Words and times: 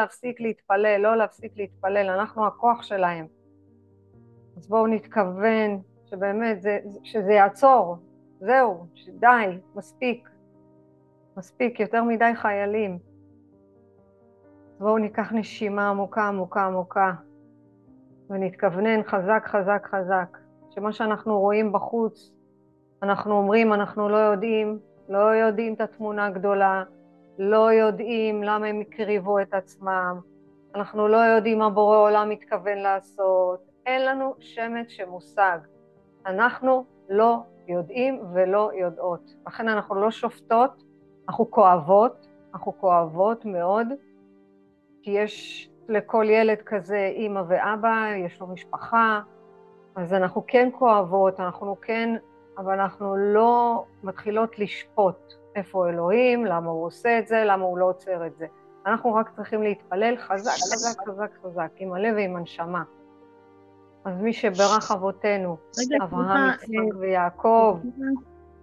להפסיק 0.00 0.40
להתפלל, 0.40 1.00
לא 1.00 1.16
להפסיק 1.16 1.52
להתפלל, 1.56 2.10
אנחנו 2.10 2.46
הכוח 2.46 2.82
שלהם. 2.82 3.26
אז 4.56 4.68
בואו 4.68 4.86
נתכוון 4.86 5.80
שבאמת 6.06 6.62
זה, 6.62 6.78
שזה 7.02 7.32
יעצור, 7.32 7.96
זהו, 8.40 8.86
די, 9.08 9.58
מספיק. 9.74 10.28
מספיק, 11.36 11.80
יותר 11.80 12.04
מדי 12.04 12.34
חיילים. 12.34 12.98
בואו 14.78 14.98
ניקח 14.98 15.32
נשימה 15.32 15.88
עמוקה 15.88 16.28
עמוקה 16.28 16.64
עמוקה 16.64 17.12
ונתכוונן 18.30 19.02
חזק 19.02 19.42
חזק 19.46 19.86
חזק, 19.90 20.38
שמה 20.70 20.92
שאנחנו 20.92 21.40
רואים 21.40 21.72
בחוץ, 21.72 22.32
אנחנו 23.02 23.34
אומרים 23.34 23.72
אנחנו 23.72 24.08
לא 24.08 24.16
יודעים, 24.16 24.78
לא 25.08 25.34
יודעים 25.34 25.74
את 25.74 25.80
התמונה 25.80 26.26
הגדולה, 26.26 26.84
לא 27.38 27.72
יודעים 27.72 28.42
למה 28.42 28.66
הם 28.66 28.80
הקריבו 28.80 29.40
את 29.40 29.54
עצמם, 29.54 30.20
אנחנו 30.74 31.08
לא 31.08 31.16
יודעים 31.16 31.58
מה 31.58 31.70
בורא 31.70 31.96
עולם 31.96 32.28
מתכוון 32.28 32.78
לעשות, 32.78 33.60
אין 33.86 34.04
לנו 34.06 34.34
שמץ 34.38 34.88
שמושג. 34.88 35.58
אנחנו 36.26 36.84
לא 37.08 37.38
יודעים 37.68 38.22
ולא 38.34 38.70
יודעות. 38.74 39.34
לכן 39.46 39.68
אנחנו 39.68 39.94
לא 39.94 40.10
שופטות, 40.10 40.82
אנחנו 41.28 41.50
כואבות, 41.50 42.26
אנחנו 42.54 42.78
כואבות 42.80 43.44
מאוד, 43.44 43.86
כי 45.02 45.10
יש 45.10 45.68
לכל 45.88 46.26
ילד 46.28 46.58
כזה 46.66 47.10
אימא 47.14 47.42
ואבא, 47.48 48.12
יש 48.26 48.40
לו 48.40 48.46
משפחה, 48.46 49.20
אז 49.96 50.12
אנחנו 50.12 50.44
כן 50.46 50.68
כואבות, 50.78 51.40
אנחנו 51.40 51.76
כן, 51.80 52.14
אבל 52.58 52.80
אנחנו 52.80 53.16
לא 53.16 53.84
מתחילות 54.02 54.58
לשפוט 54.58 55.34
איפה 55.58 55.88
אלוהים, 55.88 56.44
למה 56.46 56.70
הוא 56.70 56.86
עושה 56.86 57.18
את 57.18 57.26
זה, 57.26 57.42
למה 57.46 57.64
הוא 57.64 57.78
לא 57.78 57.84
עוצר 57.84 58.26
את 58.26 58.36
זה. 58.36 58.46
אנחנו 58.86 59.14
רק 59.14 59.30
צריכים 59.36 59.62
להתפלל 59.62 60.16
חזק, 60.16 60.50
חזק, 60.50 61.00
חזק, 61.08 61.30
חזק, 61.42 61.70
עם 61.76 61.92
הלב 61.92 62.14
ועם 62.16 62.36
הנשמה. 62.36 62.82
אז 64.04 64.20
מי 64.20 64.32
שברך 64.32 64.90
אבותינו, 64.92 65.56
אברהם, 66.02 66.50
יצחק 66.54 66.98
ויעקב, 67.00 67.78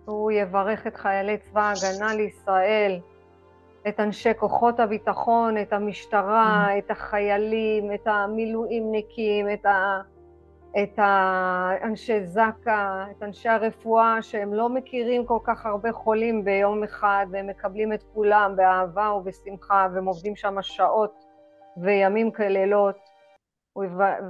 הוא 0.05 0.31
יברך 0.31 0.87
את 0.87 0.95
חיילי 0.95 1.37
צבא 1.37 1.61
ההגנה 1.61 2.13
לישראל, 2.13 2.99
את 3.87 3.99
אנשי 3.99 4.33
כוחות 4.37 4.79
הביטחון, 4.79 5.57
את 5.57 5.73
המשטרה, 5.73 6.77
את 6.77 6.91
החיילים, 6.91 7.93
את 7.93 8.07
המילואימניקים, 8.07 9.49
את, 9.53 9.65
ה... 9.65 10.01
את 10.83 10.99
אנשי 11.83 12.25
זק"א, 12.25 13.05
את 13.11 13.23
אנשי 13.23 13.49
הרפואה, 13.49 14.21
שהם 14.21 14.53
לא 14.53 14.69
מכירים 14.69 15.25
כל 15.25 15.39
כך 15.43 15.65
הרבה 15.65 15.91
חולים 15.91 16.45
ביום 16.45 16.83
אחד, 16.83 17.25
והם 17.31 17.47
מקבלים 17.47 17.93
את 17.93 18.03
כולם 18.13 18.55
באהבה 18.55 19.13
ובשמחה, 19.13 19.87
והם 19.93 20.05
עובדים 20.05 20.35
שם 20.35 20.61
שעות 20.61 21.25
וימים 21.77 22.31
כלילות. 22.31 22.97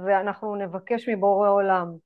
ואנחנו 0.06 0.56
נבקש 0.56 1.08
מבורא 1.08 1.50
עולם 1.50 1.96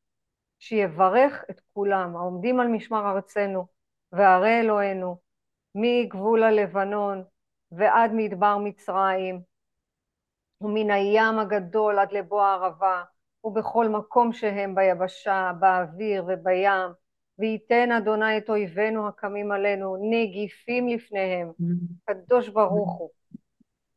שיברך 0.58 1.44
את 1.50 1.60
כולם 1.72 2.16
העומדים 2.16 2.60
על 2.60 2.68
משמר 2.68 3.10
ארצנו 3.10 3.66
וערי 4.12 4.60
אלוהינו 4.60 5.16
מגבול 5.74 6.42
הלבנון 6.42 7.24
ועד 7.72 8.10
מדבר 8.14 8.58
מצרים 8.58 9.42
ומן 10.60 10.90
הים 10.90 11.38
הגדול 11.38 11.98
עד 11.98 12.12
לבוא 12.12 12.42
הערבה 12.42 13.02
ובכל 13.44 13.88
מקום 13.88 14.32
שהם 14.32 14.74
ביבשה, 14.74 15.52
באוויר 15.60 16.24
ובים 16.28 16.70
וייתן 17.38 17.92
אדוני 17.92 18.38
את 18.38 18.50
אויבינו 18.50 19.08
הקמים 19.08 19.52
עלינו 19.52 19.96
נגיפים 20.10 20.88
לפניהם 20.88 21.50
קדוש 22.04 22.48
ברוך 22.48 22.98
הוא. 22.98 23.10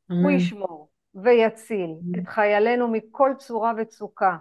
הוא 0.09 0.31
ישמור 0.31 0.89
ויציל 1.15 1.95
את 2.19 2.27
חיילינו 2.27 2.87
מכל 2.87 3.31
צורה 3.37 3.73
וצוקה, 3.77 4.37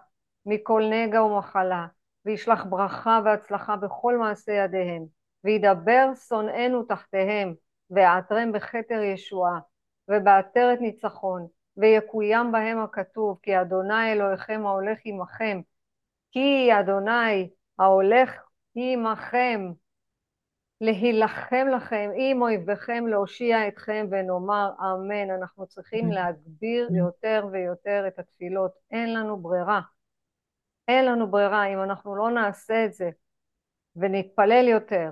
מכל 0.47 0.83
נגע 0.91 1.23
ומחלה, 1.23 1.86
וישלח 2.25 2.64
ברכה 2.64 3.20
והצלחה 3.25 3.77
בכל 3.77 4.19
מעשה 4.19 4.53
ידיהם, 4.53 5.05
וידבר 5.45 6.11
שונאינו 6.29 6.83
תחתיהם, 6.83 7.55
ויעטרם 7.91 8.52
בכתר 8.52 9.02
ישועה, 9.02 9.58
ובעטרת 10.08 10.80
ניצחון, 10.80 11.46
ויקוים 11.77 12.52
בהם 12.52 12.78
הכתוב, 12.78 13.38
כי 13.42 13.60
אדוני 13.60 14.12
אלוהיכם 14.12 14.66
ההולך 14.66 14.98
עמכם, 15.05 15.60
כי 16.30 16.68
אדוני 16.80 17.48
ההולך 17.78 18.30
עמכם, 18.74 19.72
להילחם 20.80 21.66
לכם 21.74 22.11
עם 22.16 22.42
אויביכם, 22.42 23.06
להושיע 23.06 23.68
אתכם 23.68 24.06
ונאמר 24.11 24.70
אמן. 24.80 25.30
אנחנו 25.30 25.66
צריכים 25.66 26.12
להגביר 26.12 26.88
יותר 26.96 27.46
ויותר 27.52 28.05
את 28.08 28.18
התפילות. 28.18 28.72
אין 28.90 29.14
לנו 29.14 29.36
ברירה. 29.36 29.80
אין 30.88 31.05
לנו 31.05 31.30
ברירה. 31.30 31.66
אם 31.66 31.82
אנחנו 31.82 32.16
לא 32.16 32.30
נעשה 32.30 32.84
את 32.84 32.92
זה 32.92 33.11
ונתפלל 33.96 34.68
יותר, 34.68 35.11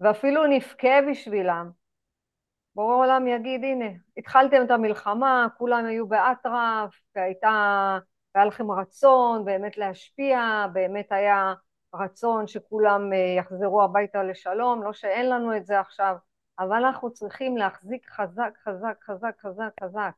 ואפילו 0.00 0.46
נבכה 0.46 1.02
בשבילם, 1.10 1.70
בורא 2.74 2.94
עולם 2.94 3.26
יגיד, 3.26 3.64
הנה, 3.64 3.84
התחלתם 4.16 4.62
את 4.64 4.70
המלחמה, 4.70 5.46
כולם 5.58 5.84
היו 5.86 6.06
באטרף, 6.06 6.94
והייתה, 7.16 7.98
והיה 8.34 8.46
לכם 8.46 8.70
רצון 8.70 9.44
באמת 9.44 9.78
להשפיע, 9.78 10.66
באמת 10.72 11.12
היה 11.12 11.54
רצון 11.94 12.46
שכולם 12.46 13.12
אה, 13.12 13.18
יחזרו 13.38 13.82
הביתה 13.82 14.22
לשלום, 14.22 14.82
לא 14.82 14.92
שאין 14.92 15.30
לנו 15.30 15.56
את 15.56 15.66
זה 15.66 15.80
עכשיו, 15.80 16.16
אבל 16.58 16.84
אנחנו 16.84 17.12
צריכים 17.12 17.56
להחזיק 17.56 18.10
חזק, 18.10 18.50
חזק, 18.64 18.96
חזק, 19.04 19.34
חזק, 19.40 19.70
חזק, 19.82 20.12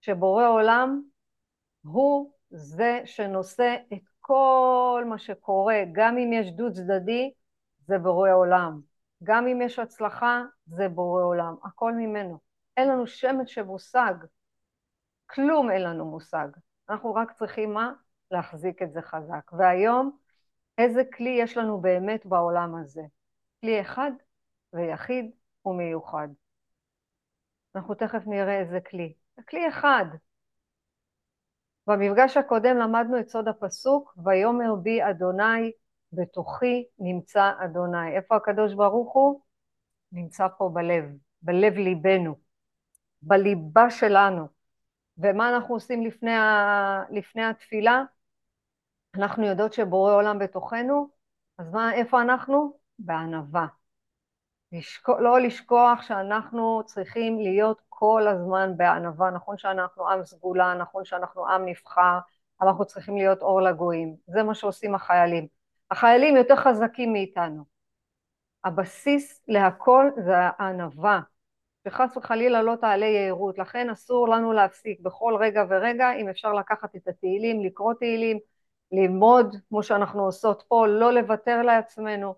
שבורא 0.00 0.48
עולם 0.48 1.02
הוא 1.82 2.32
זה 2.50 3.00
שנושא 3.04 3.76
את 3.92 4.02
כל 4.20 5.04
מה 5.08 5.18
שקורה, 5.18 5.82
גם 5.92 6.18
אם 6.18 6.32
יש 6.32 6.50
דו 6.52 6.72
צדדי, 6.72 7.32
זה 7.86 7.98
בורא 7.98 8.30
עולם. 8.32 8.80
גם 9.22 9.46
אם 9.46 9.62
יש 9.62 9.78
הצלחה, 9.78 10.42
זה 10.66 10.88
בורא 10.88 11.22
עולם. 11.22 11.54
הכל 11.64 11.92
ממנו. 11.92 12.38
אין 12.76 12.88
לנו 12.88 13.06
שמץ 13.06 13.48
של 13.48 13.62
מושג. 13.62 14.14
כלום 15.26 15.70
אין 15.70 15.82
לנו 15.82 16.04
מושג. 16.04 16.48
אנחנו 16.88 17.14
רק 17.14 17.32
צריכים 17.32 17.74
מה? 17.74 17.92
להחזיק 18.30 18.82
את 18.82 18.92
זה 18.92 19.02
חזק. 19.02 19.52
והיום 19.52 20.18
איזה 20.78 21.02
כלי 21.16 21.38
יש 21.40 21.56
לנו 21.56 21.80
באמת 21.80 22.26
בעולם 22.26 22.74
הזה. 22.76 23.02
כלי 23.60 23.80
אחד 23.80 24.10
ויחיד 24.72 25.30
ומיוחד. 25.64 26.28
אנחנו 27.74 27.94
תכף 27.94 28.22
נראה 28.26 28.60
איזה 28.60 28.80
כלי. 28.80 29.14
כלי 29.48 29.68
אחד. 29.68 30.04
במפגש 31.86 32.36
הקודם 32.36 32.76
למדנו 32.76 33.20
את 33.20 33.28
סוד 33.28 33.48
הפסוק, 33.48 34.14
ויאמר 34.24 34.74
בי 34.74 35.02
אדוני 35.10 35.72
בתוכי 36.12 36.86
נמצא 36.98 37.52
אדוני. 37.64 38.16
איפה 38.16 38.36
הקדוש 38.36 38.74
ברוך 38.74 39.12
הוא? 39.12 39.40
נמצא 40.16 40.48
פה 40.58 40.70
בלב, 40.74 41.04
בלב 41.42 41.72
ליבנו, 41.74 42.34
בליבה 43.22 43.90
שלנו. 43.90 44.48
ומה 45.18 45.48
אנחנו 45.48 45.74
עושים 45.74 46.06
לפני, 46.06 46.34
ה... 46.34 47.04
לפני 47.10 47.44
התפילה? 47.44 48.02
אנחנו 49.14 49.46
יודעות 49.46 49.72
שבורא 49.72 50.12
עולם 50.14 50.38
בתוכנו, 50.38 51.08
אז 51.58 51.72
מה, 51.72 51.94
איפה 51.94 52.22
אנחנו? 52.22 52.78
בענווה. 52.98 53.66
לשכוח, 54.72 55.18
לא 55.20 55.40
לשכוח 55.40 56.02
שאנחנו 56.02 56.82
צריכים 56.86 57.38
להיות 57.38 57.82
כל 57.88 58.28
הזמן 58.28 58.76
בענווה, 58.76 59.30
נכון 59.30 59.58
שאנחנו 59.58 60.08
עם 60.08 60.24
סגולה, 60.24 60.74
נכון 60.74 61.04
שאנחנו 61.04 61.48
עם 61.48 61.66
נבחר, 61.66 62.18
אבל 62.60 62.68
אנחנו 62.68 62.84
צריכים 62.84 63.16
להיות 63.16 63.42
אור 63.42 63.62
לגויים, 63.62 64.16
זה 64.26 64.42
מה 64.42 64.54
שעושים 64.54 64.94
החיילים. 64.94 65.46
החיילים 65.90 66.36
יותר 66.36 66.56
חזקים 66.56 67.12
מאיתנו. 67.12 67.75
הבסיס 68.66 69.42
להכל 69.48 70.10
זה 70.24 70.34
הענווה, 70.36 71.20
שחס 71.88 72.16
וחלילה 72.16 72.62
לא 72.62 72.74
תעלה 72.80 73.06
יהירות, 73.06 73.58
לכן 73.58 73.90
אסור 73.90 74.28
לנו 74.28 74.52
להפסיק 74.52 75.00
בכל 75.00 75.36
רגע 75.40 75.64
ורגע, 75.70 76.12
אם 76.12 76.28
אפשר 76.28 76.52
לקחת 76.52 76.96
את 76.96 77.08
התהילים, 77.08 77.64
לקרוא 77.64 77.94
תהילים, 77.94 78.38
ללמוד 78.92 79.56
כמו 79.68 79.82
שאנחנו 79.82 80.24
עושות 80.24 80.64
פה, 80.68 80.86
לא 80.86 81.12
לוותר 81.12 81.62
לעצמנו, 81.62 82.34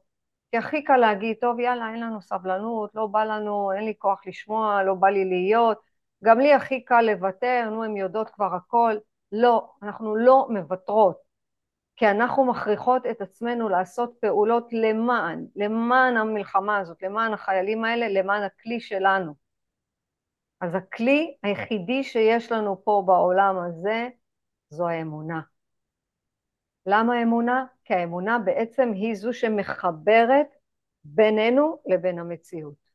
כי 0.50 0.56
הכי 0.56 0.85
קל 0.85 0.97
להגיד, 0.97 1.37
טוב 1.41 1.61
יאללה 1.61 1.91
אין 1.93 2.00
לנו 2.00 2.23
סבלנות, 2.23 2.94
לא 2.94 3.06
בא 3.06 3.25
לנו, 3.25 3.73
אין 3.73 3.85
לי 3.85 3.94
כוח 3.99 4.20
לשמוע, 4.26 4.82
לא 4.82 4.94
בא 4.94 5.08
לי 5.08 5.25
להיות, 5.25 5.79
גם 6.25 6.38
לי 6.38 6.55
הכי 6.55 6.85
קל 6.85 7.02
לוותר, 7.02 7.69
נו 7.70 7.85
הן 7.85 7.97
יודעות 7.97 8.31
כבר 8.31 8.55
הכל, 8.55 8.97
לא, 9.32 9.70
אנחנו 9.82 10.17
לא 10.17 10.47
מוותרות, 10.50 11.27
כי 11.99 12.06
אנחנו 12.06 12.45
מכריחות 12.45 13.06
את 13.06 13.21
עצמנו 13.21 13.69
לעשות 13.69 14.15
פעולות 14.21 14.73
למען, 14.73 15.47
למען 15.56 16.17
המלחמה 16.17 16.79
הזאת, 16.79 17.03
למען 17.03 17.33
החיילים 17.33 17.85
האלה, 17.85 18.09
למען 18.09 18.43
הכלי 18.43 18.81
שלנו. 18.81 19.35
אז 20.61 20.75
הכלי 20.75 21.37
היחידי 21.43 22.05
שיש 22.05 22.53
לנו 22.53 22.85
פה 22.85 23.03
בעולם 23.06 23.56
הזה 23.59 24.09
זו 24.71 24.89
האמונה. 24.89 25.41
למה 26.87 27.23
אמונה? 27.23 27.65
כי 27.85 27.95
האמונה 27.95 28.39
בעצם 28.39 28.93
היא 28.95 29.15
זו 29.15 29.33
שמחברת 29.33 30.47
בינינו 31.05 31.83
לבין 31.87 32.19
המציאות. 32.19 32.89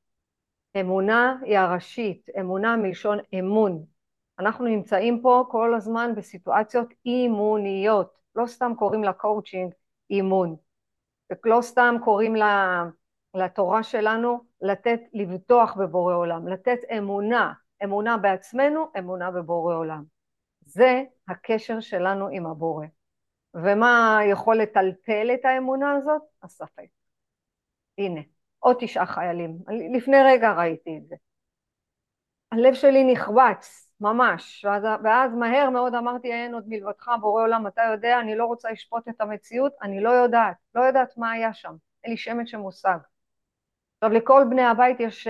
אמונה 0.80 1.38
היא 1.42 1.58
הראשית, 1.58 2.30
אמונה 2.40 2.76
מלשון 2.76 3.18
אמון. 3.40 3.86
אנחנו 4.40 4.66
נמצאים 4.66 5.22
פה 5.22 5.46
כל 5.52 5.76
הזמן 5.76 6.16
בסיטואציות 6.16 6.94
אימוניות, 7.06 8.23
לא 8.36 8.46
סתם 8.48 8.72
קוראים 8.78 9.04
לה 9.04 9.14
קואוצ'ינג 9.14 9.74
אימון, 10.10 10.56
ולא 11.46 11.62
סתם 11.62 11.96
קוראים 12.04 12.36
לה, 12.36 12.84
לתורה 13.36 13.84
שלנו 13.84 14.44
לתת, 14.62 15.00
לבטוח 15.14 15.74
בבורא 15.74 16.16
עולם, 16.16 16.48
לתת 16.48 16.80
אמונה, 16.98 17.54
אמונה 17.84 18.18
בעצמנו, 18.18 18.86
אמונה 19.00 19.32
בבורא 19.32 19.76
עולם. 19.76 20.04
זה 20.66 21.04
הקשר 21.28 21.80
שלנו 21.80 22.28
עם 22.32 22.46
הבורא. 22.46 22.86
ומה 23.54 24.20
יכול 24.32 24.58
לטלטל 24.58 25.28
את 25.34 25.46
האמונה 25.46 25.92
הזאת? 25.92 26.22
הספק. 26.44 26.88
הנה, 27.98 28.22
עוד 28.60 28.78
תשעה 28.80 29.06
חיילים. 29.06 29.58
לפני 29.98 30.18
רגע 30.26 30.54
ראיתי 30.54 30.98
את 30.98 31.08
זה. 31.08 31.16
הלב 32.52 32.74
שלי 32.74 33.14
נחבץ, 33.14 33.83
ממש, 34.04 34.66
ואז, 34.66 34.84
ואז 35.04 35.32
מהר 35.36 35.70
מאוד 35.70 35.96
אמרתי 35.96 36.32
אין 36.34 36.54
עוד 36.54 36.64
מלבדך 36.68 37.12
בורא 37.22 37.42
עולם, 37.44 37.68
אתה 37.68 37.82
יודע, 37.92 38.20
אני 38.20 38.36
לא 38.36 38.46
רוצה 38.46 38.72
לשפוט 38.72 39.08
את 39.08 39.22
המציאות, 39.22 39.74
אני 39.82 40.02
לא 40.04 40.10
יודעת, 40.10 40.56
לא 40.76 40.82
יודעת 40.82 41.18
מה 41.18 41.32
היה 41.32 41.54
שם, 41.54 41.76
אין 42.04 42.12
לי 42.12 42.18
שמץ 42.18 42.48
של 42.48 42.58
מושג. 42.58 42.98
עכשיו 43.98 44.18
לכל 44.18 44.44
בני 44.50 44.64
הבית 44.64 45.00
יש, 45.00 45.28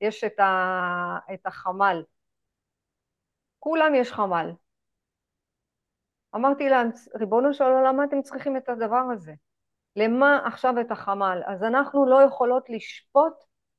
יש 0.00 0.24
את, 0.24 0.40
ה, 0.40 1.18
את 1.34 1.46
החמ"ל, 1.46 2.02
כולם 3.58 3.94
יש 3.94 4.12
חמ"ל. 4.12 4.52
אמרתי 6.34 6.68
להם, 6.68 6.90
ריבונו 7.14 7.54
של 7.54 7.64
עולם, 7.64 7.96
מה 7.96 8.04
אתם 8.04 8.22
צריכים 8.22 8.56
את 8.56 8.68
הדבר 8.68 9.02
הזה? 9.12 9.32
למה 9.96 10.40
עכשיו 10.46 10.80
את 10.80 10.90
החמ"ל? 10.90 11.42
אז 11.46 11.62
אנחנו 11.62 12.06
לא 12.06 12.22
יכולות 12.22 12.70
לשפוט 12.70 13.34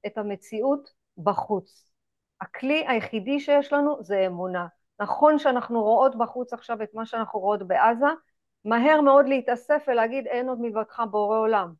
את 0.05 0.17
המציאות 0.17 0.89
בחוץ. 1.17 1.94
הכלי 2.41 2.85
היחידי 2.87 3.39
שיש 3.39 3.73
לנו 3.73 4.03
זה 4.03 4.25
אמונה. 4.27 4.67
נכון 4.99 5.39
שאנחנו 5.39 5.83
רואות 5.83 6.17
בחוץ 6.17 6.53
עכשיו 6.53 6.83
את 6.83 6.93
מה 6.93 7.05
שאנחנו 7.05 7.39
רואות 7.39 7.67
בעזה, 7.67 8.05
מהר 8.65 9.01
מאוד 9.01 9.27
להתאסף 9.27 9.83
ולהגיד 9.87 10.27
אין 10.27 10.49
עוד 10.49 10.59
מלבדך 10.61 11.03
בורא 11.11 11.37
עולם. 11.37 11.73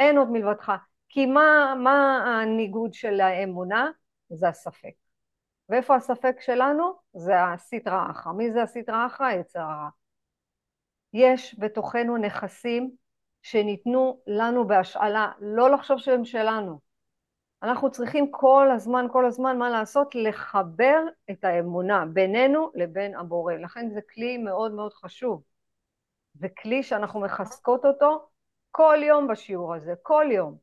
אין 0.00 0.18
עוד 0.18 0.30
מלבדך. 0.30 0.72
כי 1.08 1.26
מה, 1.26 1.74
מה 1.78 2.24
הניגוד 2.42 2.94
של 2.94 3.20
האמונה? 3.20 3.90
זה 4.28 4.48
הספק. 4.48 4.94
ואיפה 5.68 5.96
הספק 5.96 6.36
שלנו? 6.40 6.92
זה 7.14 7.44
הסטרא 7.44 8.10
אחרא. 8.10 8.32
מי 8.32 8.52
זה 8.52 8.62
הסטרא 8.62 9.06
אחרא? 9.06 9.30
יצר 9.30 9.60
הרע. 9.60 9.88
יש 11.12 11.56
בתוכנו 11.58 12.16
נכסים 12.16 12.90
שניתנו 13.42 14.20
לנו 14.26 14.66
בהשאלה, 14.66 15.32
לא 15.40 15.70
לחשוב 15.70 15.98
שהם 15.98 16.24
שלנו. 16.24 16.80
אנחנו 17.64 17.90
צריכים 17.90 18.30
כל 18.30 18.68
הזמן, 18.74 19.06
כל 19.12 19.26
הזמן, 19.26 19.58
מה 19.58 19.70
לעשות? 19.70 20.14
לחבר 20.14 20.98
את 21.30 21.44
האמונה 21.44 22.04
בינינו 22.06 22.70
לבין 22.74 23.16
הבורא. 23.16 23.54
לכן 23.54 23.90
זה 23.90 24.00
כלי 24.14 24.38
מאוד 24.38 24.72
מאוד 24.72 24.92
חשוב. 24.92 25.42
זה 26.34 26.48
כלי 26.48 26.82
שאנחנו 26.82 27.20
מחזקות 27.20 27.84
אותו 27.84 28.28
כל 28.70 28.98
יום 29.02 29.28
בשיעור 29.28 29.74
הזה, 29.74 29.94
כל 30.02 30.26
יום. 30.30 30.58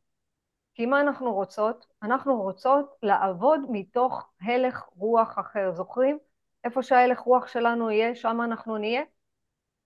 כי 0.74 0.86
מה 0.86 1.02
אנחנו 1.02 1.34
רוצות? 1.34 1.86
אנחנו 2.04 2.42
רוצות 2.42 2.96
לעבוד 3.04 3.60
מתוך 3.70 4.30
הלך 4.42 4.90
רוח 4.98 5.40
אחר. 5.40 5.72
זוכרים? 5.74 6.20
איפה 6.64 6.84
שההלך 6.84 7.20
רוח 7.20 7.48
שלנו 7.48 7.92
יהיה, 7.92 8.16
שם 8.16 8.42
אנחנו 8.42 8.78
נהיה. 8.78 9.02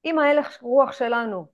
אם 0.05 0.19
ההלך 0.19 0.61
רוח 0.61 0.91
שלנו 0.91 1.47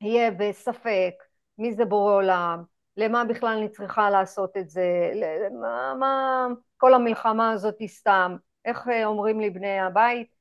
יהיה 0.00 0.30
בספק, 0.30 1.14
מי 1.58 1.74
זה 1.74 1.84
בורא 1.84 2.14
עולם, 2.14 2.73
למה 2.96 3.24
בכלל 3.24 3.56
אני 3.58 3.68
צריכה 3.68 4.10
לעשות 4.10 4.56
את 4.56 4.70
זה, 4.70 5.12
מה, 5.60 5.94
מה 5.98 6.46
כל 6.76 6.94
המלחמה 6.94 7.50
הזאת 7.50 7.74
היא 7.78 7.88
סתם, 7.88 8.36
איך 8.64 8.88
אה, 8.88 9.04
אומרים 9.04 9.40
לי 9.40 9.50
בני 9.50 9.80
הבית, 9.80 10.34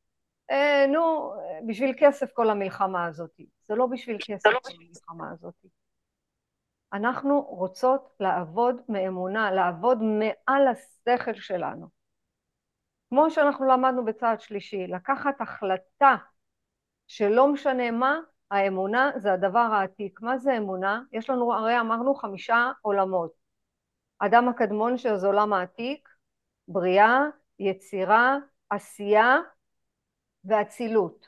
אה, 0.52 0.86
נו, 0.88 1.34
בשביל 1.68 1.94
כסף 1.98 2.32
כל 2.34 2.50
המלחמה 2.50 3.06
הזאת, 3.06 3.40
זה 3.62 3.76
לא 3.76 3.86
בשביל 3.86 4.18
כסף 4.20 4.50
כל 4.50 4.72
המלחמה 4.82 5.32
הזאת. 5.32 5.54
אנחנו 6.94 7.42
רוצות 7.42 8.16
לעבוד 8.20 8.82
מאמונה, 8.90 9.52
לעבוד 9.52 9.98
מעל 10.02 10.68
השכל 10.68 11.34
שלנו. 11.34 11.88
כמו 13.10 13.32
שאנחנו 13.32 13.66
למדנו 13.68 14.06
בצעד 14.06 14.42
שלישי, 14.42 14.88
לקחת 14.88 15.42
החלטה 15.42 16.16
שלא 17.08 17.48
משנה 17.48 17.92
מה, 17.92 18.20
האמונה 18.54 19.12
זה 19.16 19.34
הדבר 19.34 19.60
העתיק. 19.60 20.22
מה 20.22 20.38
זה 20.38 20.58
אמונה? 20.58 21.02
יש 21.12 21.30
לנו, 21.30 21.54
הרי 21.54 21.80
אמרנו 21.80 22.16
חמישה 22.16 22.72
עולמות. 22.82 23.32
אדם 24.20 24.50
הקדמון 24.50 24.98
שזה 24.98 25.28
עולם 25.28 25.54
העתיק, 25.54 26.10
בריאה, 26.68 27.22
יצירה, 27.60 28.38
עשייה 28.70 29.38
ואצילות. 30.46 31.28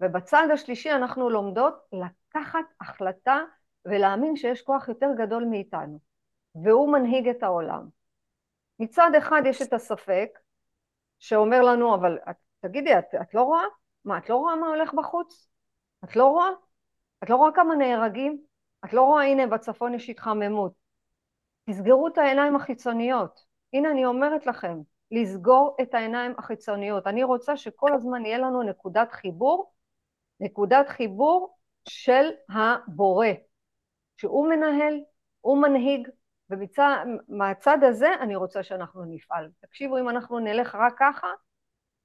ובצד 0.00 0.48
השלישי 0.52 0.90
אנחנו 0.90 1.30
לומדות 1.30 1.74
לקחת 1.92 2.64
החלטה 2.80 3.38
ולהאמין 3.84 4.36
שיש 4.36 4.62
כוח 4.62 4.88
יותר 4.88 5.08
גדול 5.18 5.44
מאיתנו, 5.44 5.98
והוא 6.64 6.92
מנהיג 6.92 7.28
את 7.28 7.42
העולם. 7.42 7.88
מצד 8.78 9.10
אחד 9.18 9.42
יש 9.46 9.62
את 9.62 9.72
הספק, 9.72 10.28
שאומר 11.18 11.62
לנו, 11.62 11.94
אבל 11.94 12.18
תגידי, 12.60 12.98
את, 12.98 13.14
את 13.22 13.34
לא 13.34 13.42
רואה? 13.42 13.64
מה, 14.04 14.18
את 14.18 14.28
לא 14.28 14.36
רואה 14.36 14.56
מה 14.56 14.66
הולך 14.66 14.94
בחוץ? 14.94 15.48
את 16.04 16.16
לא 16.16 16.26
רואה? 16.26 16.48
את 17.24 17.30
לא 17.30 17.36
רואה 17.36 17.52
כמה 17.52 17.74
נהרגים? 17.74 18.42
את 18.84 18.92
לא 18.92 19.02
רואה, 19.02 19.24
הנה, 19.24 19.46
בצפון 19.46 19.94
יש 19.94 20.10
התחממות. 20.10 20.72
תסגרו 21.70 22.08
את 22.08 22.18
העיניים 22.18 22.56
החיצוניות. 22.56 23.44
הנה, 23.72 23.90
אני 23.90 24.04
אומרת 24.04 24.46
לכם, 24.46 24.78
לסגור 25.10 25.76
את 25.82 25.94
העיניים 25.94 26.34
החיצוניות. 26.38 27.06
אני 27.06 27.24
רוצה 27.24 27.56
שכל 27.56 27.94
הזמן 27.94 28.26
יהיה 28.26 28.38
לנו 28.38 28.62
נקודת 28.62 29.12
חיבור, 29.12 29.72
נקודת 30.40 30.88
חיבור 30.88 31.56
של 31.88 32.30
הבורא, 32.48 33.26
שהוא 34.16 34.48
מנהל, 34.48 35.00
הוא 35.40 35.62
מנהיג, 35.62 36.08
ומהצד 36.50 37.78
הזה 37.82 38.08
אני 38.20 38.36
רוצה 38.36 38.62
שאנחנו 38.62 39.04
נפעל. 39.04 39.50
תקשיבו, 39.60 39.98
אם 39.98 40.08
אנחנו 40.08 40.38
נלך 40.38 40.74
רק 40.74 40.94
ככה, 40.98 41.26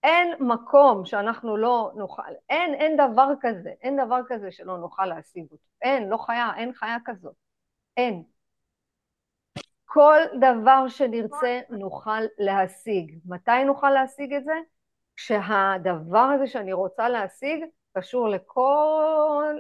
אין 0.04 0.34
מקום 0.40 1.06
שאנחנו 1.06 1.58
לא 1.58 1.92
נוכל, 1.96 2.32
אין, 2.50 2.74
אין 2.74 2.98
דבר 2.98 3.28
כזה, 3.42 3.70
אין 3.82 4.06
דבר 4.06 4.20
כזה 4.28 4.52
שלא 4.52 4.78
נוכל 4.78 5.06
להשיג 5.06 5.44
אותו. 5.52 5.64
אין, 5.82 6.10
לא 6.10 6.18
חיה, 6.18 6.52
אין 6.58 6.74
חיה 6.74 6.98
כזאת. 7.06 7.36
אין. 7.98 8.24
כל 9.86 10.20
דבר 10.40 10.88
שנרצה 10.88 11.62
נוכל 11.70 12.22
להשיג. 12.38 13.20
מתי 13.26 13.64
נוכל 13.66 13.90
להשיג 13.90 14.34
את 14.34 14.44
זה? 14.44 14.54
כשהדבר 15.16 16.20
הזה 16.36 16.48
שאני 16.48 16.74
רוצה 16.74 17.10
להשיג 17.10 17.66
קשור 17.98 18.30
לכל 18.30 19.60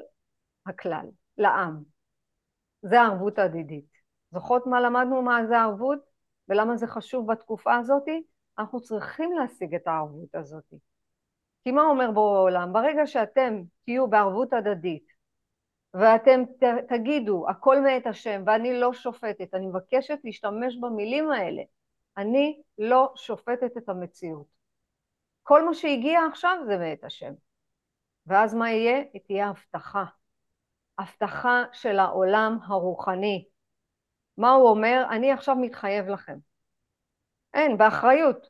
הכלל, 0.65 1.05
לעם. 1.37 1.83
זה 2.81 3.01
הערבות 3.01 3.39
ההדדית. 3.39 3.93
זוכרות 4.31 4.67
מה 4.67 4.81
למדנו 4.81 5.21
מה 5.21 5.45
זה 5.47 5.57
ערבות 5.57 5.99
ולמה 6.49 6.77
זה 6.77 6.87
חשוב 6.87 7.31
בתקופה 7.31 7.75
הזאתי? 7.75 8.23
אנחנו 8.59 8.81
צריכים 8.81 9.31
להשיג 9.33 9.75
את 9.75 9.87
הערבות 9.87 10.35
הזאת. 10.35 10.73
כי 11.63 11.71
מה 11.71 11.81
אומר 11.81 12.11
בורא 12.11 12.39
עולם? 12.39 12.73
ברגע 12.73 13.07
שאתם 13.07 13.61
תהיו 13.85 14.07
בערבות 14.07 14.53
הדדית 14.53 15.13
ואתם 15.93 16.41
ת, 16.59 16.63
תגידו 16.87 17.49
הכל 17.49 17.81
מאת 17.81 18.07
השם 18.07 18.43
ואני 18.45 18.79
לא 18.79 18.93
שופטת, 18.93 19.53
אני 19.53 19.67
מבקשת 19.67 20.17
להשתמש 20.23 20.77
במילים 20.81 21.31
האלה, 21.31 21.61
אני 22.17 22.61
לא 22.77 23.13
שופטת 23.15 23.77
את 23.77 23.89
המציאות. 23.89 24.47
כל 25.43 25.65
מה 25.65 25.73
שהגיע 25.73 26.19
עכשיו 26.31 26.57
זה 26.67 26.77
מאת 26.77 27.03
השם. 27.03 27.33
ואז 28.27 28.53
מה 28.55 28.71
יהיה? 28.71 29.03
תהיה 29.27 29.47
הבטחה. 29.49 30.05
הבטחה 30.97 31.63
של 31.73 31.99
העולם 31.99 32.57
הרוחני. 32.67 33.45
מה 34.37 34.51
הוא 34.51 34.69
אומר? 34.69 35.05
אני 35.11 35.31
עכשיו 35.31 35.55
מתחייב 35.55 36.07
לכם. 36.07 36.37
אין, 37.53 37.77
באחריות. 37.77 38.49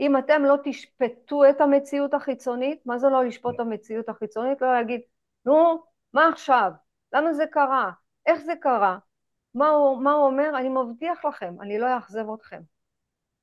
אם 0.00 0.18
אתם 0.18 0.42
לא 0.44 0.56
תשפטו 0.64 1.50
את 1.50 1.60
המציאות 1.60 2.14
החיצונית, 2.14 2.86
מה 2.86 2.98
זה 2.98 3.08
לא 3.08 3.24
לשפוט 3.24 3.54
את 3.54 3.60
המציאות 3.60 4.08
החיצונית? 4.08 4.62
לא 4.62 4.72
להגיד, 4.72 5.00
נו, 5.44 5.82
מה 6.12 6.28
עכשיו? 6.28 6.70
למה 7.12 7.32
זה 7.32 7.44
קרה? 7.50 7.90
איך 8.26 8.40
זה 8.40 8.52
קרה? 8.60 8.98
מה 9.54 9.68
הוא, 9.68 10.02
מה 10.02 10.12
הוא 10.12 10.26
אומר? 10.26 10.50
אני 10.58 10.68
מבטיח 10.68 11.24
לכם, 11.24 11.54
אני 11.60 11.78
לא 11.78 11.96
אאכזב 11.96 12.24
אתכם. 12.34 12.62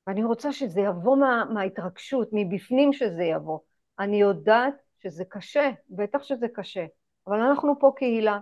ואני 0.06 0.24
רוצה 0.24 0.52
שזה 0.52 0.80
יבוא 0.80 1.16
מה, 1.16 1.44
מההתרגשות, 1.44 2.28
מבפנים 2.32 2.92
שזה 2.92 3.22
יבוא. 3.22 3.58
אני 3.98 4.20
יודעת 4.20 4.74
שזה 5.02 5.24
קשה, 5.24 5.70
בטח 5.90 6.22
שזה 6.22 6.46
קשה, 6.54 6.86
אבל 7.26 7.40
אנחנו 7.40 7.78
פה 7.80 7.92
קהילה 7.96 8.38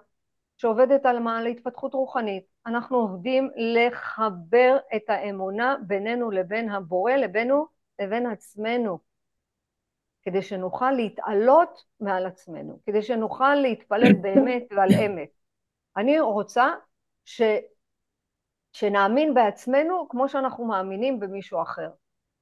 שעובדת 0.62 1.07
על 1.07 1.19
מה? 1.19 1.42
להתפתחות 1.42 1.95
רוחנית. 1.95 2.45
אנחנו 2.66 2.97
עובדים 2.97 3.50
לחבר 3.57 4.76
את 4.97 5.11
האמונה 5.11 5.76
בינינו 5.87 6.31
לבין 6.31 6.71
הבורא, 6.71 7.12
לבינו, 7.12 7.66
לבין 7.99 8.26
עצמנו, 8.26 8.99
כדי 10.23 10.42
שנוכל 10.42 10.90
להתעלות 10.90 11.85
מעל 12.00 12.26
עצמנו, 12.26 12.81
כדי 12.87 13.02
שנוכל 13.02 13.54
להתפלל 13.54 14.12
באמת 14.12 14.62
ועל 14.76 14.88
אמת. 15.07 15.28
אני 15.97 16.21
רוצה 16.21 16.69
ש... 17.25 17.42
שנאמין 18.73 19.35
בעצמנו 19.35 20.07
כמו 20.09 20.28
שאנחנו 20.28 20.64
מאמינים 20.64 21.21
במישהו 21.21 21.62
אחר. 21.62 21.90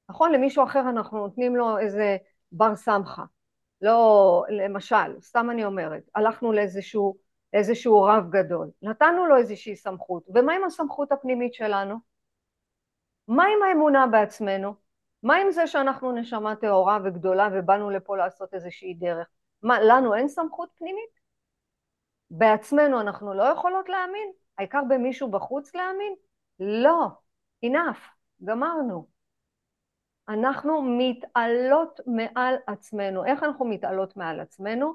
נכון? 0.08 0.32
למישהו 0.32 0.64
אחר 0.64 0.80
אנחנו 0.80 1.18
נותנים 1.18 1.56
לו 1.56 1.78
איזה 1.78 2.16
בר 2.52 2.76
סמכה. 2.76 3.24
לא, 3.82 4.44
למשל, 4.48 5.20
סתם 5.20 5.50
אני 5.50 5.64
אומרת, 5.64 6.02
הלכנו 6.14 6.52
לאיזשהו, 6.52 7.29
לאיזשהו 7.52 8.02
רב 8.02 8.30
גדול, 8.30 8.70
נתנו 8.82 9.26
לו 9.26 9.36
איזושהי 9.36 9.76
סמכות, 9.76 10.22
ומה 10.34 10.52
עם 10.52 10.64
הסמכות 10.64 11.12
הפנימית 11.12 11.54
שלנו? 11.54 11.96
מה 13.28 13.44
עם 13.44 13.62
האמונה 13.62 14.06
בעצמנו? 14.06 14.74
מה 15.22 15.36
עם 15.36 15.50
זה 15.50 15.66
שאנחנו 15.66 16.12
נשמה 16.12 16.56
טהורה 16.56 16.98
וגדולה 17.04 17.48
ובאנו 17.52 17.90
לפה 17.90 18.16
לעשות 18.16 18.54
איזושהי 18.54 18.94
דרך? 18.94 19.28
מה, 19.62 19.80
לנו 19.80 20.14
אין 20.14 20.28
סמכות 20.28 20.70
פנימית? 20.74 21.20
בעצמנו 22.30 23.00
אנחנו 23.00 23.34
לא 23.34 23.42
יכולות 23.42 23.88
להאמין? 23.88 24.32
העיקר 24.58 24.80
במישהו 24.88 25.30
בחוץ 25.30 25.74
להאמין? 25.74 26.14
לא, 26.60 27.06
enough, 27.66 28.00
גמרנו. 28.44 29.06
אנחנו 30.28 30.82
מתעלות 30.82 32.00
מעל 32.06 32.54
עצמנו. 32.66 33.24
איך 33.24 33.42
אנחנו 33.42 33.64
מתעלות 33.64 34.16
מעל 34.16 34.40
עצמנו? 34.40 34.94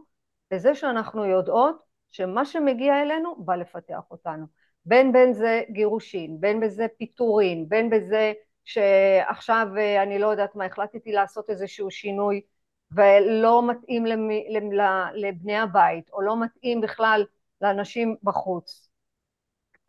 בזה 0.52 0.76
שאנחנו 0.76 1.26
יודעות 1.26 1.85
שמה 2.16 2.46
שמגיע 2.46 3.02
אלינו 3.02 3.36
בא 3.46 3.56
לפתח 3.56 4.02
אותנו. 4.12 4.46
בין 4.86 5.12
בין 5.12 5.34
זה 5.34 5.62
גירושין, 5.72 6.40
בין 6.40 6.60
בזה 6.60 6.88
פיטורין, 6.98 7.70
בין 7.70 7.90
בזה 7.90 8.34
שעכשיו 8.64 9.68
אה, 9.78 10.04
אני 10.04 10.20
לא 10.20 10.28
יודעת 10.28 10.56
מה, 10.56 10.66
החלטתי 10.66 11.12
לעשות 11.12 11.50
איזשהו 11.50 11.92
שינוי 11.92 12.42
ולא 12.92 13.70
מתאים 13.70 14.06
למי, 14.06 14.48
לבני 15.14 15.58
הבית, 15.58 16.10
או 16.10 16.22
לא 16.22 16.44
מתאים 16.44 16.82
בכלל 16.82 17.26
לאנשים 17.62 18.16
בחוץ. 18.24 18.90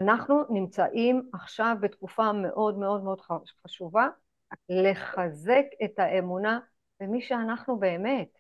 אנחנו 0.00 0.42
נמצאים 0.50 1.30
עכשיו 1.33 1.76
בתקופה 1.80 2.33
מאוד 2.33 2.78
מאוד 2.78 3.04
מאוד 3.04 3.21
חשובה 3.66 4.09
לחזק 4.68 5.64
את 5.85 5.99
האמונה 5.99 6.61
במי 7.00 7.23
שאנחנו 7.23 7.78
באמת. 7.78 8.36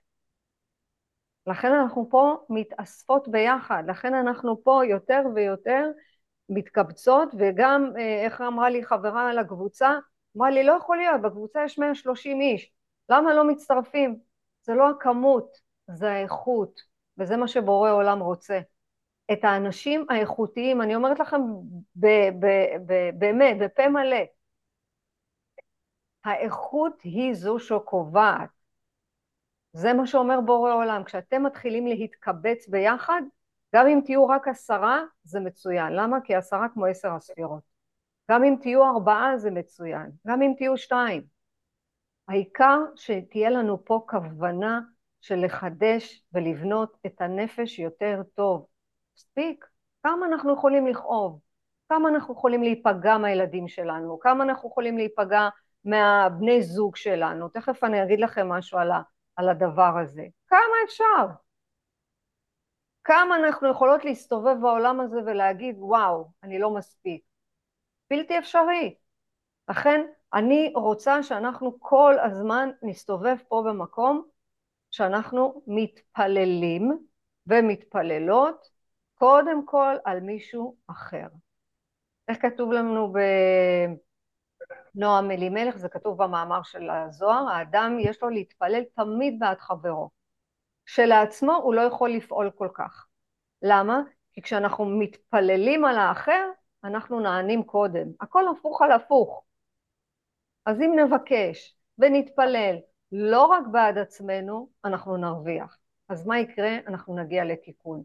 לכן 1.46 1.72
אנחנו 1.72 2.08
פה 2.10 2.36
מתאספות 2.50 3.28
ביחד, 3.28 3.82
לכן 3.86 4.14
אנחנו 4.14 4.64
פה 4.64 4.80
יותר 4.84 5.22
ויותר 5.34 5.90
מתקבצות, 6.48 7.28
וגם, 7.38 7.92
אה, 7.98 8.24
איך 8.24 8.40
אמרה 8.40 8.70
לי 8.70 8.84
חברה 8.84 9.30
על 9.30 9.38
הקבוצה, 9.38 9.90
אמרה 10.36 10.50
לי, 10.50 10.64
לא 10.64 10.72
יכול 10.72 10.96
להיות, 10.96 11.22
בקבוצה 11.22 11.64
יש 11.64 11.78
130 11.78 12.40
איש, 12.40 12.72
למה 13.08 13.34
לא 13.34 13.44
מצטרפים? 13.44 14.18
זה 14.62 14.74
לא 14.74 14.90
הכמות, 14.90 15.58
זה 15.90 16.10
האיכות, 16.10 16.80
וזה 17.18 17.36
מה 17.36 17.48
שבורא 17.48 17.90
עולם 17.90 18.20
רוצה. 18.20 18.60
את 19.32 19.44
האנשים 19.44 20.06
האיכותיים, 20.10 20.82
אני 20.82 20.94
אומרת 20.94 21.18
לכם 21.18 21.40
באמת, 23.14 23.58
בפה 23.58 23.88
מלא, 23.88 24.16
האיכות 26.24 27.00
היא 27.02 27.34
זו 27.34 27.58
שקובעת. 27.58 28.55
זה 29.76 29.92
מה 29.92 30.06
שאומר 30.06 30.40
בורא 30.40 30.74
עולם. 30.74 31.04
כשאתם 31.04 31.42
מתחילים 31.42 31.86
להתקבץ 31.86 32.68
ביחד, 32.68 33.22
גם 33.74 33.86
אם 33.86 34.00
תהיו 34.04 34.28
רק 34.28 34.48
עשרה, 34.48 35.02
זה 35.24 35.40
מצוין. 35.40 35.92
למה? 35.92 36.20
כי 36.20 36.34
עשרה 36.34 36.68
כמו 36.68 36.86
עשר 36.86 37.12
הספירות. 37.12 37.62
גם 38.30 38.44
אם 38.44 38.56
תהיו 38.60 38.84
ארבעה, 38.84 39.38
זה 39.38 39.50
מצוין. 39.50 40.10
גם 40.26 40.42
אם 40.42 40.52
תהיו 40.56 40.76
שתיים. 40.76 41.22
העיקר 42.28 42.78
שתהיה 42.96 43.50
לנו 43.50 43.84
פה 43.84 44.04
כוונה 44.08 44.80
של 45.20 45.44
לחדש 45.44 46.24
ולבנות 46.32 46.96
את 47.06 47.20
הנפש 47.20 47.78
יותר 47.78 48.22
טוב. 48.34 48.66
מספיק. 49.16 49.66
כמה 50.02 50.26
אנחנו 50.26 50.54
יכולים 50.54 50.86
לכאוב? 50.86 51.40
כמה 51.88 52.08
אנחנו 52.08 52.34
יכולים 52.34 52.62
להיפגע 52.62 53.18
מהילדים 53.18 53.68
שלנו? 53.68 54.20
כמה 54.20 54.44
אנחנו 54.44 54.68
יכולים 54.68 54.96
להיפגע 54.96 55.48
מהבני 55.84 56.62
זוג 56.62 56.96
שלנו? 56.96 57.48
תכף 57.48 57.84
אני 57.84 58.02
אגיד 58.02 58.20
לכם 58.20 58.48
משהו 58.48 58.78
על, 58.78 58.92
ה, 58.92 59.02
על 59.36 59.48
הדבר 59.48 59.98
הזה. 60.02 60.26
כמה 60.48 60.74
אפשר? 60.84 61.26
כמה 63.04 63.36
אנחנו 63.36 63.70
יכולות 63.70 64.04
להסתובב 64.04 64.56
בעולם 64.62 65.00
הזה 65.00 65.16
ולהגיד, 65.26 65.76
וואו, 65.78 66.30
אני 66.42 66.58
לא 66.58 66.70
מספיק. 66.70 67.22
בלתי 68.10 68.38
אפשרי. 68.38 68.94
לכן 69.68 70.06
אני 70.34 70.72
רוצה 70.74 71.22
שאנחנו 71.22 71.80
כל 71.80 72.14
הזמן 72.24 72.70
נסתובב 72.82 73.36
פה 73.48 73.62
במקום 73.66 74.22
שאנחנו 74.90 75.62
מתפללים 75.66 76.98
ומתפללות 77.46 78.66
קודם 79.14 79.66
כל 79.66 79.96
על 80.04 80.20
מישהו 80.20 80.76
אחר. 80.86 81.26
איך 82.28 82.42
כתוב 82.42 82.72
לנו 82.72 83.12
בנועם 84.94 85.30
אלימלך, 85.30 85.76
זה 85.76 85.88
כתוב 85.88 86.22
במאמר 86.22 86.62
של 86.62 86.90
הזוהר, 86.90 87.48
האדם 87.48 87.96
יש 88.00 88.22
לו 88.22 88.28
להתפלל 88.28 88.82
תמיד 88.94 89.38
בעד 89.38 89.58
חברו. 89.58 90.10
שלעצמו 90.86 91.52
הוא 91.52 91.74
לא 91.74 91.80
יכול 91.80 92.10
לפעול 92.10 92.50
כל 92.50 92.68
כך. 92.74 93.06
למה? 93.62 94.00
כי 94.32 94.42
כשאנחנו 94.42 94.84
מתפללים 94.84 95.84
על 95.84 95.98
האחר, 95.98 96.50
אנחנו 96.84 97.20
נענים 97.20 97.62
קודם. 97.62 98.08
הכל 98.20 98.48
הפוך 98.48 98.82
על 98.82 98.92
הפוך. 98.92 99.44
אז 100.66 100.80
אם 100.80 100.98
נבקש 100.98 101.76
ונתפלל 101.98 102.76
לא 103.12 103.46
רק 103.46 103.66
בעד 103.72 103.98
עצמנו, 103.98 104.68
אנחנו 104.84 105.16
נרוויח. 105.16 105.78
אז 106.08 106.26
מה 106.26 106.38
יקרה? 106.38 106.76
אנחנו 106.86 107.16
נגיע 107.16 107.44
לתיקון. 107.44 108.02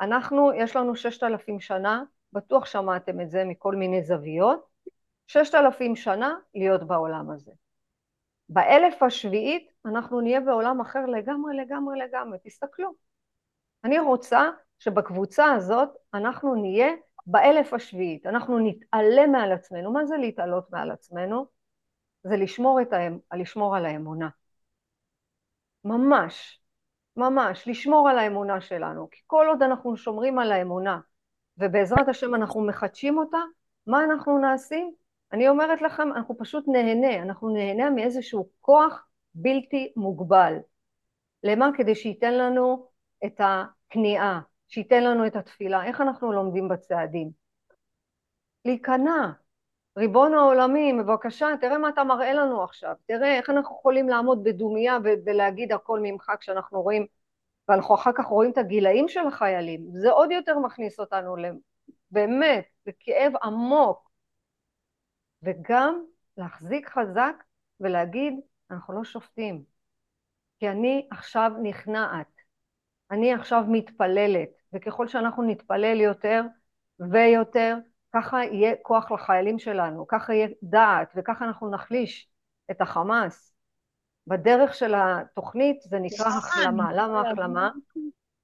אנחנו, 0.00 0.52
יש 0.52 0.76
לנו 0.76 0.96
ששת 0.96 1.22
אלפים 1.22 1.60
שנה, 1.60 2.02
בטוח 2.32 2.66
שמעתם 2.66 3.20
את 3.20 3.30
זה 3.30 3.44
מכל 3.44 3.74
מיני 3.74 4.02
זוויות, 4.02 4.71
ששת 5.26 5.54
אלפים 5.54 5.96
שנה 5.96 6.34
להיות 6.54 6.82
בעולם 6.86 7.30
הזה. 7.30 7.52
באלף 8.48 9.02
השביעית 9.02 9.72
אנחנו 9.86 10.20
נהיה 10.20 10.40
בעולם 10.40 10.80
אחר 10.80 11.06
לגמרי 11.06 11.56
לגמרי 11.56 11.98
לגמרי, 11.98 12.38
תסתכלו. 12.44 12.94
אני 13.84 13.98
רוצה 13.98 14.50
שבקבוצה 14.78 15.44
הזאת 15.52 15.88
אנחנו 16.14 16.54
נהיה 16.54 16.88
באלף 17.26 17.74
השביעית, 17.74 18.26
אנחנו 18.26 18.58
נתעלה 18.58 19.26
מעל 19.26 19.52
עצמנו. 19.52 19.92
מה 19.92 20.06
זה 20.06 20.16
להתעלות 20.16 20.70
מעל 20.70 20.90
עצמנו? 20.90 21.46
זה 22.22 22.36
לשמור, 22.36 22.78
האמ... 22.92 23.18
לשמור 23.34 23.76
על 23.76 23.86
האמונה. 23.86 24.28
ממש, 25.84 26.60
ממש, 27.16 27.68
לשמור 27.68 28.08
על 28.08 28.18
האמונה 28.18 28.60
שלנו. 28.60 29.08
כי 29.10 29.20
כל 29.26 29.46
עוד 29.48 29.62
אנחנו 29.62 29.96
שומרים 29.96 30.38
על 30.38 30.52
האמונה, 30.52 31.00
ובעזרת 31.58 32.08
השם 32.08 32.34
אנחנו 32.34 32.60
מחדשים 32.66 33.18
אותה, 33.18 33.38
מה 33.86 34.04
אנחנו 34.04 34.38
נעשים? 34.38 34.94
אני 35.32 35.48
אומרת 35.48 35.82
לכם, 35.82 36.12
אנחנו 36.12 36.38
פשוט 36.38 36.64
נהנה, 36.68 37.22
אנחנו 37.22 37.48
נהנה 37.48 37.90
מאיזשהו 37.90 38.48
כוח 38.60 39.06
בלתי 39.34 39.92
מוגבל. 39.96 40.54
למה? 41.42 41.70
כדי 41.76 41.94
שייתן 41.94 42.34
לנו 42.34 42.86
את 43.24 43.40
הכניעה, 43.40 44.40
שייתן 44.68 45.04
לנו 45.04 45.26
את 45.26 45.36
התפילה. 45.36 45.84
איך 45.84 46.00
אנחנו 46.00 46.32
לומדים 46.32 46.68
בצעדים? 46.68 47.30
להיכנע. 48.64 49.32
ריבון 49.98 50.34
העולמים, 50.34 50.98
בבקשה, 50.98 51.48
תראה 51.60 51.78
מה 51.78 51.88
אתה 51.88 52.04
מראה 52.04 52.32
לנו 52.32 52.62
עכשיו, 52.62 52.94
תראה 53.06 53.36
איך 53.36 53.50
אנחנו 53.50 53.76
יכולים 53.76 54.08
לעמוד 54.08 54.44
בדומייה 54.44 54.98
ולהגיד 55.24 55.72
הכל 55.72 56.00
ממך 56.02 56.32
כשאנחנו 56.40 56.82
רואים, 56.82 57.06
ואנחנו 57.68 57.94
אחר 57.94 58.10
כך 58.14 58.24
רואים 58.24 58.50
את 58.50 58.58
הגילאים 58.58 59.08
של 59.08 59.26
החיילים, 59.26 59.80
זה 59.92 60.10
עוד 60.10 60.32
יותר 60.32 60.58
מכניס 60.58 61.00
אותנו 61.00 61.36
באמת 62.10 62.64
לכאב 62.86 63.32
עמוק, 63.42 64.11
וגם 65.42 66.04
להחזיק 66.36 66.88
חזק 66.88 67.34
ולהגיד, 67.80 68.34
אנחנו 68.70 68.94
לא 68.94 69.04
שופטים, 69.04 69.64
כי 70.58 70.68
אני 70.68 71.08
עכשיו 71.10 71.52
נכנעת, 71.62 72.32
אני 73.10 73.34
עכשיו 73.34 73.64
מתפללת, 73.68 74.48
וככל 74.72 75.08
שאנחנו 75.08 75.42
נתפלל 75.42 76.00
יותר 76.00 76.42
ויותר, 77.00 77.76
ככה 78.14 78.44
יהיה 78.44 78.74
כוח 78.82 79.12
לחיילים 79.12 79.58
שלנו, 79.58 80.06
ככה 80.06 80.34
יהיה 80.34 80.48
דעת, 80.62 81.12
וככה 81.16 81.44
אנחנו 81.44 81.70
נחליש 81.70 82.28
את 82.70 82.80
החמאס. 82.80 83.54
בדרך 84.26 84.74
של 84.74 84.94
התוכנית 84.96 85.82
זה 85.82 85.98
נקרא 85.98 86.26
החלמה. 86.26 86.92
למה 86.92 87.20
החלמה? 87.20 87.70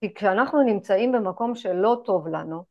כי 0.01 0.15
כשאנחנו 0.15 0.63
נמצאים 0.63 1.13
במקום 1.13 1.55
שלא 1.55 2.03
טוב 2.05 2.29
לנו, 2.29 2.65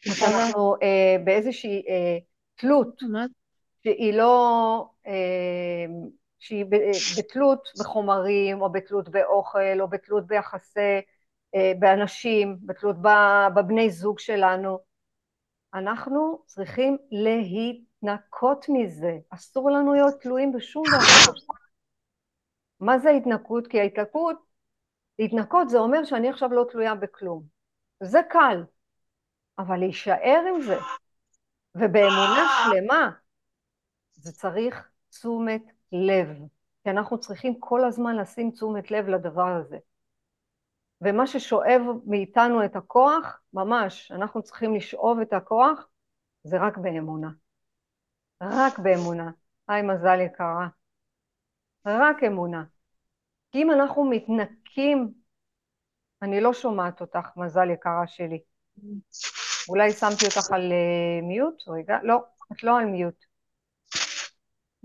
כשאנחנו 0.00 0.74
אה, 0.82 1.16
באיזושהי 1.24 1.82
אה, 1.88 2.18
תלות 2.54 3.02
שהיא 3.82 4.14
לא, 4.14 4.86
אה, 5.06 5.84
שהיא 6.38 6.64
בתלות 7.18 7.68
בחומרים, 7.78 8.62
או 8.62 8.72
בתלות 8.72 9.08
באוכל, 9.08 9.80
או 9.80 9.88
בתלות 9.88 10.26
ביחסי, 10.26 11.00
אה, 11.54 11.72
באנשים, 11.78 12.56
בתלות 12.66 12.96
בבני 13.54 13.90
זוג 13.90 14.18
שלנו, 14.18 14.78
אנחנו 15.74 16.42
צריכים 16.46 16.96
להתנקות 17.10 18.66
מזה, 18.68 19.18
אסור 19.30 19.70
לנו 19.70 19.94
להיות 19.94 20.14
תלויים 20.20 20.52
בשום 20.52 20.82
דבר. 20.86 21.32
מה 22.80 22.98
זה 22.98 23.10
התנקות? 23.10 23.66
כי 23.66 23.80
ההתנקות, 23.80 24.36
להתנקות 25.18 25.68
זה 25.68 25.78
אומר 25.78 26.04
שאני 26.04 26.28
עכשיו 26.28 26.52
לא 26.52 26.64
תלויה 26.70 26.94
בכלום. 26.94 27.42
זה 28.02 28.20
קל, 28.30 28.64
אבל 29.58 29.76
להישאר 29.76 30.42
עם 30.54 30.62
זה, 30.62 30.76
ובאמונה 31.74 32.48
שלמה, 32.64 33.10
זה 34.12 34.32
צריך 34.32 34.88
תשומת 35.10 35.62
לב, 35.92 36.28
כי 36.84 36.90
אנחנו 36.90 37.20
צריכים 37.20 37.60
כל 37.60 37.84
הזמן 37.84 38.16
לשים 38.16 38.50
תשומת 38.50 38.90
לב 38.90 39.08
לדבר 39.08 39.56
הזה. 39.60 39.78
ומה 41.00 41.26
ששואב 41.26 41.80
מאיתנו 42.06 42.64
את 42.64 42.76
הכוח, 42.76 43.40
ממש, 43.52 44.12
אנחנו 44.12 44.42
צריכים 44.42 44.74
לשאוב 44.74 45.20
את 45.20 45.32
הכוח, 45.32 45.88
זה 46.44 46.56
רק 46.60 46.78
באמונה. 46.78 47.28
רק 48.42 48.78
באמונה. 48.78 49.30
היי 49.68 49.82
מזל 49.82 50.20
יקרה. 50.20 50.68
רק 51.86 52.22
אמונה. 52.26 52.64
כי 53.52 53.62
אם 53.62 53.70
אנחנו 53.70 54.04
מתנקים, 54.04 55.12
אני 56.22 56.40
לא 56.40 56.52
שומעת 56.52 57.00
אותך, 57.00 57.36
מזל 57.36 57.70
יקרה 57.70 58.06
שלי. 58.06 58.42
אולי 59.68 59.92
שמתי 59.92 60.24
אותך 60.24 60.50
על 60.50 60.72
מיוט? 61.22 61.54
אה, 61.68 61.74
רגע, 61.74 61.98
לא, 62.02 62.18
את 62.52 62.62
לא 62.62 62.78
על 62.78 62.84
מיוט. 62.84 63.14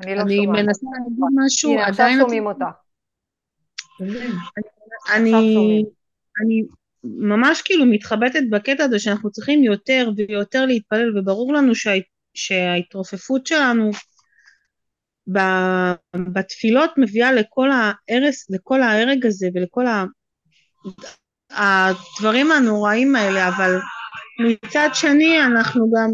אני 0.03 0.15
לא 0.15 0.21
שומעת. 0.21 0.29
אני 0.29 0.63
מנסה 0.63 0.87
להגיד 0.99 1.17
משהו, 1.45 1.71
הנה, 1.71 1.87
עכשיו 1.87 2.07
שומעים 2.19 2.45
אותך. 2.45 2.65
אני, 5.13 6.63
ממש 7.03 7.61
כאילו 7.61 7.85
מתחבטת 7.85 8.43
בקטע 8.49 8.83
הזה 8.83 8.99
שאנחנו 8.99 9.31
צריכים 9.31 9.63
יותר 9.63 10.09
ויותר 10.17 10.65
להתפלל, 10.65 11.17
וברור 11.17 11.53
לנו 11.53 11.75
שה, 11.75 11.91
שההתרופפות 12.33 13.47
שלנו 13.47 13.91
בתפילות 16.33 16.91
מביאה 16.97 17.31
לכל 17.31 17.69
ההרס, 17.71 18.49
לכל 18.49 18.81
ההרג 18.81 19.25
הזה 19.25 19.47
ולכל. 19.53 19.85
הדברים 21.49 22.51
הנוראים 22.51 23.15
האלה, 23.15 23.47
אבל 23.47 23.77
מצד 24.39 24.89
שני 24.93 25.43
אנחנו 25.45 25.91
גם 25.91 26.09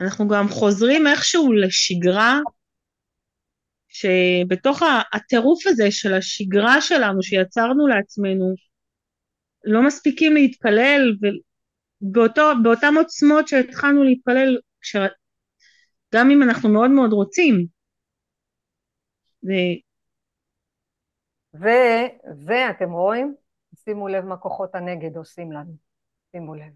אנחנו 0.00 0.28
גם 0.28 0.48
חוזרים 0.48 1.06
איכשהו 1.06 1.52
לשגרה 1.52 2.38
שבתוך 3.88 4.82
הטירוף 5.12 5.66
הזה 5.66 5.90
של 5.90 6.14
השגרה 6.14 6.80
שלנו 6.80 7.22
שיצרנו 7.22 7.86
לעצמנו 7.86 8.54
לא 9.64 9.86
מספיקים 9.86 10.34
להתפלל 10.34 11.00
ובאותן 12.02 12.94
עוצמות 12.98 13.48
שהתחלנו 13.48 14.04
להתפלל 14.04 14.58
כש... 14.80 14.96
גם 16.14 16.30
אם 16.30 16.42
אנחנו 16.42 16.68
מאוד 16.68 16.90
מאוד 16.90 17.12
רוצים. 17.12 17.66
ו... 19.44 19.50
ו... 21.54 21.66
ואתם 22.46 22.90
רואים? 22.92 23.34
שימו 23.84 24.08
לב 24.08 24.24
מה 24.24 24.36
כוחות 24.36 24.74
הנגד 24.74 25.16
עושים 25.16 25.52
לנו, 25.52 25.83
שימו 26.34 26.54
לב. 26.54 26.72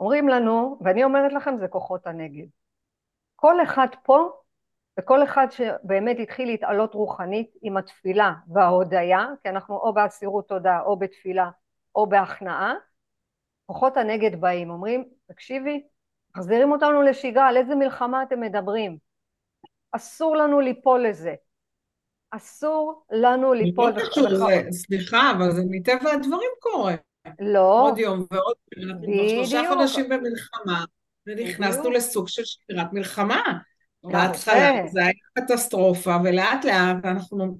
אומרים 0.00 0.28
לנו, 0.28 0.78
ואני 0.84 1.04
אומרת 1.04 1.32
לכם, 1.32 1.56
זה 1.60 1.68
כוחות 1.68 2.06
הנגד. 2.06 2.46
כל 3.36 3.62
אחד 3.62 3.86
פה, 4.02 4.30
וכל 4.98 5.22
אחד 5.24 5.46
שבאמת 5.50 6.16
התחיל 6.22 6.48
להתעלות 6.48 6.94
רוחנית 6.94 7.50
עם 7.62 7.76
התפילה 7.76 8.32
וההודיה, 8.54 9.26
כי 9.42 9.48
אנחנו 9.48 9.76
או 9.76 9.92
באסירות 9.92 10.48
תודה, 10.48 10.80
או 10.80 10.98
בתפילה, 10.98 11.50
או 11.94 12.08
בהכנעה, 12.08 12.74
כוחות 13.66 13.96
הנגד 13.96 14.40
באים, 14.40 14.70
אומרים, 14.70 15.04
תקשיבי, 15.26 15.86
מחזירים 16.36 16.72
אותנו 16.72 17.02
לשגרה, 17.02 17.48
על 17.48 17.56
איזה 17.56 17.74
מלחמה 17.74 18.22
אתם 18.22 18.40
מדברים? 18.40 18.98
אסור 19.92 20.36
לנו 20.36 20.60
ליפול 20.60 21.06
לזה. 21.06 21.34
אסור 22.30 23.04
לנו 23.10 23.52
ליפול. 23.52 23.92
סליחה, 24.72 25.30
אבל 25.36 25.50
זה 25.50 25.62
מטבע 25.70 26.10
הדברים 26.10 26.50
קורה. 26.60 26.94
לא. 27.40 27.82
עוד 27.82 27.98
יום 27.98 28.26
ועוד 28.30 28.54
יום, 28.76 28.90
אנחנו 28.90 29.06
כבר 29.12 29.28
שלושה 29.28 29.62
חודשים 29.68 30.08
במלחמה, 30.08 30.84
ונכנסנו 31.26 31.90
לסוג 31.90 32.28
של 32.28 32.42
שגרת 32.44 32.92
מלחמה. 32.92 33.42
בהתחלה 34.04 34.70
זה 34.92 35.00
היה 35.00 35.12
קטסטרופה, 35.38 36.16
ולאט 36.24 36.64
לאט 36.64 37.04
אנחנו 37.04 37.58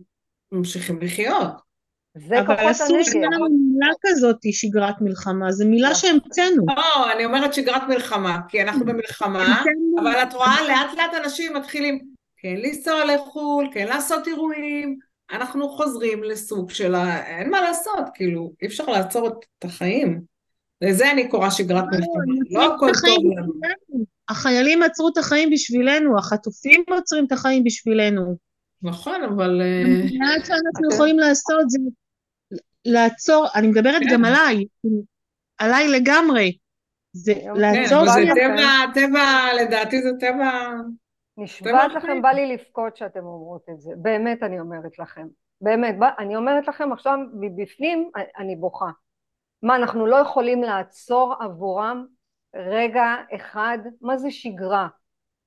ממשיכים 0.52 1.00
לחיות. 1.02 1.68
זה 2.14 2.36
כוחות 2.40 2.48
הנגד. 2.48 2.60
אבל 2.60 2.70
אסור 2.70 3.02
שיהיה 3.02 3.26
לנו 3.26 3.46
מילה 3.50 3.92
כזאת, 4.06 4.36
שגרת 4.52 5.00
מלחמה, 5.00 5.52
זו 5.52 5.66
מילה 5.66 5.90
נכון. 5.90 6.00
שהמצאנו. 6.00 6.64
לא, 6.76 7.12
אני 7.12 7.24
אומרת 7.24 7.54
שגרת 7.54 7.82
מלחמה, 7.88 8.38
כי 8.48 8.62
אנחנו 8.62 8.84
במלחמה, 8.84 9.62
אבל 10.00 10.22
את 10.22 10.34
רואה 10.34 10.56
לאט 10.68 10.98
לאט 10.98 11.24
אנשים 11.24 11.56
מתחילים 11.56 11.98
כן 12.36 12.54
לנסוע 12.56 13.04
לחו"ל, 13.04 13.68
כן 13.72 13.86
לעשות 13.86 14.26
אירועים, 14.28 14.98
אנחנו 15.30 15.68
חוזרים 15.68 16.22
לסוג 16.22 16.70
של 16.70 16.94
ה... 16.94 17.26
אין 17.26 17.50
מה 17.50 17.60
לעשות, 17.60 18.04
כאילו, 18.14 18.52
אי 18.62 18.66
אפשר 18.66 18.86
לעצור 18.86 19.28
את 19.28 19.64
החיים. 19.64 20.20
לזה 20.82 21.10
אני 21.10 21.28
קוראה 21.28 21.50
שגרת 21.50 21.84
לא, 21.84 21.98
מלחמה, 21.98 22.34
לא 22.50 22.74
הכל 22.74 22.90
טוב 23.06 23.24
לנו. 23.38 23.52
החיילים 24.28 24.82
עצרו 24.82 25.08
את 25.08 25.18
החיים 25.18 25.50
בשבילנו, 25.50 26.18
החטופים 26.18 26.84
עוצרים 26.90 27.26
את 27.26 27.32
החיים 27.32 27.64
בשבילנו. 27.64 28.36
נכון, 28.82 29.22
אבל... 29.22 29.60
מה 30.18 30.26
אה, 30.26 30.44
שאנחנו 30.44 30.88
יכולים 30.92 31.18
לעשות 31.18 31.70
זה 31.70 31.78
לעצור, 32.84 33.46
אני 33.54 33.66
מדברת 33.66 34.02
גם 34.10 34.20
כן. 34.20 34.24
עליי, 34.24 34.64
עליי 35.58 35.88
לגמרי. 35.88 36.56
זה 37.12 37.32
לעצור... 37.54 38.06
כן, 38.06 38.26
זה 38.26 38.40
טבע, 38.40 38.70
טבע, 38.94 39.54
לדעתי 39.62 40.02
זה 40.02 40.10
טבע... 40.20 40.70
נשבעת 41.38 41.94
לכם, 41.94 42.22
בא 42.22 42.28
לי 42.28 42.52
לבכות 42.52 42.96
שאתם 42.96 43.24
אומרות 43.24 43.62
את 43.70 43.80
זה, 43.80 43.92
באמת 43.96 44.42
אני 44.42 44.60
אומרת 44.60 44.98
לכם, 44.98 45.26
באמת, 45.60 45.94
אני 46.18 46.36
אומרת 46.36 46.68
לכם 46.68 46.92
עכשיו 46.92 47.18
מבפנים 47.40 48.10
אני 48.38 48.56
בוכה. 48.56 48.90
מה, 49.62 49.76
אנחנו 49.76 50.06
לא 50.06 50.16
יכולים 50.16 50.62
לעצור 50.62 51.34
עבורם 51.40 52.06
רגע 52.56 53.14
אחד? 53.34 53.78
מה 54.02 54.16
זה 54.16 54.30
שגרה? 54.30 54.88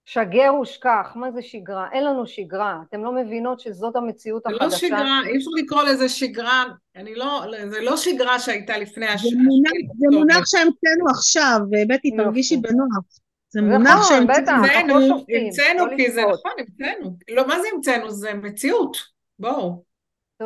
שגר 0.05 0.53
ושכח, 0.61 1.11
מה 1.15 1.31
זה 1.31 1.41
שגרה? 1.41 1.87
אין 1.91 2.03
לנו 2.05 2.27
שגרה, 2.27 2.81
אתם 2.89 3.03
לא 3.03 3.15
מבינות 3.15 3.59
שזאת 3.59 3.95
המציאות 3.95 4.45
החדשה? 4.45 4.59
זה 4.59 4.65
לא 4.65 4.77
שגרה, 4.77 5.19
אי 5.25 5.37
אפשר 5.37 5.51
לקרוא 5.63 5.83
לזה 5.83 6.09
שגרה, 6.09 6.63
אני 6.95 7.15
לא, 7.15 7.43
זה 7.69 7.81
לא 7.81 7.97
שגרה 7.97 8.39
שהייתה 8.39 8.77
לפני 8.77 9.07
הש... 9.07 9.21
זה 9.21 9.37
מונח, 9.37 9.71
זה 9.97 10.17
מונח 10.17 10.45
שהמצאנו 10.45 11.09
עכשיו, 11.09 11.59
בטי 11.89 12.11
תרגישי 12.17 12.57
בנוח. 12.57 13.20
זה 13.53 13.61
מונח 13.61 14.09
שהמצאנו, 14.09 14.99
לא 14.99 15.07
לא 15.07 15.15
המצאנו, 15.29 15.83
כי 15.97 16.11
זה 16.11 16.21
נכון, 16.21 16.51
המצאנו. 16.59 17.17
לא, 17.29 17.47
מה 17.47 17.61
זה 17.61 17.67
המצאנו? 17.73 18.11
זה 18.11 18.33
מציאות, 18.33 18.97
בואו. 19.39 19.83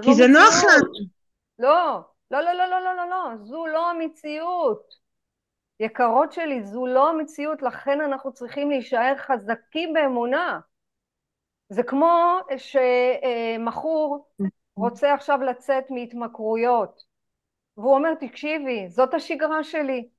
כי 0.02 0.10
לא 0.10 0.13
זה 0.15 0.28
נוח 0.28 0.63
לנו. 0.63 0.91
לא, 1.60 2.02
לא, 2.32 2.41
לא, 2.41 2.54
לא, 2.54 2.82
לא, 2.82 2.96
לא, 2.96 3.10
לא, 3.10 3.38
זו 3.44 3.68
לא 3.68 3.89
המציאות. 3.89 5.06
יקרות 5.80 6.32
שלי, 6.32 6.63
זו 6.63 6.88
לא 6.88 7.10
המציאות, 7.10 7.62
לכן 7.62 8.02
אנחנו 8.02 8.34
צריכים 8.34 8.70
להישאר 8.70 9.13
חזקים 9.18 9.94
באמונה. 9.94 10.60
זה 11.70 11.84
כמו 11.84 12.39
שמכור 12.58 14.28
רוצה 14.76 15.13
עכשיו 15.13 15.39
לצאת 15.41 15.84
מהתמכרויות, 15.89 17.04
והוא 17.78 17.96
אומר, 17.96 18.13
תקשיבי, 18.13 18.89
זאת 18.89 19.13
השגרה 19.13 19.63
שלי. 19.63 20.10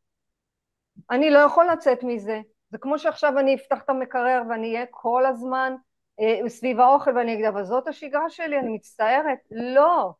אני 1.10 1.30
לא 1.30 1.38
יכול 1.38 1.66
לצאת 1.72 1.98
מזה. 2.02 2.40
זה 2.76 2.80
כמו 2.80 2.98
שעכשיו 2.98 3.38
אני 3.38 3.54
אפתח 3.54 3.82
את 3.84 3.90
המקרר 3.90 4.42
ואני 4.50 4.74
אהיה 4.74 4.86
כל 4.90 5.26
הזמן 5.26 5.74
אה, 6.20 6.48
סביב 6.48 6.80
האוכל 6.80 7.16
ואני 7.16 7.34
אגיד, 7.34 7.44
אבל 7.44 7.64
זאת 7.64 7.88
השגרה 7.88 8.30
שלי, 8.30 8.58
אני 8.58 8.74
מצטערת. 8.74 9.38
לא. 9.50 10.12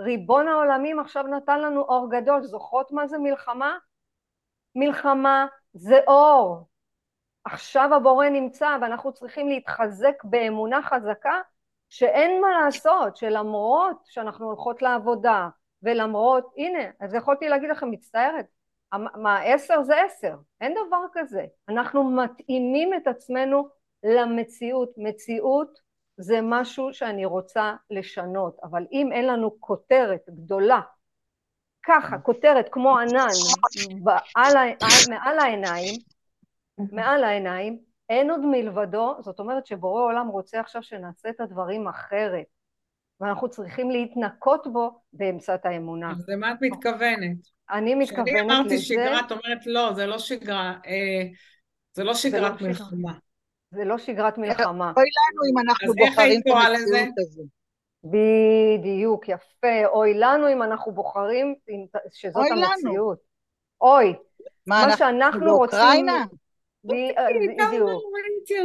ריבון 0.00 0.48
העולמים 0.48 1.00
עכשיו 1.00 1.22
נתן 1.22 1.60
לנו 1.60 1.80
אור 1.80 2.08
גדול. 2.10 2.42
זוכרות 2.42 2.92
מה 2.92 3.06
זה 3.06 3.18
מלחמה? 3.18 3.78
מלחמה 4.74 5.46
זה 5.72 6.00
אור. 6.06 6.68
עכשיו 7.44 7.94
הבורא 7.94 8.28
נמצא 8.28 8.76
ואנחנו 8.80 9.12
צריכים 9.12 9.48
להתחזק 9.48 10.24
באמונה 10.24 10.82
חזקה 10.82 11.40
שאין 11.88 12.40
מה 12.40 12.48
לעשות, 12.64 13.16
שלמרות 13.16 13.96
שאנחנו 14.04 14.46
הולכות 14.46 14.82
לעבודה 14.82 15.48
ולמרות, 15.82 16.52
הנה, 16.56 16.84
אז 17.00 17.14
יכולתי 17.14 17.48
להגיד 17.48 17.70
לכם, 17.70 17.90
מצטערת, 17.90 18.46
מה 18.98 19.38
עשר 19.38 19.82
זה 19.82 19.94
עשר, 20.02 20.36
אין 20.60 20.74
דבר 20.86 21.02
כזה. 21.12 21.44
אנחנו 21.68 22.04
מתאימים 22.04 22.94
את 22.94 23.06
עצמנו 23.06 23.68
למציאות. 24.02 24.90
מציאות 24.96 25.84
זה 26.16 26.38
משהו 26.42 26.92
שאני 26.92 27.24
רוצה 27.24 27.74
לשנות, 27.90 28.56
אבל 28.62 28.86
אם 28.92 29.12
אין 29.12 29.26
לנו 29.26 29.60
כותרת 29.60 30.20
גדולה, 30.30 30.80
ככה, 31.86 32.18
כותרת 32.18 32.68
כמו 32.72 32.98
ענן, 32.98 33.28
בעל, 34.02 34.56
מעל 35.10 35.38
העיניים, 35.38 35.94
מעל 36.92 37.24
העיניים, 37.24 37.78
אין 38.08 38.30
עוד 38.30 38.40
מלבדו, 38.44 39.16
זאת 39.20 39.40
אומרת 39.40 39.66
שבורא 39.66 40.02
עולם 40.02 40.28
רוצה 40.28 40.60
עכשיו 40.60 40.82
שנעשה 40.82 41.28
את 41.28 41.40
הדברים 41.40 41.88
אחרת, 41.88 42.46
ואנחנו 43.20 43.48
צריכים 43.48 43.90
להתנקות 43.90 44.66
בו 44.72 45.00
באמצעת 45.12 45.66
האמונה. 45.66 46.10
אז 46.10 46.28
למה 46.28 46.52
את 46.52 46.58
מתכוונת? 46.60 47.53
אני 47.70 47.94
מתכוונת 47.94 48.26
לזה... 48.26 48.36
כשאני 48.36 48.52
אמרתי 48.52 48.78
שגרה, 48.78 49.20
את 49.20 49.30
אומרת 49.32 49.66
לא, 49.66 49.92
זה 49.92 50.06
לא 50.06 50.18
שגרה, 50.18 50.74
אה, 50.86 51.22
זה 51.92 52.04
לא 52.04 52.14
שגרת 52.14 52.60
לא 52.60 52.68
מלחמה. 52.68 53.12
זה 53.70 53.84
לא 53.84 53.98
שגרת 53.98 54.38
מלחמה. 54.38 54.92
אוי 54.96 55.04
לנו 55.04 55.52
אם 55.52 55.58
אנחנו 55.58 55.94
בוחרים 55.94 56.40
את 56.40 56.46
המציאות 56.46 57.14
הזו. 57.18 57.42
בדיוק, 58.04 59.28
יפה. 59.28 59.86
אוי 59.86 60.14
לנו 60.14 60.48
אם 60.48 60.62
אנחנו 60.62 60.92
בוחרים 60.92 61.54
שזאת 62.12 62.36
אוי 62.36 62.50
המציאות. 62.50 62.84
לנו. 62.86 63.14
אוי. 63.80 64.14
מה, 64.66 64.86
מה 64.86 64.96
שאנחנו 64.96 65.56
רוצים... 65.56 65.78
באוקראינה? 65.78 66.24
בדיוק. 66.84 67.90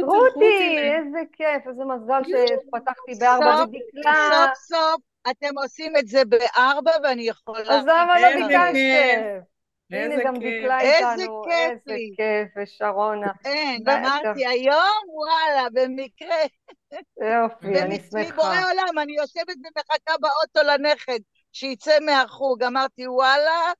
רותי, 0.02 0.78
איזה 0.78 1.18
כיף, 1.32 1.68
איזה 1.68 1.84
מזל 1.84 2.22
שפתחתי 2.24 3.14
בארבע 3.20 3.62
ודקלה. 3.62 4.46
סוף 4.56 4.78
סוף 4.78 5.09
אתם 5.30 5.58
עושים 5.62 5.96
את 5.96 6.08
זה 6.08 6.24
בארבע 6.24 6.90
ואני 7.02 7.22
יכולה... 7.22 7.78
אז 7.78 7.84
למה 7.86 8.20
לא 8.20 8.28
ביקשתם? 8.28 9.40
הנה 9.92 10.24
גם 10.24 10.34
דקלה 10.34 10.80
איתנו. 10.80 11.10
איזה 11.10 11.26
כיף 11.44 11.86
לי. 11.86 11.94
איזה 11.94 12.14
כיף, 12.16 12.62
ושרונה. 12.62 13.32
כן, 13.42 13.76
אמרתי 13.88 14.46
היום, 14.46 15.02
וואלה, 15.08 15.68
במקרה. 15.72 16.36
יופי, 17.20 17.66
אני 17.66 17.96
שמחה. 17.96 18.16
ומצבי 18.16 18.32
בורא 18.36 18.56
עולם, 18.70 18.98
אני 19.02 19.12
יושבת 19.12 19.56
ומחכה 19.56 20.14
באוטו 20.20 20.68
לנכד, 20.68 21.18
שיצא 21.52 21.98
מהחוג. 22.06 22.62
אמרתי, 22.62 23.08
וואלה, 23.08 23.72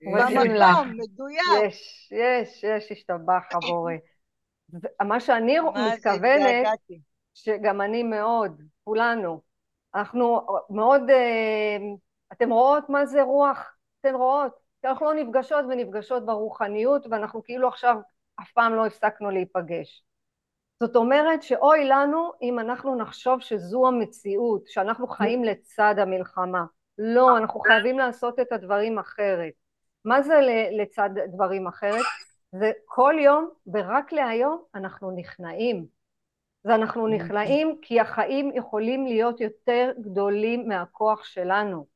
במקום, 0.00 0.92
מדויק. 0.96 1.64
יש, 1.66 2.08
יש, 2.12 2.64
יש, 2.64 2.92
השתבח 2.92 3.42
הבורא. 3.52 3.92
מה 5.08 5.20
שאני 5.20 5.56
מתכוונת, 5.60 6.66
שגם 7.34 7.80
אני 7.80 8.02
מאוד, 8.02 8.62
כולנו, 8.84 9.47
אנחנו 9.94 10.46
מאוד, 10.70 11.10
אה, 11.10 11.76
אתם 12.32 12.50
רואות 12.50 12.88
מה 12.88 13.06
זה 13.06 13.22
רוח? 13.22 13.76
אתן 14.00 14.14
רואות? 14.14 14.52
אנחנו 14.84 15.06
לא 15.06 15.14
נפגשות 15.14 15.64
ונפגשות 15.68 16.26
ברוחניות, 16.26 17.06
ואנחנו 17.10 17.42
כאילו 17.42 17.68
עכשיו 17.68 17.96
אף 18.40 18.52
פעם 18.52 18.74
לא 18.74 18.86
הפסקנו 18.86 19.30
להיפגש. 19.30 20.04
זאת 20.82 20.96
אומרת 20.96 21.42
שאוי 21.42 21.84
לנו 21.84 22.32
אם 22.42 22.58
אנחנו 22.58 22.96
נחשוב 22.96 23.40
שזו 23.40 23.88
המציאות, 23.88 24.68
שאנחנו 24.68 25.06
חיים 25.06 25.44
לצד 25.44 25.94
המלחמה. 25.98 26.64
לא, 26.98 27.38
אנחנו 27.38 27.60
חייבים 27.60 27.98
לעשות 27.98 28.40
את 28.40 28.52
הדברים 28.52 28.98
אחרת. 28.98 29.52
מה 30.04 30.22
זה 30.22 30.40
לצד 30.72 31.10
דברים 31.32 31.66
אחרת? 31.66 32.04
זה 32.52 32.72
כל 32.84 33.14
יום 33.20 33.50
ורק 33.74 34.12
להיום 34.12 34.62
אנחנו 34.74 35.10
נכנעים. 35.10 35.97
ואנחנו 36.68 37.08
נכנעים 37.08 37.78
כי 37.82 38.00
החיים 38.00 38.50
יכולים 38.54 39.06
להיות 39.06 39.40
יותר 39.40 39.92
גדולים 40.00 40.68
מהכוח 40.68 41.24
שלנו. 41.24 41.86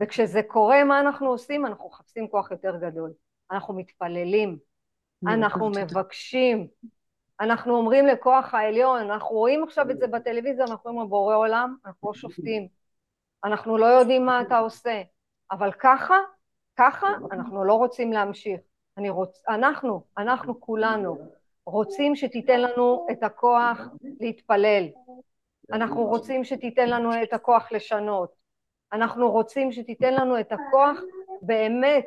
וכשזה 0.00 0.42
קורה, 0.42 0.84
מה 0.84 1.00
אנחנו 1.00 1.28
עושים? 1.28 1.66
אנחנו 1.66 1.88
מחפשים 1.88 2.28
כוח 2.28 2.50
יותר 2.50 2.76
גדול. 2.76 3.12
אנחנו 3.50 3.74
מתפללים, 3.74 4.58
אנחנו 5.26 5.70
מבקשים, 5.70 6.66
אנחנו 7.40 7.76
אומרים 7.76 8.06
לכוח 8.06 8.54
העליון, 8.54 9.00
אנחנו 9.00 9.36
רואים 9.36 9.64
עכשיו 9.64 9.90
את 9.90 9.98
זה 9.98 10.06
בטלוויזיה, 10.06 10.64
אנחנו 10.64 10.90
אומרים 10.90 11.08
בורא 11.08 11.36
עולם, 11.36 11.76
אנחנו 11.86 12.08
לא 12.08 12.14
שופטים, 12.14 12.68
אנחנו 13.44 13.78
לא 13.78 13.86
יודעים 13.86 14.26
מה 14.26 14.42
אתה 14.42 14.58
עושה, 14.58 15.02
אבל 15.50 15.72
ככה, 15.72 16.16
ככה 16.76 17.06
אנחנו 17.32 17.64
לא 17.64 17.74
רוצים 17.74 18.12
להמשיך. 18.12 18.60
אני 18.98 19.10
רוצ... 19.10 19.42
אנחנו, 19.48 20.04
אנחנו 20.18 20.60
כולנו, 20.60 21.18
רוצים 21.66 22.16
שתיתן 22.16 22.60
לנו 22.60 23.06
את 23.10 23.22
הכוח 23.22 23.78
להתפלל, 24.20 24.88
אנחנו 25.72 26.04
רוצים 26.04 26.44
שתיתן 26.44 26.88
לנו 26.88 27.22
את 27.22 27.32
הכוח 27.32 27.72
לשנות, 27.72 28.32
אנחנו 28.92 29.30
רוצים 29.30 29.72
שתיתן 29.72 30.14
לנו 30.14 30.40
את 30.40 30.52
הכוח 30.52 31.00
באמת 31.42 32.06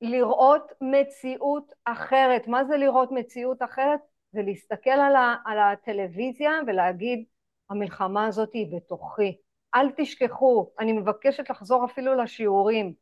לראות 0.00 0.72
מציאות 0.80 1.72
אחרת. 1.84 2.46
מה 2.46 2.64
זה 2.64 2.76
לראות 2.76 3.12
מציאות 3.12 3.62
אחרת? 3.62 4.00
זה 4.32 4.42
להסתכל 4.42 4.90
על, 4.90 5.16
ה, 5.16 5.36
על 5.44 5.58
הטלוויזיה 5.58 6.50
ולהגיד 6.66 7.24
המלחמה 7.70 8.26
הזאת 8.26 8.52
היא 8.52 8.76
בתוכי. 8.76 9.36
אל 9.74 9.90
תשכחו, 9.96 10.70
אני 10.78 10.92
מבקשת 10.92 11.50
לחזור 11.50 11.84
אפילו 11.84 12.14
לשיעורים 12.14 12.94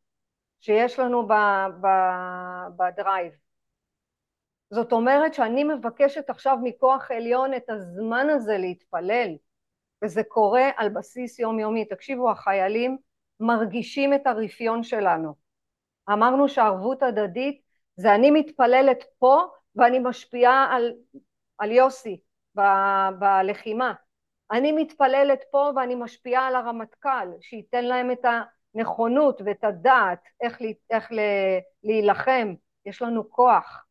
שיש 0.59 0.99
לנו 0.99 1.27
ב, 1.27 1.33
ב, 1.81 1.87
בדרייב. 2.77 3.46
זאת 4.69 4.91
אומרת 4.91 5.33
שאני 5.33 5.63
מבקשת 5.63 6.29
עכשיו 6.29 6.57
מכוח 6.63 7.11
עליון 7.11 7.53
את 7.53 7.69
הזמן 7.69 8.27
הזה 8.29 8.57
להתפלל. 8.57 9.35
וזה 10.03 10.23
קורה 10.23 10.69
על 10.77 10.89
בסיס 10.89 11.39
יומיומי. 11.39 11.85
תקשיבו, 11.85 12.31
החיילים 12.31 12.97
מרגישים 13.39 14.13
את 14.13 14.27
הרפיון 14.27 14.83
שלנו. 14.83 15.35
אמרנו 16.09 16.49
שערבות 16.49 17.03
הדדית 17.03 17.61
זה 17.95 18.15
אני 18.15 18.31
מתפללת 18.31 19.03
פה 19.19 19.41
ואני 19.75 19.99
משפיעה 19.99 20.67
על, 20.75 20.93
על 21.57 21.71
יוסי 21.71 22.19
ב, 22.57 22.61
בלחימה. 23.19 23.93
אני 24.51 24.71
מתפללת 24.71 25.43
פה 25.51 25.71
ואני 25.75 25.95
משפיעה 25.95 26.47
על 26.47 26.55
הרמטכ"ל, 26.55 27.27
שייתן 27.41 27.85
להם 27.85 28.11
את 28.11 28.25
הנכונות 28.75 29.41
ואת 29.45 29.63
הדעת 29.63 30.19
איך, 30.41 30.61
איך 30.89 31.11
להילחם. 31.83 32.53
יש 32.85 33.01
לנו 33.01 33.29
כוח, 33.29 33.86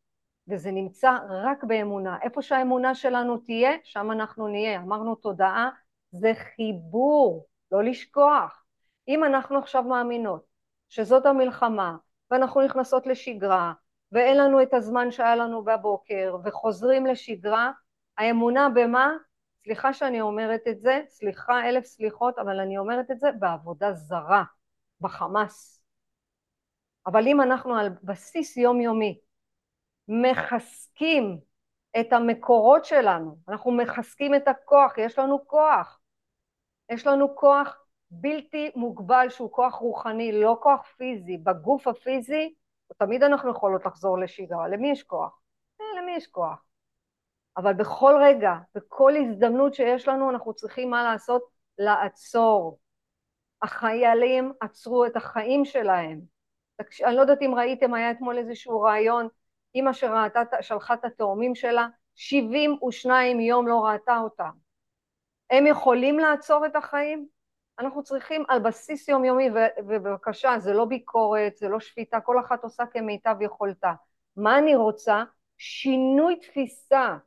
וזה 0.49 0.71
נמצא 0.71 1.17
רק 1.29 1.63
באמונה. 1.63 2.17
איפה 2.21 2.41
שהאמונה 2.41 2.95
שלנו 2.95 3.37
תהיה, 3.37 3.71
שם 3.83 4.11
אנחנו 4.11 4.47
נהיה. 4.47 4.79
אמרנו 4.79 5.15
תודעה 5.15 5.69
זה 6.11 6.31
חיבור, 6.35 7.47
לא 7.71 7.83
לשכוח. 7.83 8.63
אם 9.07 9.23
אנחנו 9.23 9.57
עכשיו 9.57 9.83
מאמינות 9.83 10.45
שזאת 10.89 11.25
המלחמה 11.25 11.95
ואנחנו 12.31 12.61
נכנסות 12.61 13.07
לשגרה 13.07 13.73
ואין 14.11 14.37
לנו 14.37 14.61
את 14.61 14.73
הזמן 14.73 15.11
שהיה 15.11 15.35
לנו 15.35 15.63
בבוקר 15.63 16.37
וחוזרים 16.43 17.05
לשגרה, 17.05 17.71
האמונה 18.17 18.69
במה? 18.69 19.11
סליחה 19.63 19.93
שאני 19.93 20.21
אומרת 20.21 20.61
את 20.69 20.79
זה, 20.79 21.01
סליחה 21.09 21.69
אלף 21.69 21.85
סליחות, 21.85 22.39
אבל 22.39 22.59
אני 22.59 22.77
אומרת 22.77 23.11
את 23.11 23.19
זה 23.19 23.31
בעבודה 23.39 23.93
זרה, 23.93 24.43
בחמאס. 25.01 25.83
אבל 27.05 27.27
אם 27.27 27.41
אנחנו 27.41 27.75
על 27.75 27.89
בסיס 28.03 28.57
יומיומי 28.57 29.19
מחזקים 30.07 31.39
את 31.99 32.13
המקורות 32.13 32.85
שלנו, 32.85 33.37
אנחנו 33.49 33.71
מחזקים 33.71 34.35
את 34.35 34.47
הכוח, 34.47 34.97
יש 34.97 35.19
לנו 35.19 35.47
כוח. 35.47 35.99
יש 36.91 37.07
לנו 37.07 37.35
כוח 37.35 37.77
בלתי 38.11 38.71
מוגבל 38.75 39.27
שהוא 39.29 39.51
כוח 39.51 39.75
רוחני, 39.75 40.41
לא 40.41 40.57
כוח 40.61 40.81
פיזי. 40.97 41.37
בגוף 41.37 41.87
הפיזי 41.87 42.53
תמיד 42.97 43.23
אנחנו 43.23 43.51
יכולות 43.51 43.85
לחזור 43.85 44.19
לשגרה. 44.19 44.67
למי 44.67 44.91
יש 44.91 45.03
כוח? 45.03 45.39
אה, 45.81 46.01
למי 46.01 46.11
יש 46.11 46.27
כוח? 46.27 46.63
אבל 47.57 47.73
בכל 47.73 48.15
רגע, 48.23 48.53
בכל 48.75 49.13
הזדמנות 49.15 49.73
שיש 49.73 50.07
לנו, 50.07 50.29
אנחנו 50.29 50.53
צריכים 50.53 50.89
מה 50.89 51.03
לעשות? 51.03 51.43
לעצור. 51.77 52.79
החיילים 53.61 54.53
עצרו 54.61 55.05
את 55.05 55.15
החיים 55.15 55.65
שלהם. 55.65 56.21
אני 57.05 57.15
לא 57.15 57.21
יודעת 57.21 57.41
אם 57.41 57.55
ראיתם, 57.55 57.93
היה 57.93 58.11
אתמול 58.11 58.37
איזשהו 58.37 58.81
רעיון, 58.81 59.27
אימא 59.77 59.93
שראתה, 59.93 60.41
שלחה 60.61 60.93
את 60.93 61.05
התאומים 61.05 61.55
שלה, 61.55 61.87
72 62.15 63.39
יום 63.39 63.67
לא 63.67 63.85
ראתה 63.85 64.17
אותם. 64.17 64.49
הם 65.49 65.67
יכולים 65.67 66.19
לעצור 66.19 66.65
את 66.65 66.75
החיים? 66.75 67.27
אנחנו 67.79 68.03
צריכים 68.03 68.43
על 68.47 68.59
בסיס 68.59 69.07
יומיומי, 69.07 69.49
ובבקשה, 69.77 70.59
זה 70.59 70.73
לא 70.73 70.85
ביקורת, 70.85 71.57
זה 71.57 71.69
לא 71.69 71.79
שפיטה, 71.79 72.21
כל 72.21 72.39
אחת 72.39 72.63
עושה 72.63 72.85
כמיטב 72.85 73.35
יכולתה. 73.41 73.93
מה 74.37 74.57
אני 74.57 74.75
רוצה? 74.75 75.23
שינוי 75.57 76.35
תפיסה 76.35 77.17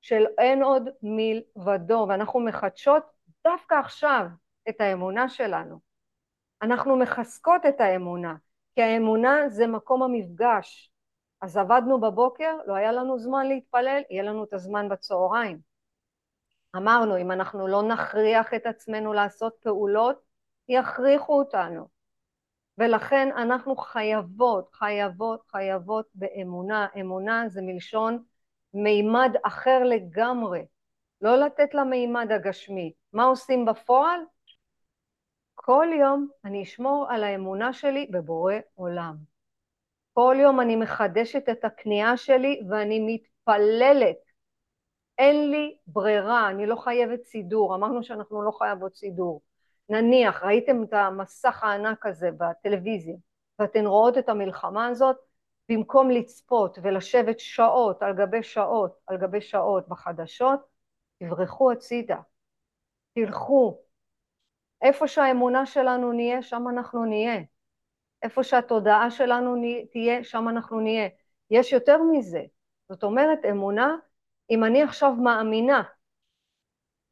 של 0.00 0.24
אין 0.38 0.62
עוד 0.62 0.88
מלבדו, 1.02 2.06
ואנחנו 2.08 2.40
מחדשות 2.40 3.02
דווקא 3.44 3.74
עכשיו 3.74 4.26
את 4.68 4.80
האמונה 4.80 5.28
שלנו. 5.28 5.78
אנחנו 6.62 6.96
מחזקות 6.96 7.66
את 7.66 7.80
האמונה, 7.80 8.34
כי 8.74 8.82
האמונה 8.82 9.48
זה 9.48 9.66
מקום 9.66 10.02
המפגש. 10.02 10.92
אז 11.40 11.56
עבדנו 11.56 12.00
בבוקר, 12.00 12.56
לא 12.66 12.74
היה 12.74 12.92
לנו 12.92 13.18
זמן 13.18 13.46
להתפלל, 13.46 14.02
יהיה 14.10 14.22
לנו 14.22 14.44
את 14.44 14.52
הזמן 14.52 14.88
בצהריים. 14.88 15.60
אמרנו, 16.76 17.18
אם 17.18 17.30
אנחנו 17.30 17.66
לא 17.66 17.82
נכריח 17.82 18.54
את 18.54 18.66
עצמנו 18.66 19.12
לעשות 19.12 19.56
פעולות, 19.60 20.20
יכריחו 20.68 21.38
אותנו. 21.38 21.88
ולכן 22.78 23.28
אנחנו 23.36 23.76
חייבות, 23.76 24.72
חייבות, 24.72 25.42
חייבות 25.50 26.06
באמונה. 26.14 26.86
אמונה 27.00 27.48
זה 27.48 27.62
מלשון 27.62 28.22
מימד 28.74 29.34
אחר 29.42 29.78
לגמרי. 29.84 30.66
לא 31.20 31.36
לתת 31.36 31.74
למימד 31.74 32.32
הגשמי. 32.32 32.92
מה 33.12 33.24
עושים 33.24 33.64
בפועל? 33.64 34.20
כל 35.54 35.86
יום 36.00 36.28
אני 36.44 36.62
אשמור 36.62 37.06
על 37.10 37.24
האמונה 37.24 37.72
שלי 37.72 38.06
בבורא 38.10 38.54
עולם. 38.74 39.37
כל 40.20 40.36
יום 40.40 40.60
אני 40.60 40.76
מחדשת 40.76 41.48
את 41.48 41.64
הכניעה 41.64 42.16
שלי 42.16 42.60
ואני 42.70 43.00
מתפללת. 43.00 44.16
אין 45.18 45.50
לי 45.50 45.76
ברירה, 45.86 46.50
אני 46.50 46.66
לא 46.66 46.76
חייבת 46.76 47.24
סידור, 47.24 47.74
אמרנו 47.74 48.02
שאנחנו 48.02 48.42
לא 48.42 48.50
חייבות 48.50 48.94
סידור. 48.94 49.42
נניח, 49.88 50.42
ראיתם 50.42 50.82
את 50.82 50.92
המסך 50.92 51.64
הענק 51.64 52.06
הזה 52.06 52.30
בטלוויזיה, 52.38 53.14
ואתן 53.58 53.86
רואות 53.86 54.18
את 54.18 54.28
המלחמה 54.28 54.86
הזאת, 54.86 55.16
במקום 55.68 56.10
לצפות 56.10 56.78
ולשבת 56.82 57.40
שעות 57.40 58.02
על 58.02 58.14
גבי 58.14 58.42
שעות 58.42 58.98
על 59.06 59.16
גבי 59.16 59.40
שעות 59.40 59.88
בחדשות, 59.88 60.60
תברחו 61.18 61.72
הצידה, 61.72 62.18
תלכו. 63.14 63.80
איפה 64.82 65.08
שהאמונה 65.08 65.66
שלנו 65.66 66.12
נהיה, 66.12 66.42
שם 66.42 66.64
אנחנו 66.68 67.04
נהיה. 67.04 67.40
איפה 68.22 68.44
שהתודעה 68.44 69.10
שלנו 69.10 69.54
תהיה, 69.92 70.24
שם 70.24 70.48
אנחנו 70.48 70.80
נהיה. 70.80 71.08
יש 71.50 71.72
יותר 71.72 72.02
מזה. 72.02 72.42
זאת 72.88 73.02
אומרת, 73.02 73.38
אמונה, 73.50 73.96
אם 74.50 74.64
אני 74.64 74.82
עכשיו 74.82 75.12
מאמינה 75.12 75.82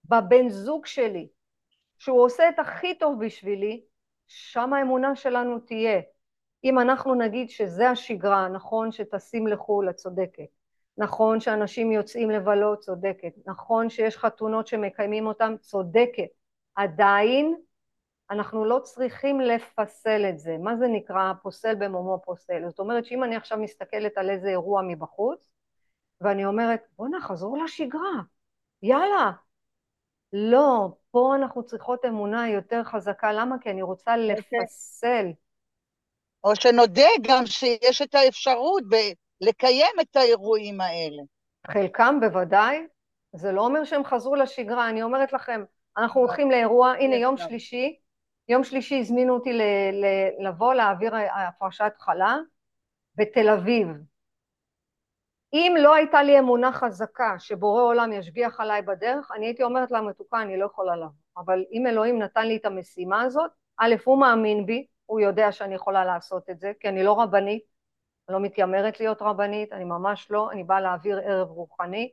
בבן 0.05 0.49
זוג 0.49 0.87
שלי, 0.87 1.29
שהוא 1.99 2.23
עושה 2.23 2.49
את 2.49 2.59
הכי 2.59 2.99
טוב 2.99 3.25
בשבילי, 3.25 3.85
שם 4.27 4.73
האמונה 4.73 5.17
שלנו 5.17 5.59
תהיה. 5.59 6.01
אם 6.65 6.79
אנחנו 6.79 7.15
נגיד 7.15 7.51
שזה 7.51 7.91
השגרה, 7.91 8.49
נכון 8.49 8.93
שטסים 8.93 9.47
לחו"ל, 9.47 9.91
את 9.91 9.95
צודקת. 9.95 10.49
נכון 10.99 11.41
שאנשים 11.41 11.93
יוצאים 11.93 12.31
לבלות, 12.31 12.79
צודקת. 12.79 13.33
נכון 13.47 13.91
שיש 13.91 14.17
חתונות 14.17 14.67
שמקיימים 14.67 15.27
אותן, 15.27 15.57
צודקת. 15.61 16.29
עדיין 16.75 17.57
אנחנו 18.31 18.65
לא 18.65 18.79
צריכים 18.83 19.41
לפסל 19.41 20.27
את 20.31 20.39
זה. 20.39 20.57
מה 20.59 20.77
זה 20.77 20.87
נקרא 20.89 21.33
פוסל 21.43 21.75
במומו 21.75 22.23
פוסל? 22.25 22.69
זאת 22.69 22.79
אומרת 22.79 23.05
שאם 23.05 23.25
אני 23.25 23.37
עכשיו 23.37 23.59
מסתכלת 23.59 24.19
על 24.19 24.31
איזה 24.31 24.49
אירוע 24.49 24.83
מבחוץ, 24.83 25.51
ואני 26.21 26.45
אומרת, 26.45 26.81
בואנה, 26.99 27.21
חזרו 27.21 27.57
לשגרה, 27.57 28.21
יאללה. 28.83 29.33
לא, 30.33 30.89
פה 31.11 31.33
אנחנו 31.37 31.63
צריכות 31.65 32.05
אמונה 32.05 32.49
יותר 32.49 32.85
חזקה. 32.85 33.33
למה? 33.33 33.57
כי 33.61 33.71
אני 33.71 33.83
רוצה 33.83 34.15
אוקיי. 34.15 34.35
לפסל. 34.35 35.27
או 36.45 36.57
שנודה 36.57 37.09
גם 37.23 37.47
שיש 37.47 38.03
את 38.03 38.15
האפשרות 38.15 38.83
ב- 38.89 39.13
לקיים 39.41 39.95
את 40.01 40.17
האירועים 40.17 40.81
האלה. 40.81 41.23
חלקם 41.71 42.19
בוודאי, 42.21 42.87
זה 43.33 43.53
לא 43.53 43.61
אומר 43.61 43.85
שהם 43.85 44.05
חזרו 44.05 44.35
לשגרה, 44.35 44.89
אני 44.89 45.03
אומרת 45.03 45.33
לכם, 45.33 45.65
אנחנו 45.99 46.21
הולכים 46.21 46.51
לאירוע, 46.51 46.93
הנה 47.01 47.17
יום 47.17 47.37
שלישי, 47.37 47.97
יום 48.49 48.65
שלישי 48.65 48.99
הזמינו 48.99 49.35
אותי 49.35 49.53
ל- 49.53 49.63
ל- 49.93 50.47
לבוא 50.49 50.75
להעביר 50.75 51.13
הפרשת 51.17 51.93
חלה 51.99 52.37
בתל 53.15 53.49
אביב. 53.49 53.89
אם 55.53 55.75
לא 55.79 55.95
הייתה 55.95 56.23
לי 56.23 56.39
אמונה 56.39 56.73
חזקה 56.73 57.35
שבורא 57.39 57.83
עולם 57.83 58.13
ישגיח 58.13 58.61
עליי 58.61 58.83
בדרך, 58.83 59.31
אני 59.37 59.47
הייתי 59.47 59.63
אומרת 59.63 59.91
לה 59.91 60.01
מתוקה, 60.01 60.43
אני 60.43 60.59
לא 60.59 60.67
יכולה 60.67 60.97
לבוא. 60.97 61.11
אבל 61.37 61.65
אם 61.73 61.87
אלוהים 61.87 62.19
נתן 62.19 62.47
לי 62.47 62.57
את 62.57 62.65
המשימה 62.65 63.23
הזאת, 63.23 63.51
א', 63.79 63.95
הוא 64.05 64.21
מאמין 64.21 64.67
בי, 64.67 64.87
הוא 65.07 65.21
יודע 65.21 65.53
שאני 65.53 65.75
יכולה 65.75 66.05
לעשות 66.05 66.51
את 66.51 66.61
זה, 66.61 66.73
כי 66.81 66.89
אני 66.89 67.05
לא 67.05 67.23
רבנית, 67.23 67.65
אני 68.29 68.35
לא 68.35 68.41
מתיימרת 68.41 69.01
להיות 69.01 69.23
רבנית, 69.23 69.73
אני 69.73 69.85
ממש 69.85 70.31
לא, 70.31 70.51
אני 70.51 70.65
באה 70.65 70.81
להעביר 70.81 71.19
ערב 71.19 71.51
רוחני, 71.51 72.13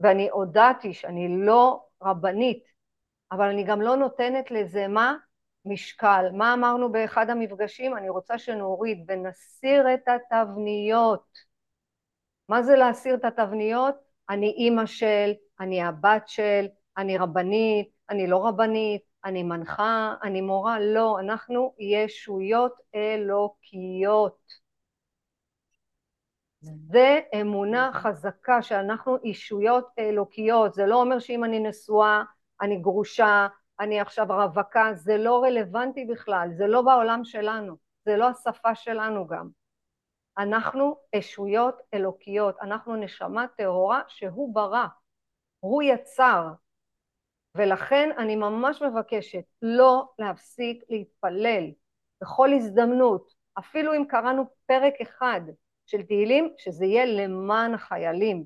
ואני 0.00 0.30
הודעתי 0.30 0.94
שאני 0.94 1.46
לא 1.46 1.86
רבנית, 2.02 2.64
אבל 3.32 3.48
אני 3.48 3.64
גם 3.64 3.80
לא 3.80 3.96
נותנת 3.96 4.50
לזה 4.50 4.88
מה? 4.88 5.16
משקל. 5.64 6.24
מה 6.32 6.54
אמרנו 6.54 6.92
באחד 6.92 7.30
המפגשים? 7.30 7.96
אני 7.96 8.08
רוצה 8.08 8.38
שנוריד 8.38 9.04
ונסיר 9.08 9.94
את 9.94 10.08
התבניות. 10.08 11.38
מה 12.48 12.62
זה 12.62 12.76
להסיר 12.76 13.14
את 13.14 13.24
התבניות? 13.24 13.94
אני 14.30 14.50
אימא 14.50 14.86
של, 14.86 15.32
אני 15.60 15.82
הבת 15.82 16.28
של, 16.28 16.66
אני 16.96 17.18
רבנית, 17.18 17.88
אני 18.10 18.26
לא 18.26 18.46
רבנית, 18.46 19.02
אני 19.24 19.42
מנחה, 19.42 20.14
אני 20.22 20.40
מורה, 20.40 20.80
לא, 20.80 21.20
אנחנו 21.20 21.74
ישויות 21.78 22.72
אלוקיות. 22.94 24.38
זה 26.60 27.20
אמונה 27.40 27.90
חזקה 27.94 28.62
שאנחנו 28.62 29.16
אישויות 29.24 29.88
אלוקיות, 29.98 30.74
זה 30.74 30.86
לא 30.86 31.00
אומר 31.00 31.18
שאם 31.18 31.44
אני 31.44 31.60
נשואה, 31.60 32.22
אני 32.60 32.76
גרושה, 32.76 33.48
אני 33.80 34.00
עכשיו 34.00 34.26
רווקה, 34.28 34.94
זה 34.94 35.16
לא 35.16 35.42
רלוונטי 35.42 36.04
בכלל, 36.04 36.48
זה 36.56 36.66
לא 36.66 36.82
בעולם 36.82 37.24
שלנו, 37.24 37.76
זה 38.04 38.16
לא 38.16 38.28
השפה 38.28 38.74
שלנו 38.74 39.26
גם. 39.26 39.48
אנחנו 40.38 40.96
אשויות 41.18 41.80
אלוקיות, 41.94 42.56
אנחנו 42.62 42.96
נשמה 42.96 43.46
טהורה 43.56 44.00
שהוא 44.08 44.54
ברא, 44.54 44.86
הוא 45.60 45.82
יצר, 45.82 46.48
ולכן 47.54 48.10
אני 48.18 48.36
ממש 48.36 48.82
מבקשת 48.82 49.44
לא 49.62 50.08
להפסיק 50.18 50.84
להתפלל 50.88 51.64
בכל 52.22 52.52
הזדמנות, 52.52 53.34
אפילו 53.58 53.94
אם 53.94 54.04
קראנו 54.08 54.44
פרק 54.66 54.94
אחד 55.02 55.40
של 55.86 56.02
תהילים, 56.02 56.54
שזה 56.58 56.84
יהיה 56.84 57.04
למען 57.04 57.74
החיילים. 57.74 58.44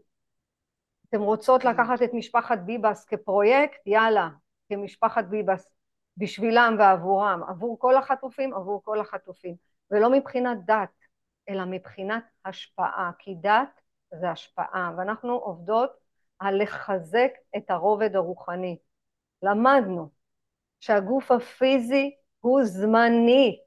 אתם 1.08 1.20
רוצות 1.20 1.62
כן. 1.62 1.68
לקחת 1.68 2.02
את 2.02 2.10
משפחת 2.14 2.58
ביבס 2.58 3.04
כפרויקט? 3.04 3.86
יאללה, 3.86 4.28
כמשפחת 4.68 5.24
ביבס, 5.24 5.74
בשבילם 6.16 6.76
ועבורם, 6.78 7.42
עבור 7.48 7.78
כל 7.78 7.96
החטופים, 7.96 8.54
עבור 8.54 8.82
כל 8.84 9.00
החטופים, 9.00 9.56
ולא 9.90 10.10
מבחינת 10.10 10.58
דת, 10.66 11.04
אלא 11.48 11.64
מבחינת 11.64 12.24
השפעה, 12.44 13.10
כי 13.18 13.34
דת 13.40 13.80
זה 14.20 14.30
השפעה, 14.30 14.92
ואנחנו 14.98 15.32
עובדות 15.32 15.90
על 16.38 16.62
לחזק 16.62 17.30
את 17.56 17.70
הרובד 17.70 18.16
הרוחני. 18.16 18.78
למדנו 19.42 20.10
שהגוף 20.80 21.30
הפיזי 21.30 22.16
הוא 22.40 22.64
זמני, 22.64 23.60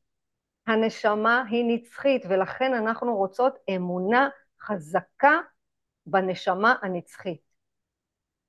הנשמה 0.67 1.43
היא 1.49 1.65
נצחית, 1.67 2.23
ולכן 2.29 2.73
אנחנו 2.73 3.15
רוצות 3.15 3.53
אמונה 3.75 4.29
חזקה 4.61 5.39
בנשמה 6.05 6.75
הנצחית. 6.81 7.41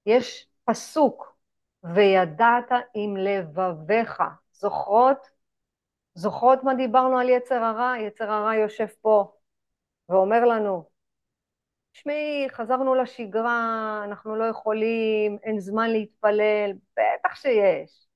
יש 0.07 0.49
פסוק, 0.65 1.38
וידעת 1.85 2.73
עם 2.95 3.17
לבביך. 3.17 4.23
זוכרות? 4.53 5.19
זוכרות 6.15 6.65
מה 6.65 6.75
דיברנו 6.75 7.19
על 7.19 7.29
יצר 7.29 7.65
הרע? 7.65 7.95
יצר 7.99 8.31
הרע 8.31 8.55
יושב 8.55 8.87
פה 9.01 9.33
ואומר 10.09 10.45
לנו, 10.45 10.89
תשמעי, 11.93 12.47
חזרנו 12.51 12.95
לשגרה, 12.95 14.01
אנחנו 14.05 14.37
לא 14.37 14.45
יכולים, 14.45 15.39
אין 15.43 15.61
זמן 15.61 15.91
להתפלל, 15.91 16.73
בטח 16.93 17.35
שיש. 17.35 18.07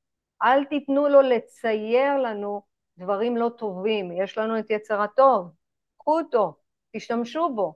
אל 0.42 0.64
תיתנו 0.64 1.08
לו 1.08 1.22
לצייר 1.22 2.16
לנו 2.16 2.62
דברים 2.98 3.36
לא 3.36 3.50
טובים, 3.58 4.12
יש 4.12 4.38
לנו 4.38 4.58
את 4.58 4.70
יצר 4.70 5.02
הטוב, 5.02 5.52
קחו 5.98 6.18
אותו, 6.18 6.54
תשתמשו 6.96 7.54
בו. 7.54 7.74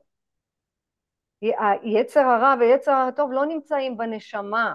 יצר 1.82 2.20
הרע 2.20 2.54
ויצר 2.60 2.92
הטוב 3.08 3.32
לא 3.32 3.46
נמצאים 3.46 3.96
בנשמה, 3.96 4.74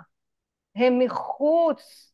הם 0.75 0.99
מחוץ. 0.99 2.13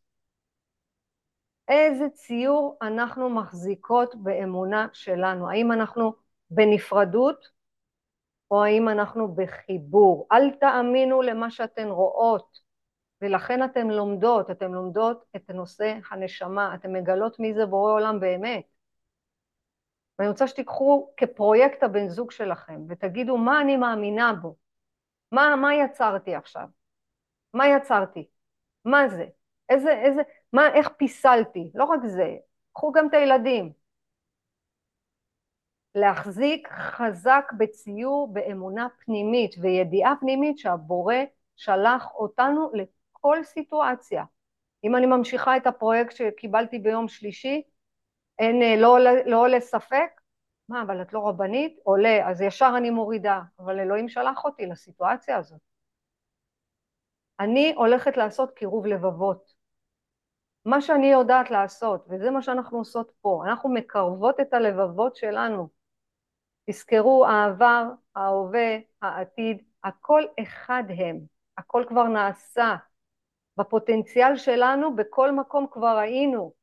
איזה 1.67 2.09
ציור 2.09 2.77
אנחנו 2.81 3.29
מחזיקות 3.29 4.15
באמונה 4.15 4.87
שלנו? 4.93 5.49
האם 5.49 5.71
אנחנו 5.71 6.13
בנפרדות 6.49 7.45
או 8.51 8.63
האם 8.63 8.89
אנחנו 8.89 9.35
בחיבור? 9.35 10.27
אל 10.31 10.51
תאמינו 10.51 11.21
למה 11.21 11.51
שאתן 11.51 11.87
רואות, 11.87 12.59
ולכן 13.21 13.63
אתן 13.63 13.87
לומדות, 13.87 14.51
אתן 14.51 14.71
לומדות 14.71 15.25
את 15.35 15.49
נושא 15.49 15.99
הנשמה, 16.11 16.75
אתן 16.75 16.91
מגלות 16.91 17.39
מי 17.39 17.53
זה 17.53 17.65
בורא 17.65 17.93
עולם 17.93 18.19
באמת. 18.19 18.65
ואני 20.19 20.29
רוצה 20.29 20.47
שתיקחו 20.47 21.13
כפרויקט 21.17 21.83
הבן 21.83 22.07
זוג 22.07 22.31
שלכם 22.31 22.81
ותגידו 22.89 23.37
מה 23.37 23.61
אני 23.61 23.77
מאמינה 23.77 24.33
בו, 24.41 24.55
מה, 25.31 25.55
מה 25.55 25.75
יצרתי 25.75 26.35
עכשיו, 26.35 26.67
מה 27.53 27.67
יצרתי, 27.67 28.27
מה 28.87 29.09
זה, 29.09 29.25
איזה, 29.69 29.91
איזה, 29.91 30.21
מה, 30.53 30.73
איך 30.73 30.89
פיסלתי, 30.89 31.71
לא 31.75 31.83
רק 31.83 31.99
זה, 32.05 32.35
קחו 32.73 32.91
גם 32.91 33.07
את 33.07 33.13
הילדים. 33.13 33.71
להחזיק 35.95 36.67
חזק 36.71 37.51
בציור 37.57 38.33
באמונה 38.33 38.87
פנימית 39.05 39.55
וידיעה 39.61 40.13
פנימית 40.19 40.57
שהבורא 40.57 41.15
שלח 41.55 42.15
אותנו 42.15 42.71
לכל 42.73 43.43
סיטואציה. 43.43 44.23
אם 44.83 44.95
אני 44.95 45.05
ממשיכה 45.05 45.57
את 45.57 45.67
הפרויקט 45.67 46.15
שקיבלתי 46.15 46.79
ביום 46.79 47.07
שלישי, 47.07 47.61
אין, 48.39 48.61
אה, 48.61 48.75
לא, 48.75 48.97
לא 49.25 49.41
עולה 49.41 49.59
ספק, 49.59 50.21
מה, 50.69 50.81
אבל 50.81 51.01
את 51.01 51.13
לא 51.13 51.27
רבנית? 51.27 51.79
עולה, 51.83 52.29
אז 52.29 52.41
ישר 52.41 52.73
אני 52.77 52.89
מורידה, 52.89 53.41
אבל 53.59 53.79
אלוהים 53.79 54.09
שלח 54.09 54.45
אותי 54.45 54.65
לסיטואציה 54.65 55.37
הזאת. 55.37 55.66
אני 57.39 57.73
הולכת 57.75 58.17
לעשות 58.17 58.51
קירוב 58.51 58.85
לבבות. 58.85 59.53
מה 60.65 60.81
שאני 60.81 61.07
יודעת 61.07 61.51
לעשות, 61.51 62.05
וזה 62.09 62.31
מה 62.31 62.41
שאנחנו 62.41 62.77
עושות 62.77 63.11
פה, 63.21 63.43
אנחנו 63.45 63.69
מקרבות 63.69 64.39
את 64.39 64.53
הלבבות 64.53 65.15
שלנו. 65.15 65.69
תזכרו, 66.69 67.25
העבר, 67.25 67.83
ההווה, 68.15 68.77
העתיד, 69.01 69.63
הכל 69.83 70.23
אחד 70.41 70.83
הם, 70.97 71.19
הכל 71.57 71.83
כבר 71.87 72.03
נעשה. 72.03 72.75
בפוטנציאל 73.57 74.37
שלנו, 74.37 74.95
בכל 74.95 75.31
מקום 75.31 75.67
כבר 75.71 75.97
היינו. 75.97 76.53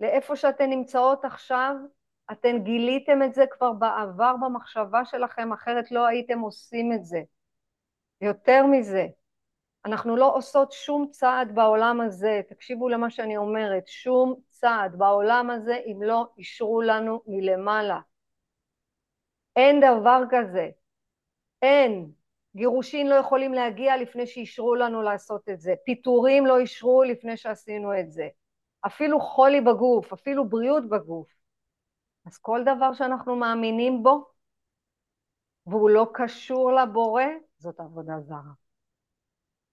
לאיפה 0.00 0.36
שאתן 0.36 0.70
נמצאות 0.70 1.24
עכשיו, 1.24 1.74
אתן 2.32 2.62
גיליתם 2.62 3.22
את 3.22 3.34
זה 3.34 3.44
כבר 3.50 3.72
בעבר 3.72 4.34
במחשבה 4.42 5.04
שלכם, 5.04 5.52
אחרת 5.52 5.90
לא 5.90 6.06
הייתם 6.06 6.38
עושים 6.38 6.92
את 6.92 7.04
זה. 7.04 7.20
יותר 8.20 8.66
מזה, 8.66 9.06
אנחנו 9.84 10.16
לא 10.16 10.36
עושות 10.36 10.72
שום 10.72 11.06
צעד 11.10 11.54
בעולם 11.54 12.00
הזה, 12.00 12.40
תקשיבו 12.48 12.88
למה 12.88 13.10
שאני 13.10 13.36
אומרת, 13.36 13.88
שום 13.88 14.34
צעד 14.48 14.96
בעולם 14.98 15.50
הזה 15.50 15.76
אם 15.86 16.02
לא 16.02 16.26
אישרו 16.38 16.82
לנו 16.82 17.22
מלמעלה. 17.26 18.00
אין 19.56 19.80
דבר 19.80 20.22
כזה. 20.30 20.68
אין. 21.62 22.10
גירושין 22.56 23.06
לא 23.06 23.14
יכולים 23.14 23.54
להגיע 23.54 23.96
לפני 23.96 24.26
שאישרו 24.26 24.74
לנו 24.74 25.02
לעשות 25.02 25.48
את 25.48 25.60
זה. 25.60 25.74
פיטורים 25.84 26.46
לא 26.46 26.58
אישרו 26.58 27.02
לפני 27.02 27.36
שעשינו 27.36 28.00
את 28.00 28.12
זה. 28.12 28.28
אפילו 28.86 29.20
חולי 29.20 29.60
בגוף, 29.60 30.12
אפילו 30.12 30.48
בריאות 30.48 30.88
בגוף. 30.88 31.28
אז 32.26 32.38
כל 32.38 32.60
דבר 32.62 32.92
שאנחנו 32.92 33.36
מאמינים 33.36 34.02
בו, 34.02 34.24
והוא 35.66 35.90
לא 35.90 36.06
קשור 36.14 36.72
לבורא, 36.72 37.24
זאת 37.58 37.80
עבודה 37.80 38.20
זרה. 38.20 38.61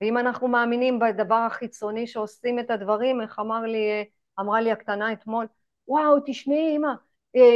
ואם 0.02 0.18
אנחנו 0.18 0.48
מאמינים 0.48 1.00
בדבר 1.00 1.36
החיצוני 1.36 2.08
שעושים 2.08 2.60
את 2.60 2.72
הדברים, 2.72 3.22
איך 3.22 3.40
אמר 3.40 3.62
לי, 3.62 4.06
אמרה 4.40 4.62
לי 4.62 4.72
הקטנה 4.72 5.14
אתמול, 5.14 5.48
וואו, 5.88 6.20
תשמעי 6.26 6.78
אמא, 6.78 6.92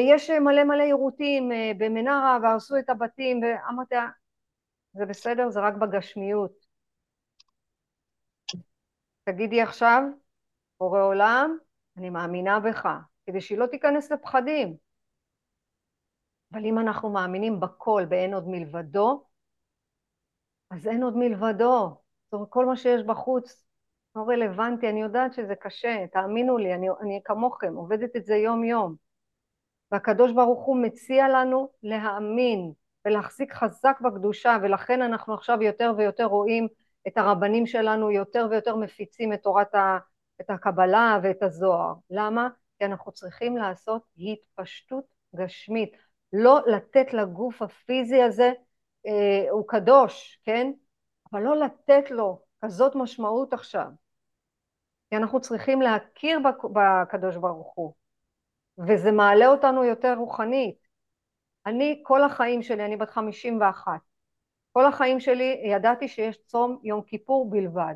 יש 0.09 0.29
מלא 0.29 0.63
מלא 0.63 0.83
עירותים 0.83 1.51
אה, 1.51 1.71
במנרה 1.77 2.37
והרסו 2.43 2.77
את 2.79 2.89
הבתים, 2.89 3.41
ואמרתי 3.43 3.95
לה, 3.95 4.07
זה 4.93 5.05
בסדר, 5.05 5.49
זה 5.49 5.59
רק 5.59 5.73
בגשמיות. 5.73 6.65
תגידי 9.23 9.61
עכשיו, 9.61 10.03
בורא 10.79 11.01
עולם, 11.01 11.57
אני 11.97 12.09
מאמינה 12.09 12.59
בך, 12.59 12.87
כדי 13.25 13.41
שהיא 13.41 13.57
לא 13.57 13.65
תיכנס 13.65 14.11
לפחדים. 14.11 14.77
אבל 16.51 16.65
אם 16.65 16.79
אנחנו 16.79 17.09
מאמינים 17.09 17.59
בכל, 17.59 18.05
באין 18.09 18.33
עוד 18.33 18.47
מלבדו, 18.47 19.23
אז 20.69 20.87
אין 20.87 21.03
עוד 21.03 21.17
מלבדו. 21.17 22.02
זאת 22.33 22.37
אומרת, 22.37 22.49
כל 22.49 22.65
מה 22.65 22.75
שיש 22.75 23.03
בחוץ 23.03 23.63
לא 24.15 24.21
רלוונטי, 24.27 24.89
אני 24.89 25.01
יודעת 25.01 25.33
שזה 25.33 25.55
קשה, 25.55 26.05
תאמינו 26.11 26.57
לי, 26.57 26.73
אני, 26.73 26.87
אני 27.01 27.21
כמוכם, 27.25 27.75
עובדת 27.75 28.15
את 28.15 28.25
זה 28.25 28.35
יום-יום. 28.35 28.95
והקדוש 29.91 30.31
ברוך 30.31 30.65
הוא 30.65 30.77
מציע 30.77 31.29
לנו 31.29 31.69
להאמין 31.83 32.71
ולהחזיק 33.05 33.53
חזק 33.53 33.97
בקדושה, 34.01 34.57
ולכן 34.61 35.01
אנחנו 35.01 35.33
עכשיו 35.33 35.61
יותר 35.61 35.93
ויותר 35.97 36.25
רואים 36.25 36.67
את 37.07 37.17
הרבנים 37.17 37.65
שלנו 37.65 38.11
יותר 38.11 38.47
ויותר 38.51 38.75
מפיצים 38.75 39.33
את 39.33 39.41
תורת 39.41 39.75
ה, 39.75 39.97
את 40.41 40.49
הקבלה 40.49 41.19
ואת 41.23 41.43
הזוהר. 41.43 41.93
למה? 42.09 42.49
כי 42.79 42.85
אנחנו 42.85 43.11
צריכים 43.11 43.57
לעשות 43.57 44.01
התפשטות 44.17 45.05
גשמית. 45.35 45.91
לא 46.33 46.59
לתת 46.67 47.13
לגוף 47.13 47.61
הפיזי 47.61 48.21
הזה, 48.21 48.51
אה, 49.07 49.51
הוא 49.51 49.67
קדוש, 49.67 50.39
כן? 50.43 50.71
אבל 51.33 51.41
לא 51.41 51.57
לתת 51.57 52.11
לו 52.11 52.41
כזאת 52.61 52.95
משמעות 52.95 53.53
עכשיו. 53.53 53.87
כי 55.09 55.17
אנחנו 55.17 55.41
צריכים 55.41 55.81
להכיר 55.81 56.39
בקדוש 56.73 57.35
ברוך 57.37 57.73
הוא, 57.75 57.93
וזה 58.77 59.11
מעלה 59.11 59.47
אותנו 59.47 59.83
יותר 59.83 60.13
רוחנית. 60.13 60.77
אני 61.65 62.03
כל 62.05 62.23
החיים 62.23 62.61
שלי, 62.61 62.85
אני 62.85 62.97
בת 62.97 63.09
חמישים 63.09 63.61
ואחת, 63.61 64.01
כל 64.71 64.85
החיים 64.85 65.19
שלי 65.19 65.61
ידעתי 65.65 66.07
שיש 66.07 66.37
צום 66.45 66.79
יום 66.83 67.01
כיפור 67.01 67.49
בלבד. 67.49 67.95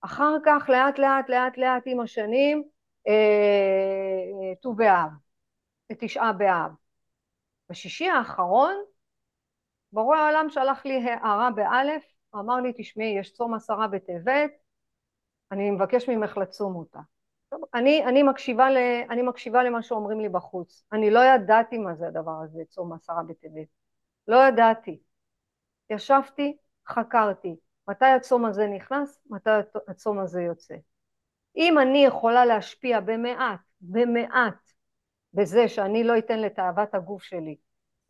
אחר 0.00 0.36
כך 0.46 0.68
לאט 0.68 0.98
לאט 0.98 1.28
לאט 1.28 1.58
לאט 1.58 1.82
עם 1.86 2.00
השנים 2.00 2.62
ט"ו 4.62 4.70
אה, 4.70 4.74
באב, 4.76 5.10
תשעה 5.98 6.32
באב. 6.32 6.70
בשישי 7.70 8.08
האחרון 8.08 8.74
בורא 9.92 10.18
העולם 10.18 10.46
שלח 10.50 10.84
לי 10.86 11.10
הערה 11.10 11.50
באלף, 11.50 12.13
אמר 12.34 12.56
לי 12.56 12.72
תשמעי 12.76 13.18
יש 13.18 13.32
צום 13.32 13.54
עשרה 13.54 13.88
בטבת, 13.88 14.50
אני 15.52 15.70
מבקש 15.70 16.08
ממך 16.08 16.36
לצום 16.36 16.76
אותה. 16.76 17.00
אני, 17.74 18.04
אני, 18.04 18.22
מקשיבה 18.22 18.70
ל, 18.70 18.76
אני 19.10 19.22
מקשיבה 19.22 19.62
למה 19.62 19.82
שאומרים 19.82 20.20
לי 20.20 20.28
בחוץ, 20.28 20.84
אני 20.92 21.10
לא 21.10 21.20
ידעתי 21.24 21.78
מה 21.78 21.94
זה 21.94 22.06
הדבר 22.06 22.40
הזה 22.44 22.62
צום 22.68 22.92
עשרה 22.92 23.22
בטבת, 23.22 23.68
לא 24.28 24.36
ידעתי. 24.48 25.00
ישבתי, 25.90 26.56
חקרתי, 26.88 27.56
מתי 27.88 28.04
הצום 28.04 28.44
הזה 28.44 28.66
נכנס, 28.66 29.20
מתי 29.30 29.50
הצום 29.88 30.18
הזה 30.18 30.42
יוצא. 30.42 30.74
אם 31.56 31.78
אני 31.78 32.04
יכולה 32.04 32.44
להשפיע 32.44 33.00
במעט, 33.00 33.60
במעט, 33.80 34.72
בזה 35.34 35.68
שאני 35.68 36.04
לא 36.04 36.18
אתן 36.18 36.40
לתאוות 36.40 36.94
הגוף 36.94 37.22
שלי, 37.22 37.56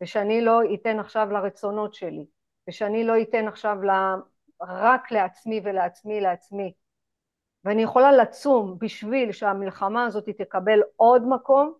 ושאני 0.01 0.41
לא 0.41 0.59
אתן 0.73 0.99
עכשיו 0.99 1.27
לרצונות 1.31 1.93
שלי, 1.93 2.25
ושאני 2.67 3.03
לא 3.03 3.21
אתן 3.21 3.47
עכשיו 3.47 3.77
רק 4.61 5.11
לעצמי 5.11 5.61
ולעצמי 5.63 6.21
לעצמי, 6.21 6.73
ואני 7.63 7.83
יכולה 7.83 8.11
לצום 8.11 8.77
בשביל 8.79 9.31
שהמלחמה 9.31 10.05
הזאת 10.05 10.29
תקבל 10.29 10.79
עוד 10.95 11.27
מקום, 11.27 11.73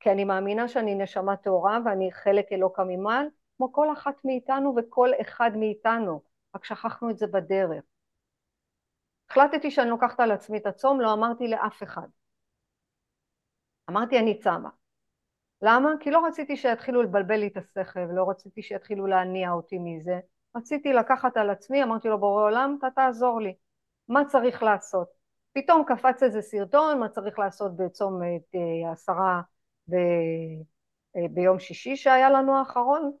כי 0.00 0.10
אני 0.10 0.24
מאמינה 0.24 0.68
שאני 0.68 0.94
נשמה 0.94 1.36
טהורה 1.36 1.78
ואני 1.84 2.12
חלק 2.12 2.52
אלוקא 2.52 2.82
ממעל, 2.86 3.26
כמו 3.56 3.72
כל 3.72 3.92
אחת 3.92 4.24
מאיתנו 4.24 4.74
וכל 4.76 5.10
אחד 5.20 5.50
מאיתנו, 5.56 6.22
רק 6.54 6.64
שכחנו 6.64 7.10
את 7.10 7.18
זה 7.18 7.26
בדרך. 7.26 7.84
החלטתי 9.30 9.70
שאני 9.70 9.90
לוקחת 9.90 10.20
על 10.20 10.30
עצמי 10.30 10.58
את 10.58 10.66
הצום, 10.66 11.00
לא 11.00 11.12
אמרתי 11.12 11.48
לאף 11.48 11.82
אחד. 11.82 12.08
אמרתי 13.90 14.18
אני 14.18 14.38
צמה. 14.38 14.68
למה? 15.62 15.90
כי 16.00 16.10
לא 16.10 16.26
רציתי 16.26 16.56
שיתחילו 16.56 17.02
לבלבל 17.02 17.36
לי 17.36 17.46
את 17.46 17.56
השכל, 17.56 18.00
ולא 18.00 18.30
רציתי 18.30 18.62
שיתחילו 18.62 19.06
להניע 19.06 19.50
אותי 19.50 19.78
מזה. 19.78 20.20
רציתי 20.56 20.92
לקחת 20.92 21.36
על 21.36 21.50
עצמי, 21.50 21.82
אמרתי 21.82 22.08
לו 22.08 22.18
בורא 22.18 22.42
עולם, 22.42 22.76
אתה 22.78 22.88
תעזור 22.94 23.40
לי. 23.40 23.54
מה 24.08 24.24
צריך 24.24 24.62
לעשות? 24.62 25.08
פתאום 25.52 25.84
קפץ 25.86 26.22
איזה 26.22 26.42
סרטון, 26.42 27.00
מה 27.00 27.08
צריך 27.08 27.38
לעשות 27.38 27.76
בצום 27.76 28.20
את 28.22 28.54
אה, 28.54 29.40
ב... 29.88 29.94
אה, 31.16 31.28
ביום 31.30 31.58
שישי 31.58 31.96
שהיה 31.96 32.30
לנו 32.30 32.58
האחרון. 32.58 33.12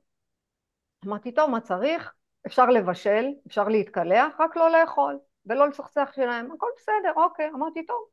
אמרתי, 1.06 1.32
טוב, 1.32 1.50
מה 1.50 1.60
צריך? 1.60 2.14
אפשר 2.46 2.66
לבשל, 2.66 3.24
אפשר 3.46 3.68
להתקלח, 3.68 4.40
רק 4.40 4.56
לא 4.56 4.70
לאכול, 4.70 5.18
ולא 5.46 5.68
לצחצח 5.68 6.12
שלהם, 6.14 6.52
הכל 6.52 6.66
בסדר, 6.76 7.12
אוקיי. 7.16 7.48
אמרתי, 7.54 7.86
טוב, 7.86 8.06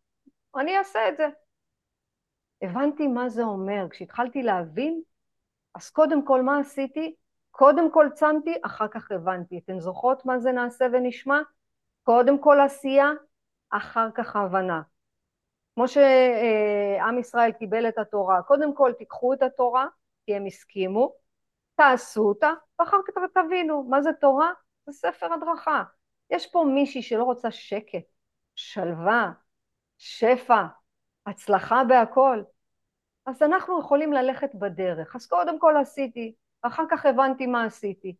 אני 0.55 0.77
אעשה 0.77 1.09
את 1.09 1.17
זה. 1.17 1.27
הבנתי 2.61 3.07
מה 3.07 3.29
זה 3.29 3.43
אומר. 3.43 3.85
כשהתחלתי 3.89 4.43
להבין, 4.43 5.01
אז 5.75 5.89
קודם 5.89 6.25
כל 6.25 6.41
מה 6.41 6.59
עשיתי? 6.59 7.15
קודם 7.51 7.91
כל 7.91 8.07
צמתי, 8.13 8.53
אחר 8.61 8.87
כך 8.87 9.11
הבנתי. 9.11 9.57
אתן 9.57 9.79
זוכרות 9.79 10.25
מה 10.25 10.39
זה 10.39 10.51
נעשה 10.51 10.85
ונשמע? 10.93 11.41
קודם 12.03 12.39
כל 12.39 12.59
עשייה, 12.59 13.11
אחר 13.69 14.07
כך 14.15 14.35
הבנה. 14.35 14.81
כמו 15.75 15.87
שעם 15.87 17.19
ישראל 17.19 17.51
קיבל 17.51 17.87
את 17.87 17.97
התורה, 17.97 18.41
קודם 18.41 18.75
כל 18.75 18.91
תיקחו 18.97 19.33
את 19.33 19.41
התורה, 19.41 19.87
כי 20.25 20.35
הם 20.35 20.45
הסכימו, 20.45 21.13
תעשו 21.75 22.21
אותה, 22.21 22.51
ואחר 22.79 22.97
כך 23.07 23.13
תבינו 23.33 23.83
מה 23.83 24.01
זה 24.01 24.09
תורה, 24.21 24.51
זה 24.85 24.91
ספר 24.91 25.33
הדרכה. 25.33 25.83
יש 26.29 26.51
פה 26.51 26.65
מישהי 26.73 27.01
שלא 27.01 27.23
רוצה 27.23 27.51
שקט, 27.51 28.03
שלווה, 28.55 29.31
שפע, 29.97 30.65
הצלחה 31.25 31.83
בהכל. 31.83 32.43
אז 33.25 33.41
אנחנו 33.41 33.79
יכולים 33.79 34.13
ללכת 34.13 34.55
בדרך. 34.55 35.15
אז 35.15 35.27
קודם 35.27 35.59
כל 35.59 35.75
עשיתי, 35.81 36.33
אחר 36.61 36.83
כך 36.89 37.05
הבנתי 37.05 37.47
מה 37.47 37.65
עשיתי. 37.65 38.15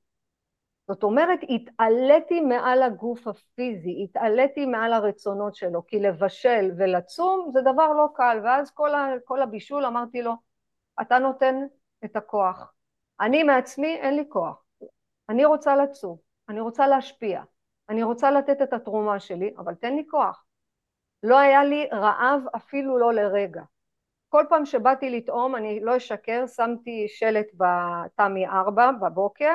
זאת 0.88 1.04
אומרת, 1.04 1.40
התעליתי 1.50 2.42
מעל 2.42 2.84
הגוף 2.84 3.28
הפיזי, 3.28 4.04
התעליתי 4.04 4.66
מעל 4.66 4.94
הרצונות 4.94 5.56
שלו, 5.56 5.88
כי 5.88 6.00
לבשל 6.00 6.72
ולצום 6.78 7.50
זה 7.54 7.62
דבר 7.62 7.94
לא 7.94 8.08
קל, 8.16 8.40
ואז 8.44 8.72
כל, 8.72 8.96
ה, 8.96 9.08
כל 9.26 9.42
הבישול 9.42 9.86
אמרתי 9.86 10.22
לו, 10.22 10.34
אתה 11.02 11.20
נותן 11.20 11.56
את 12.06 12.16
הכוח. 12.16 12.74
אני 13.22 13.44
מעצמי 13.44 13.96
אין 13.96 14.16
לי 14.16 14.24
כוח. 14.30 14.64
אני 15.30 15.46
רוצה 15.46 15.76
לצום, 15.76 16.18
אני 16.50 16.60
רוצה 16.60 16.88
להשפיע, 16.88 17.44
אני 17.90 18.04
רוצה 18.04 18.32
לתת 18.32 18.62
את 18.62 18.74
התרומה 18.74 19.20
שלי, 19.20 19.54
אבל 19.58 19.76
תן 19.76 19.96
לי 19.96 20.06
כוח. 20.10 20.46
לא 21.24 21.40
היה 21.40 21.64
לי 21.64 21.88
רעב 21.92 22.42
אפילו 22.56 22.98
לא 22.98 23.14
לרגע. 23.14 23.62
כל 24.30 24.46
פעם 24.50 24.66
שבאתי 24.66 25.10
לטעום, 25.10 25.56
אני 25.56 25.80
לא 25.80 25.98
אשקר, 25.98 26.48
שמתי 26.48 27.06
שלט 27.08 27.48
בתמי 27.54 28.48
ארבע 28.48 28.92
בבוקר, 28.92 29.54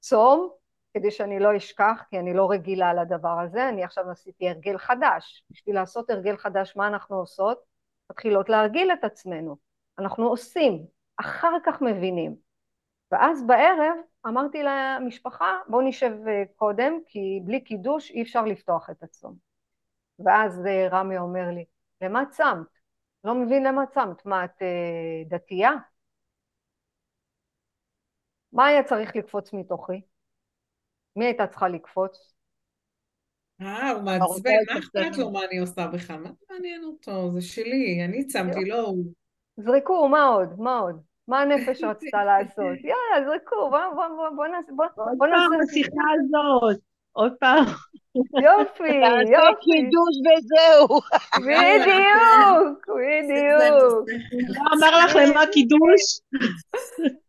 צום, 0.00 0.50
כדי 0.94 1.10
שאני 1.10 1.38
לא 1.38 1.56
אשכח, 1.56 2.04
כי 2.10 2.18
אני 2.18 2.34
לא 2.34 2.50
רגילה 2.50 2.94
לדבר 2.94 3.40
הזה, 3.40 3.68
אני 3.68 3.84
עכשיו 3.84 4.10
עשיתי 4.10 4.48
הרגל 4.48 4.78
חדש. 4.78 5.44
בשביל 5.50 5.74
לעשות 5.74 6.10
הרגל 6.10 6.36
חדש, 6.36 6.76
מה 6.76 6.86
אנחנו 6.86 7.16
עושות? 7.16 7.58
מתחילות 8.10 8.48
להרגיל 8.48 8.92
את 8.92 9.04
עצמנו. 9.04 9.56
אנחנו 9.98 10.28
עושים, 10.28 10.86
אחר 11.16 11.52
כך 11.64 11.82
מבינים. 11.82 12.36
ואז 13.12 13.46
בערב 13.46 13.96
אמרתי 14.26 14.62
למשפחה, 14.62 15.58
בואו 15.68 15.82
נשב 15.82 16.12
אה, 16.28 16.42
קודם, 16.56 16.98
כי 17.06 17.40
בלי 17.44 17.60
קידוש 17.60 18.10
אי 18.10 18.22
אפשר 18.22 18.44
לפתוח 18.44 18.90
את 18.90 19.02
הצום. 19.02 19.45
ואז 20.18 20.66
אה, 20.66 20.88
רמי 20.90 21.18
אומר 21.18 21.50
לי, 21.54 21.64
למה 22.00 22.24
צמת? 22.30 22.66
לא 23.24 23.34
מבין 23.34 23.64
למה 23.66 23.86
צמת. 23.86 24.26
מה, 24.26 24.44
את 24.44 24.62
אה, 24.62 25.22
דתייה? 25.28 25.70
מה 28.52 28.66
היה 28.66 28.82
צריך 28.82 29.16
לקפוץ 29.16 29.52
מתוכי? 29.52 30.00
מי 31.16 31.24
הייתה 31.24 31.46
צריכה 31.46 31.68
לקפוץ? 31.68 32.34
אה, 33.62 33.90
הוא 33.90 34.02
מעצבן, 34.02 34.50
מה 34.72 34.78
אכפת 34.78 35.18
לו 35.18 35.30
מה 35.30 35.44
אני 35.44 35.58
עושה 35.58 35.86
בכלל? 35.86 36.18
מה 36.18 36.30
מעניין 36.50 36.84
אותו? 36.84 37.30
זה 37.30 37.40
שלי, 37.40 38.04
אני 38.04 38.26
צמתי, 38.26 38.64
לא 38.64 38.80
הוא. 38.80 39.04
זרקו, 39.56 40.08
מה 40.08 40.24
עוד? 40.24 40.60
מה 40.60 40.78
עוד? 40.78 41.02
מה 41.28 41.40
הנפש 41.40 41.84
רצתה 41.84 42.24
לעשות? 42.24 42.76
יאללה, 42.84 43.26
זרקו, 43.26 43.70
בוא, 43.70 43.78
בוא, 43.94 44.28
בוא, 44.36 44.46
נעשה, 44.46 44.72
בוא, 44.72 44.86
בוא 45.18 45.26
נעשה... 45.26 46.80
עוד 47.16 47.32
פעם. 47.40 47.64
יופי, 48.42 49.00
יופי. 49.34 49.60
קידוש 49.60 50.16
וזהו. 50.24 51.00
בדיוק, 51.36 52.88
בדיוק, 52.98 54.08
לא 54.56 54.62
אמר 54.76 55.04
לך 55.04 55.16
למה 55.16 55.42
קידוש? 55.52 56.20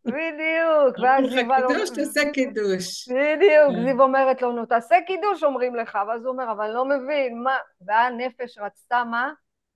בדיוק. 0.04 0.98
ואז. 1.02 1.24
קידוש, 1.68 1.90
תעשה 1.90 2.20
קידוש. 2.32 3.08
בדיוק, 3.08 3.72
כן. 3.74 3.84
זיו 3.84 4.02
אומרת 4.02 4.42
לו, 4.42 4.52
נו, 4.52 4.66
תעשה 4.66 4.96
קידוש, 5.06 5.42
אומרים 5.42 5.76
לך, 5.76 5.98
ואז 6.08 6.24
הוא 6.24 6.32
אומר, 6.32 6.52
אבל 6.52 6.64
אני 6.64 6.74
לא 6.74 6.84
מבין, 6.84 7.42
מה? 7.42 7.56
והנפש 7.80 8.58
רצתה 8.58 9.04
מה? 9.04 9.32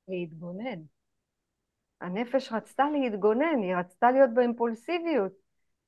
להתגונן. 0.09 0.81
הנפש 2.01 2.53
רצתה 2.53 2.85
להתגונן, 2.93 3.63
היא 3.63 3.77
רצתה 3.77 4.11
להיות 4.11 4.31
באימפולסיביות. 4.35 5.33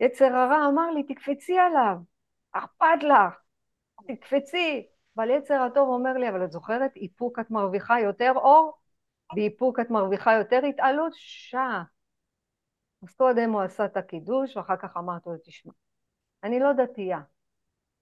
יצר 0.00 0.36
הרע 0.36 0.66
אמר 0.68 0.90
לי, 0.90 1.02
תקפצי 1.02 1.58
עליו, 1.58 1.96
אכפת 2.52 3.02
לך, 3.02 3.43
תקפצי. 4.06 4.86
אבל 5.16 5.30
יצר 5.30 5.54
הטוב 5.54 5.88
אומר 5.88 6.12
לי, 6.12 6.28
אבל 6.28 6.44
את 6.44 6.52
זוכרת, 6.52 6.96
איפוק 6.96 7.38
את 7.38 7.50
מרוויחה 7.50 8.00
יותר 8.00 8.32
אור, 8.36 8.78
באיפוק 9.34 9.80
את 9.80 9.90
מרוויחה 9.90 10.32
יותר 10.32 10.60
התעלות, 10.68 11.12
שעה. 11.14 11.84
אז 13.02 13.14
קודם 13.14 13.52
הוא 13.52 13.62
עשה 13.62 13.84
את 13.84 13.96
הקידוש, 13.96 14.56
ואחר 14.56 14.76
כך 14.76 14.96
אמרתי 14.96 15.28
לו, 15.28 15.36
תשמע, 15.44 15.72
אני 16.42 16.60
לא 16.60 16.72
דתייה, 16.72 17.20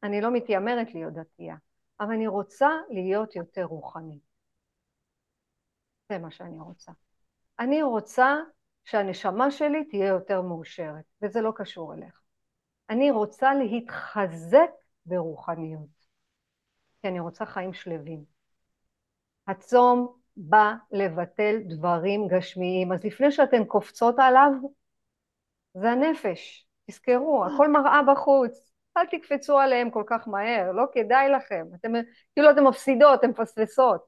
אני 0.03 0.21
לא 0.21 0.31
מתיימרת 0.31 0.95
להיות 0.95 1.13
דתייה, 1.13 1.57
אבל 2.01 2.13
אני 2.13 2.27
רוצה 2.27 2.69
להיות 2.91 3.37
יותר 3.37 3.65
רוחנית. 3.65 4.23
זה 6.09 6.19
מה 6.19 6.31
שאני 6.31 6.61
רוצה. 6.61 6.93
אני 7.59 7.83
רוצה 7.83 8.37
שהנשמה 8.85 9.51
שלי 9.51 9.85
תהיה 9.85 10.07
יותר 10.07 10.43
מאושרת, 10.43 11.05
וזה 11.23 11.41
לא 11.41 11.53
קשור 11.57 11.95
אליך. 11.95 12.21
אני 12.91 13.11
רוצה 13.11 13.55
להתחזק 13.55 14.71
ברוחניות, 15.07 16.07
כי 17.03 17.09
אני 17.09 17.21
רוצה 17.21 17.47
חיים 17.47 17.73
שלווים. 17.73 18.25
הצום 19.47 20.17
בא 20.37 20.75
לבטל 20.93 21.57
דברים 21.67 22.29
גשמיים, 22.29 22.93
אז 22.93 23.05
לפני 23.05 23.33
שאתן 23.33 23.65
קופצות 23.65 24.15
עליו, 24.19 24.51
זה 25.75 25.91
הנפש. 25.91 26.67
תזכרו, 26.91 27.45
הכל 27.45 27.69
מראה 27.69 28.01
בחוץ. 28.03 28.73
אל 28.97 29.07
תקפצו 29.07 29.59
עליהם 29.59 29.91
כל 29.91 30.05
כך 30.07 30.29
מהר, 30.29 30.73
לא 30.73 30.85
כדאי 30.93 31.29
לכם. 31.29 31.67
אתם, 31.75 31.93
כאילו 32.35 32.51
אתן 32.51 32.65
מפסידות, 32.65 33.21
אתן 33.21 33.31
מפספסות. 33.31 34.05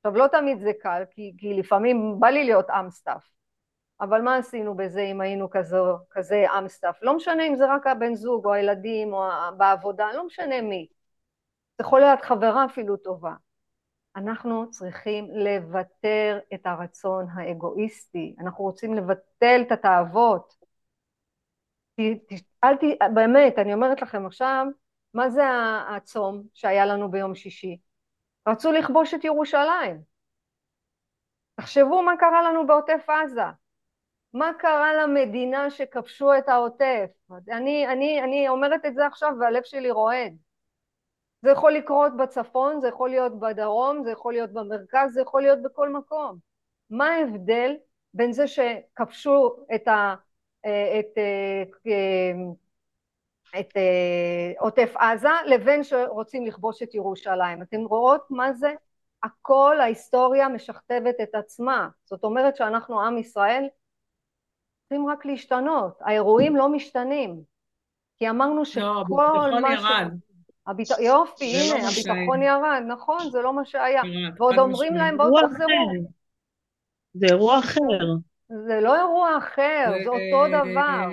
עכשיו, 0.00 0.18
לא 0.18 0.26
תמיד 0.26 0.60
זה 0.60 0.70
קל, 0.80 1.02
כי, 1.10 1.32
כי 1.38 1.54
לפעמים 1.54 2.16
בא 2.20 2.28
לי 2.28 2.44
להיות 2.44 2.70
עם 2.70 2.90
סטאפ. 2.90 3.37
אבל 4.00 4.22
מה 4.22 4.36
עשינו 4.36 4.76
בזה 4.76 5.00
אם 5.00 5.20
היינו 5.20 5.50
כזו, 5.50 5.98
כזה 6.10 6.44
סטאפ? 6.66 7.02
לא 7.02 7.16
משנה 7.16 7.46
אם 7.46 7.56
זה 7.56 7.74
רק 7.74 7.86
הבן 7.86 8.14
זוג 8.14 8.46
או 8.46 8.52
הילדים 8.52 9.12
או 9.12 9.24
בעבודה, 9.56 10.12
לא 10.12 10.26
משנה 10.26 10.60
מי. 10.60 10.86
זה 11.78 11.82
יכול 11.84 12.00
להיות 12.00 12.22
חברה 12.22 12.64
אפילו 12.64 12.96
טובה. 12.96 13.32
אנחנו 14.16 14.70
צריכים 14.70 15.30
לוותר 15.30 16.38
את 16.54 16.66
הרצון 16.66 17.26
האגואיסטי, 17.34 18.34
אנחנו 18.40 18.64
רוצים 18.64 18.94
לבטל 18.94 19.62
את 19.66 19.72
התאוות. 19.72 20.54
אל 22.64 22.76
ת... 22.76 22.82
באמת, 23.14 23.58
אני 23.58 23.74
אומרת 23.74 24.02
לכם 24.02 24.26
עכשיו, 24.26 24.66
מה 25.14 25.30
זה 25.30 25.42
הצום 25.96 26.42
שהיה 26.54 26.86
לנו 26.86 27.10
ביום 27.10 27.34
שישי? 27.34 27.78
רצו 28.48 28.72
לכבוש 28.72 29.14
את 29.14 29.24
ירושלים. 29.24 30.02
תחשבו 31.54 32.02
מה 32.02 32.12
קרה 32.16 32.42
לנו 32.42 32.66
בעוטף 32.66 33.06
עזה. 33.08 33.42
מה 34.34 34.50
קרה 34.58 34.94
למדינה 34.94 35.70
שכבשו 35.70 36.38
את 36.38 36.48
העוטף? 36.48 37.06
אני, 37.50 37.86
אני, 37.86 38.22
אני 38.22 38.48
אומרת 38.48 38.86
את 38.86 38.94
זה 38.94 39.06
עכשיו 39.06 39.32
והלב 39.40 39.62
שלי 39.64 39.90
רועד. 39.90 40.36
זה 41.42 41.50
יכול 41.50 41.72
לקרות 41.72 42.16
בצפון, 42.16 42.80
זה 42.80 42.88
יכול 42.88 43.10
להיות 43.10 43.40
בדרום, 43.40 44.04
זה 44.04 44.10
יכול 44.10 44.32
להיות 44.32 44.52
במרכז, 44.52 45.12
זה 45.14 45.20
יכול 45.20 45.42
להיות 45.42 45.62
בכל 45.62 45.88
מקום. 45.88 46.38
מה 46.90 47.06
ההבדל 47.08 47.76
בין 48.14 48.32
זה 48.32 48.46
שכבשו 48.46 49.56
את, 49.74 49.88
ה, 49.88 50.14
את, 51.00 51.18
את 53.60 53.76
עוטף 54.58 54.92
עזה 54.96 55.28
לבין 55.46 55.84
שרוצים 55.84 56.46
לכבוש 56.46 56.82
את 56.82 56.94
ירושלים? 56.94 57.62
אתם 57.62 57.80
רואות 57.80 58.26
מה 58.30 58.52
זה? 58.52 58.72
הכל 59.22 59.80
ההיסטוריה 59.80 60.48
משכתבת 60.48 61.14
את 61.22 61.34
עצמה. 61.34 61.88
זאת 62.04 62.24
אומרת 62.24 62.56
שאנחנו 62.56 63.00
עם 63.00 63.18
ישראל 63.18 63.68
צריכים 64.88 65.06
רק 65.06 65.26
להשתנות. 65.26 65.98
האירועים 66.00 66.56
לא 66.56 66.68
משתנים. 66.68 67.40
כי 68.18 68.30
אמרנו 68.30 68.64
שכל 68.64 68.82
לא, 68.82 69.46
הביטחון 69.46 69.62
מה 69.62 69.72
ירד. 69.72 70.12
הביט... 70.66 70.88
יופי, 71.00 71.68
זה 71.68 71.74
לא 71.74 71.78
הנה, 71.78 71.90
שהיה. 71.90 72.14
הביטחון 72.14 72.42
ירד, 72.42 72.82
נכון, 72.86 73.30
זה 73.30 73.42
לא 73.42 73.52
מה 73.52 73.64
שהיה. 73.64 74.02
ירד, 74.04 74.40
ועוד 74.40 74.58
אומרים. 74.58 74.94
להם, 74.94 75.16
בואו 75.16 75.48
תחזרו. 75.48 75.66
זה 77.14 77.26
אירוע 77.26 77.58
אחר. 77.58 78.06
זה 78.66 78.80
לא 78.80 78.96
אירוע 78.96 79.38
אחר, 79.38 79.92
זה 80.04 80.10
אותו 80.10 80.48
דבר. 80.48 81.06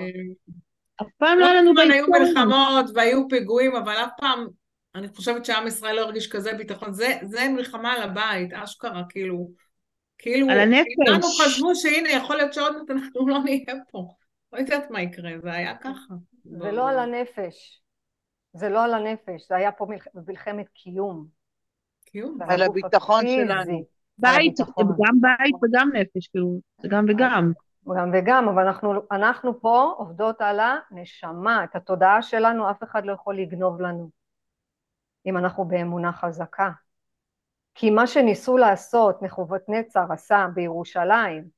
אף 1.02 1.06
פעם 1.18 1.38
לא 1.38 1.46
היה 1.46 1.60
לנו 1.60 1.70
הזמן 1.70 1.90
היו 1.92 2.06
בהיסטוריה. 2.06 2.44
מלחמות 2.44 2.86
והיו 2.94 3.28
פיגועים, 3.28 3.76
אבל 3.76 3.92
אף 3.92 4.10
פעם, 4.20 4.46
אני 4.94 5.08
חושבת 5.08 5.44
שעם 5.44 5.66
ישראל 5.66 5.96
לא 5.96 6.00
הרגיש 6.00 6.32
כזה 6.32 6.52
ביטחון. 6.52 6.92
זה, 6.92 7.18
זה 7.22 7.48
מלחמה 7.48 7.92
על 7.92 8.02
הבית, 8.02 8.52
אשכרה, 8.52 9.02
כאילו, 9.08 9.50
כאילו, 10.18 10.50
על 10.50 10.58
הנפש. 10.60 10.94
כולנו 10.96 11.22
חשבו 11.22 11.74
שהנה, 11.74 12.10
יכול 12.10 12.36
להיות 12.36 12.54
שעוד 12.54 12.76
מעט 12.76 12.90
אנחנו 12.90 13.28
לא 13.28 13.38
נהיה 13.38 13.74
פה. 13.90 14.08
לא 14.52 14.58
יודעת 14.58 14.90
מה 14.90 15.02
יקרה, 15.02 15.30
זה 15.42 15.52
היה 15.52 15.76
ככה. 15.76 16.14
זה 16.44 16.72
לא 16.72 16.88
על 16.88 16.98
הנפש. 16.98 17.82
זה 18.52 18.68
לא 18.68 18.84
על 18.84 18.94
הנפש, 18.94 19.48
זה 19.48 19.56
היה 19.56 19.72
פה 19.72 19.86
מלח... 19.88 20.04
מלחמת 20.28 20.68
קיום. 20.68 21.26
קיום. 22.04 22.38
על 22.48 22.62
הביטחון. 22.62 23.24
שלנו. 23.26 23.84
בית. 24.18 24.60
גם 24.78 25.20
בית 25.20 25.54
וגם 25.62 25.90
נפש, 25.94 26.28
כאילו, 26.28 26.60
זה 26.82 26.88
גם 26.88 27.04
וגם. 27.08 27.52
גם 27.96 28.10
וגם, 28.14 28.48
אבל 28.48 28.66
אנחנו, 28.66 28.92
אנחנו 29.12 29.60
פה 29.60 29.94
עובדות 29.96 30.40
על 30.40 30.60
הנשמה, 30.60 31.64
את 31.64 31.76
התודעה 31.76 32.22
שלנו 32.22 32.70
אף 32.70 32.82
אחד 32.82 33.06
לא 33.06 33.12
יכול 33.12 33.36
לגנוב 33.38 33.80
לנו, 33.80 34.10
אם 35.26 35.36
אנחנו 35.36 35.64
באמונה 35.64 36.12
חזקה. 36.12 36.70
כי 37.78 37.90
מה 37.90 38.06
שניסו 38.06 38.56
לעשות 38.56 39.20
נצר 39.68 40.04
עשה 40.12 40.46
בירושלים, 40.54 41.48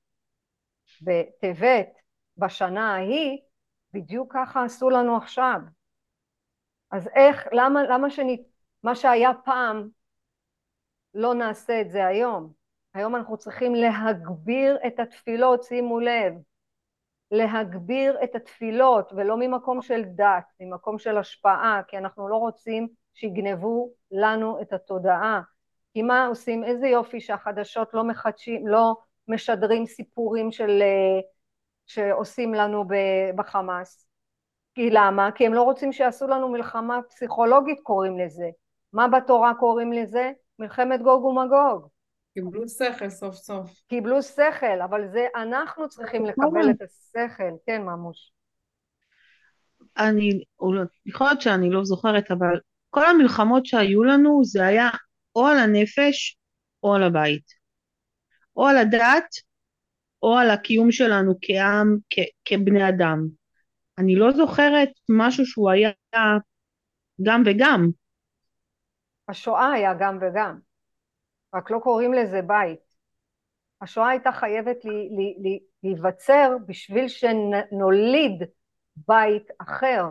בטבת, 1.03 1.89
בשנה 2.37 2.95
ההיא, 2.95 3.39
בדיוק 3.93 4.33
ככה 4.35 4.65
עשו 4.65 4.91
לנו 4.91 5.17
עכשיו. 5.17 5.61
אז 6.91 7.09
איך, 7.15 7.49
למה, 7.53 7.83
למה 7.83 8.11
שני, 8.11 8.43
מה 8.83 8.95
שהיה 8.95 9.31
פעם, 9.45 9.89
לא 11.15 11.35
נעשה 11.35 11.81
את 11.81 11.91
זה 11.91 12.07
היום? 12.07 12.53
היום 12.95 13.17
אנחנו 13.17 13.37
צריכים 13.37 13.75
להגביר 13.75 14.79
את 14.87 15.01
התפילות, 15.01 15.63
שימו 15.63 16.01
לב, 16.01 16.35
להגביר 17.31 18.25
את 18.25 18.35
התפילות, 18.35 19.13
ולא 19.17 19.37
ממקום 19.37 19.83
של 19.83 20.03
דת, 20.05 20.45
ממקום 20.61 20.99
של 20.99 21.19
השפעה, 21.19 21.81
כי 21.89 21.99
אנחנו 21.99 22.29
לא 22.29 22.37
רוצים 22.37 22.89
שיגנבו 23.15 23.93
לנו 24.11 24.63
את 24.63 24.73
התודעה. 24.73 25.41
כי 25.95 26.03
מה 26.03 26.27
עושים? 26.27 26.65
איזה 26.65 26.87
יופי 26.87 27.21
שהחדשות 27.21 27.95
לא 27.95 28.05
מחדשים, 28.05 28.67
לא 28.67 28.95
משדרים 29.29 29.87
סיפורים 29.87 30.53
של, 30.53 30.83
שעושים 31.87 32.55
לנו 32.55 32.85
בחמאס. 33.37 34.09
כי 34.75 34.91
למה? 34.91 35.31
כי 35.35 35.47
הם 35.47 35.55
לא 35.55 35.63
רוצים 35.63 35.93
שיעשו 35.93 36.27
לנו 36.27 36.49
מלחמה 36.49 37.01
פסיכולוגית 37.09 37.81
קוראים 37.83 38.19
לזה. 38.19 38.49
מה 38.93 39.09
בתורה 39.09 39.55
קוראים 39.55 39.93
לזה? 39.93 40.33
מלחמת 40.59 41.03
גוג 41.03 41.25
ומגוג. 41.25 41.89
קיבלו 42.35 42.69
שכל 42.69 43.11
סוף 43.11 43.35
סוף. 43.35 43.71
קיבלו 43.89 44.23
שכל, 44.23 44.81
אבל 44.85 45.09
זה 45.09 45.27
אנחנו 45.37 45.89
צריכים 45.89 46.27
לקבל 46.27 46.71
את 46.71 46.83
השכל. 46.83 47.53
כן, 47.67 47.83
ממוש. 47.83 48.33
אני, 49.99 50.45
יכול 51.07 51.27
להיות 51.27 51.41
שאני 51.41 51.71
לא 51.71 51.85
זוכרת, 51.85 52.31
אבל 52.31 52.61
כל 52.91 53.05
המלחמות 53.05 53.67
שהיו 53.67 54.05
לנו 54.05 54.45
זה 54.45 54.67
היה 54.67 54.89
או 55.39 55.47
על 55.47 55.59
הנפש 55.59 56.39
או 56.83 56.95
על 56.95 57.03
הבית. 57.03 57.45
או 58.57 58.67
על 58.67 58.77
הדת 58.77 59.35
או 60.23 60.39
על 60.39 60.51
הקיום 60.51 60.93
שלנו 60.93 61.35
כעם, 61.43 61.97
כ- 62.11 62.33
כבני 62.45 62.89
אדם. 62.89 63.19
אני 63.99 64.17
לא 64.17 64.31
זוכרת 64.31 64.89
משהו 65.09 65.47
שהוא 65.47 65.71
היה 65.71 65.91
גם 67.23 67.43
וגם. 67.47 67.91
השואה 69.29 69.73
היה 69.73 69.95
גם 69.95 70.19
וגם, 70.21 70.59
רק 71.55 71.71
לא 71.71 71.79
קוראים 71.79 72.13
לזה 72.13 72.43
בית. 72.43 72.81
השואה 73.83 74.09
הייתה 74.09 74.33
חייבת 74.33 74.77
להיווצר 75.83 76.57
בשביל 76.67 77.09
שנוליד 77.09 78.43
בית 78.97 79.51
אחר. 79.59 80.05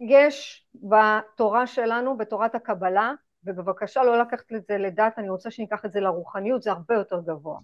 יש 0.00 0.66
בתורה 0.74 1.66
שלנו, 1.66 2.16
בתורת 2.18 2.54
הקבלה, 2.54 3.12
ובבקשה 3.44 4.02
לא 4.02 4.18
לקחת 4.18 4.52
את 4.52 4.66
זה 4.68 4.78
לדת, 4.78 5.18
אני 5.18 5.30
רוצה 5.30 5.50
שניקח 5.50 5.84
את 5.84 5.92
זה 5.92 6.00
לרוחניות, 6.00 6.62
זה 6.62 6.70
הרבה 6.70 6.94
יותר 6.94 7.20
גבוה. 7.20 7.58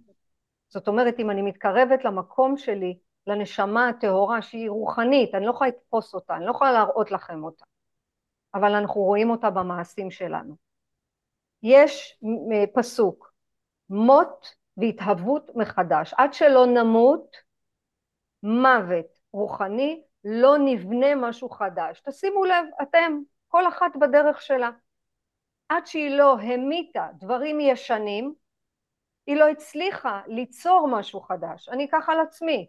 זאת 0.69 0.89
אומרת, 0.89 1.15
אם 1.19 1.31
אני 1.31 1.43
מתקרבת 1.43 2.05
למקום 2.05 2.57
שלי 2.57 2.99
לנשמה 3.27 3.89
הטהורה 3.89 4.43
שהיא 4.43 4.71
רוחנית, 4.71 5.35
אני 5.35 5.47
לא 5.47 5.51
יכולה 5.51 5.71
לתפוס 5.71 6.15
אותה, 6.15 6.37
אני 6.37 6.45
לא 6.45 6.51
יכולה 6.51 6.73
להראות 6.73 7.11
לכם 7.11 7.45
אותה, 7.45 7.65
אבל 8.55 8.75
אנחנו 8.75 9.01
רואים 9.01 9.31
אותה 9.31 9.51
במעשים 9.51 10.11
שלנו. 10.11 10.57
יש 11.63 12.21
פסוק, 12.75 13.33
מות 13.91 14.55
והתהוות 14.77 15.51
מחדש. 15.55 16.15
עד 16.17 16.35
שלא 16.35 16.67
נמות, 16.67 17.37
מוות 18.43 19.07
רוחני, 19.33 20.03
לא 20.25 20.57
נבנה 20.59 21.15
משהו 21.15 21.49
חדש. 21.51 22.01
תשימו 22.01 22.45
לב, 22.45 22.65
אתם, 22.83 23.19
כל 23.49 23.69
אחת 23.69 23.97
בדרך 24.01 24.43
שלה. 24.43 24.71
עד 25.71 25.87
שהיא 25.87 26.11
לא 26.11 26.37
המיתה 26.41 27.09
דברים 27.19 27.61
ישנים, 27.61 28.35
היא 29.27 29.37
לא 29.37 29.49
הצליחה 29.49 30.23
ליצור 30.27 30.89
משהו 30.93 31.21
חדש. 31.21 31.69
אני 31.69 31.85
אקח 31.85 32.09
על 32.09 32.21
עצמי. 32.21 32.67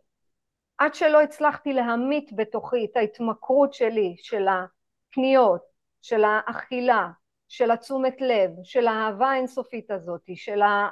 עד 0.77 0.95
שלא 0.95 1.21
הצלחתי 1.21 1.73
להמית 1.73 2.29
בתוכי 2.35 2.85
את 2.85 2.97
ההתמכרות 2.97 3.73
שלי, 3.73 4.15
של 4.17 4.45
הקניות, 4.47 5.61
של 6.01 6.23
האכילה, 6.23 7.09
של 7.47 7.71
התשומת 7.71 8.21
לב, 8.21 8.51
של 8.63 8.87
האהבה 8.87 9.27
האינסופית 9.31 9.91
הזאת, 9.91 10.21
של 10.35 10.61
ה... 10.61 10.89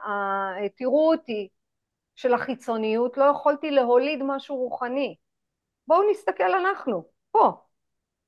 תראו 0.78 1.12
אותי, 1.12 1.50
של 2.16 2.34
החיצוניות, 2.34 3.18
לא 3.18 3.24
יכולתי 3.24 3.72
להוליד 3.72 4.20
משהו 4.24 4.56
רוחני. 4.56 5.16
בואו 5.88 6.12
נסתכל 6.12 6.54
אנחנו, 6.54 7.06
פה. 7.32 7.69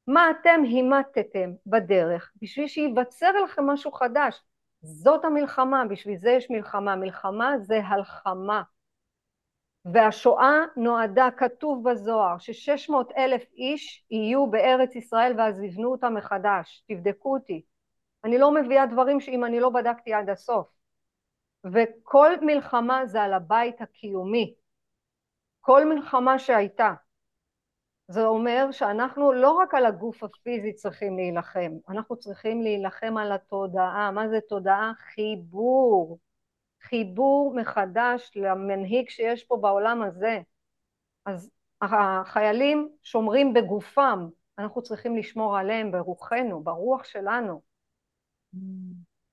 מה 0.08 0.32
אתם 0.32 0.62
הימטתם 0.64 1.52
בדרך 1.66 2.32
בשביל 2.42 2.68
שייווצר 2.68 3.32
לכם 3.44 3.66
משהו 3.66 3.92
חדש. 3.92 4.44
זאת 4.82 5.26
המלחמה, 5.26 5.84
בשביל 5.90 6.18
זה 6.18 6.32
יש 6.32 6.50
מלחמה. 6.50 6.96
מלחמה 6.96 7.54
זה 7.60 7.80
הלחמה. 7.86 8.64
והשואה 9.86 10.60
נועדה, 10.78 11.30
כתוב 11.38 11.90
בזוהר, 11.90 12.38
ששש 12.38 12.90
מאות 12.90 13.12
אלף 13.18 13.44
איש 13.58 14.06
יהיו 14.12 14.48
בארץ 14.48 14.96
ישראל 14.96 15.34
ואז 15.38 15.62
יבנו 15.62 15.92
אותה 15.92 16.10
מחדש. 16.10 16.84
תבדקו 16.88 17.34
אותי. 17.34 17.62
אני 18.24 18.38
לא 18.38 18.52
מביאה 18.54 18.86
דברים 18.86 19.20
שאם 19.20 19.46
אני 19.46 19.60
לא 19.60 19.70
בדקתי 19.70 20.14
עד 20.14 20.30
הסוף. 20.30 20.68
וכל 21.74 22.30
מלחמה 22.42 23.06
זה 23.06 23.22
על 23.22 23.34
הבית 23.34 23.82
הקיומי. 23.82 24.56
כל 25.62 25.86
מלחמה 25.86 26.40
שהייתה. 26.40 26.94
זה 28.12 28.26
אומר 28.26 28.72
שאנחנו 28.72 29.34
לא 29.34 29.52
רק 29.52 29.74
על 29.74 29.86
הגוף 29.86 30.24
הפיזי 30.24 30.74
צריכים 30.74 31.18
להילחם, 31.18 31.72
אנחנו 31.90 32.16
צריכים 32.16 32.62
להילחם 32.62 33.18
על 33.18 33.32
התודעה. 33.32 34.12
מה 34.12 34.30
זה 34.30 34.40
תודעה? 34.50 34.92
חיבור. 35.14 36.20
חיבור 36.82 37.54
מחדש 37.56 38.32
למנהיג 38.36 39.10
שיש 39.10 39.44
פה 39.44 39.58
בעולם 39.58 40.02
הזה. 40.02 40.42
אז 41.26 41.52
החיילים 41.82 42.90
שומרים 43.04 43.54
בגופם, 43.54 44.30
אנחנו 44.58 44.82
צריכים 44.82 45.18
לשמור 45.18 45.58
עליהם 45.58 45.92
ברוחנו, 45.92 46.64
ברוח 46.64 47.04
שלנו. 47.04 47.62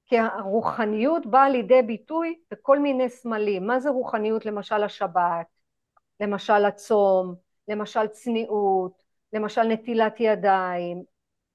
כי 0.06 0.18
הרוחניות 0.18 1.26
באה 1.26 1.48
לידי 1.48 1.82
ביטוי 1.82 2.38
בכל 2.50 2.78
מיני 2.78 3.08
סמלים. 3.08 3.66
מה 3.66 3.80
זה 3.80 3.90
רוחניות? 3.90 4.46
למשל 4.46 4.82
השבת, 4.82 5.46
למשל 6.20 6.64
הצום, 6.64 7.47
למשל 7.68 8.06
צניעות, 8.06 8.92
למשל 9.32 9.62
נטילת 9.62 10.20
ידיים. 10.20 11.02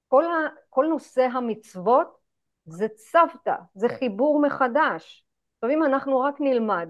כל, 0.07 0.26
ה, 0.26 0.49
כל 0.70 0.86
נושא 0.89 1.22
המצוות 1.22 2.18
זה 2.66 2.88
צוותא, 2.88 3.55
זה 3.76 3.89
חיבור 3.89 4.41
מחדש. 4.41 5.26
עכשיו 5.55 5.70
אם 5.78 5.84
אנחנו 5.84 6.20
רק 6.20 6.36
נלמד 6.39 6.89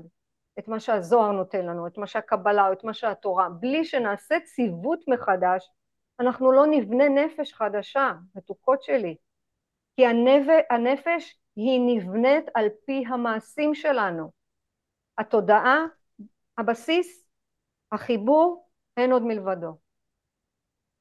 את 0.59 0.67
מה 0.67 0.79
שהזוהר 0.79 1.31
נותן 1.31 1.65
לנו, 1.65 1.87
את 1.87 1.97
מה 1.97 2.07
שהקבלה 2.07 2.67
או 2.67 2.73
את 2.73 2.83
מה 2.83 2.93
שהתורה, 2.93 3.49
בלי 3.49 3.85
שנעשה 3.85 4.39
ציוות 4.39 4.99
מחדש, 5.07 5.71
אנחנו 6.19 6.51
לא 6.51 6.65
נבנה 6.65 7.09
נפש 7.09 7.53
חדשה, 7.53 8.11
מתוקות 8.35 8.83
שלי. 8.83 9.15
כי 9.95 10.05
הנפש 10.69 11.39
היא 11.55 11.81
נבנית 11.85 12.45
על 12.53 12.67
פי 12.85 13.03
המעשים 13.07 13.75
שלנו. 13.75 14.31
התודעה, 15.17 15.85
הבסיס, 16.57 17.27
החיבור, 17.91 18.62
אין 18.97 19.11
עוד 19.11 19.23
מלבדו. 19.23 19.77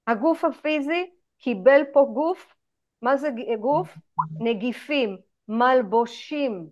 הגוף 0.07 0.45
הפיזי 0.45 1.11
קיבל 1.39 1.83
פה 1.93 2.07
גוף, 2.15 2.55
מה 3.03 3.17
זה 3.17 3.29
גוף? 3.61 3.95
נגיפים, 4.41 5.19
מלבושים. 5.49 6.71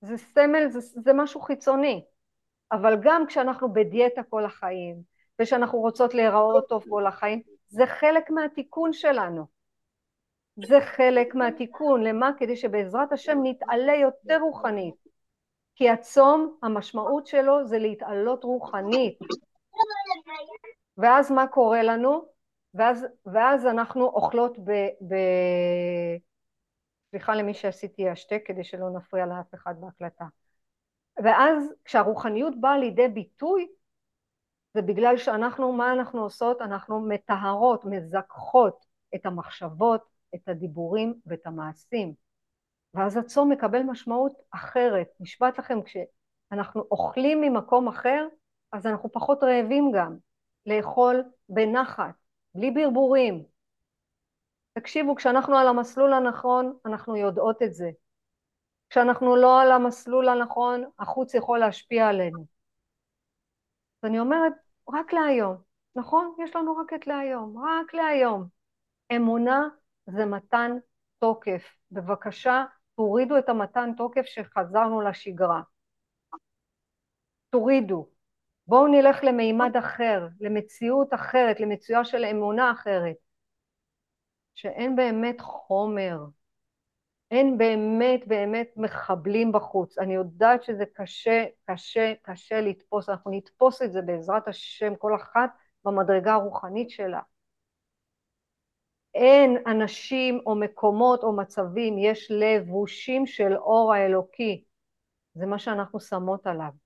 זה 0.00 0.16
סמל, 0.16 0.68
זה, 0.68 0.80
זה 0.80 1.12
משהו 1.12 1.40
חיצוני. 1.40 2.04
אבל 2.72 2.96
גם 3.02 3.26
כשאנחנו 3.26 3.72
בדיאטה 3.72 4.22
כל 4.22 4.44
החיים, 4.44 5.02
ושאנחנו 5.40 5.78
רוצות 5.78 6.14
להיראות 6.14 6.68
טוב 6.68 6.84
כל 6.88 7.06
החיים, 7.06 7.42
זה 7.68 7.86
חלק 7.86 8.30
מהתיקון 8.30 8.92
שלנו. 8.92 9.46
זה 10.66 10.80
חלק 10.80 11.34
מהתיקון, 11.34 12.02
למה? 12.02 12.30
כדי 12.38 12.56
שבעזרת 12.56 13.12
השם 13.12 13.38
נתעלה 13.42 13.94
יותר 13.94 14.38
רוחנית. 14.38 14.94
כי 15.74 15.90
הצום, 15.90 16.56
המשמעות 16.62 17.26
שלו 17.26 17.66
זה 17.66 17.78
להתעלות 17.78 18.44
רוחנית. 18.44 19.18
ואז 20.98 21.30
מה 21.30 21.46
קורה 21.46 21.82
לנו? 21.82 22.24
ואז, 22.74 23.06
ואז 23.26 23.66
אנחנו 23.66 24.04
אוכלות 24.04 24.58
ב... 24.58 24.70
ב... 25.08 25.14
סליחה 27.10 27.34
למי 27.34 27.54
שעשיתי 27.54 28.08
השתק 28.08 28.42
כדי 28.44 28.64
שלא 28.64 28.90
נפריע 28.90 29.26
לאף 29.26 29.54
אחד 29.54 29.74
בהקלטה. 29.80 30.24
ואז 31.24 31.72
כשהרוחניות 31.84 32.60
באה 32.60 32.78
לידי 32.78 33.08
ביטוי 33.08 33.68
זה 34.74 34.82
בגלל 34.82 35.16
שאנחנו, 35.16 35.72
מה 35.72 35.92
אנחנו 35.92 36.22
עושות? 36.22 36.62
אנחנו 36.62 37.00
מטהרות, 37.00 37.84
מזכחות 37.84 38.86
את 39.14 39.26
המחשבות, 39.26 40.04
את 40.34 40.48
הדיבורים 40.48 41.14
ואת 41.26 41.46
המעשים. 41.46 42.14
ואז 42.94 43.16
הצום 43.16 43.52
מקבל 43.52 43.82
משמעות 43.82 44.32
אחרת. 44.50 45.08
נשבעת 45.20 45.58
לכם, 45.58 45.78
כשאנחנו 45.82 46.84
אוכלים 46.90 47.40
ממקום 47.40 47.88
אחר, 47.88 48.26
אז 48.72 48.86
אנחנו 48.86 49.12
פחות 49.12 49.42
רעבים 49.42 49.92
גם. 49.94 50.16
לאכול 50.66 51.24
בנחת, 51.48 52.14
בלי 52.54 52.70
ברבורים. 52.70 53.44
תקשיבו, 54.72 55.16
כשאנחנו 55.16 55.56
על 55.58 55.68
המסלול 55.68 56.12
הנכון, 56.12 56.78
אנחנו 56.86 57.16
יודעות 57.16 57.62
את 57.62 57.74
זה. 57.74 57.90
כשאנחנו 58.90 59.36
לא 59.36 59.62
על 59.62 59.72
המסלול 59.72 60.28
הנכון, 60.28 60.84
החוץ 60.98 61.34
יכול 61.34 61.58
להשפיע 61.58 62.08
עלינו. 62.08 62.46
אז 64.02 64.08
אני 64.08 64.18
אומרת, 64.20 64.52
רק 64.92 65.12
להיום, 65.12 65.56
נכון? 65.96 66.34
יש 66.44 66.56
לנו 66.56 66.76
רק 66.76 66.92
את 66.92 67.06
להיום, 67.06 67.58
רק 67.58 67.94
להיום. 67.94 68.48
אמונה 69.16 69.68
זה 70.06 70.24
מתן 70.24 70.76
תוקף. 71.18 71.62
בבקשה, 71.90 72.64
תורידו 72.96 73.38
את 73.38 73.48
המתן 73.48 73.90
תוקף 73.96 74.22
שחזרנו 74.24 75.00
לשגרה. 75.00 75.62
תורידו. 77.50 78.11
בואו 78.66 78.86
נלך 78.86 79.24
למימד 79.24 79.76
אחר, 79.76 80.28
למציאות 80.40 81.14
אחרת, 81.14 81.60
למציאה 81.60 82.04
של 82.04 82.24
אמונה 82.24 82.72
אחרת, 82.72 83.16
שאין 84.54 84.96
באמת 84.96 85.40
חומר, 85.40 86.18
אין 87.30 87.58
באמת 87.58 88.20
באמת 88.26 88.68
מחבלים 88.76 89.52
בחוץ. 89.52 89.98
אני 89.98 90.14
יודעת 90.14 90.62
שזה 90.62 90.84
קשה, 90.94 91.44
קשה, 91.64 92.12
קשה 92.22 92.60
לתפוס, 92.60 93.08
אנחנו 93.08 93.30
נתפוס 93.30 93.82
את 93.82 93.92
זה 93.92 94.02
בעזרת 94.02 94.48
השם, 94.48 94.96
כל 94.96 95.14
אחת 95.14 95.50
במדרגה 95.84 96.32
הרוחנית 96.32 96.90
שלה. 96.90 97.20
אין 99.14 99.56
אנשים 99.66 100.40
או 100.46 100.54
מקומות 100.54 101.22
או 101.22 101.36
מצבים, 101.36 101.98
יש 101.98 102.30
לבושים 102.30 103.26
של 103.26 103.56
אור 103.56 103.94
האלוקי. 103.94 104.64
זה 105.34 105.46
מה 105.46 105.58
שאנחנו 105.58 106.00
שמות 106.00 106.46
עליו. 106.46 106.81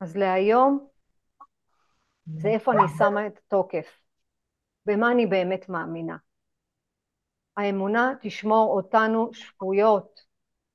אז 0.00 0.16
להיום 0.16 0.86
זה 2.26 2.48
איפה 2.48 2.72
אני 2.72 2.82
שמה 2.98 3.26
את 3.26 3.38
התוקף, 3.38 4.00
במה 4.86 5.12
אני 5.12 5.26
באמת 5.26 5.68
מאמינה. 5.68 6.16
האמונה 7.56 8.12
תשמור 8.20 8.76
אותנו 8.76 9.30
שפויות, 9.32 10.20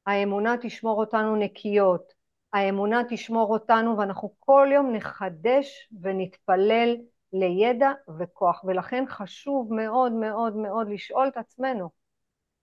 האמונה 0.06 0.56
תשמור 0.62 1.00
אותנו 1.00 1.36
נקיות, 1.36 2.14
האמונה 2.54 3.02
תשמור 3.10 3.54
אותנו 3.54 3.98
ואנחנו 3.98 4.36
כל 4.40 4.68
יום 4.74 4.92
נחדש 4.96 5.90
ונתפלל 6.02 6.96
לידע 7.34 7.92
וכוח, 8.20 8.64
ולכן 8.64 9.04
חשוב 9.08 9.74
מאוד 9.74 10.12
מאוד 10.12 10.56
מאוד 10.56 10.90
לשאול 10.90 11.28
את 11.28 11.38
עצמנו, 11.38 11.90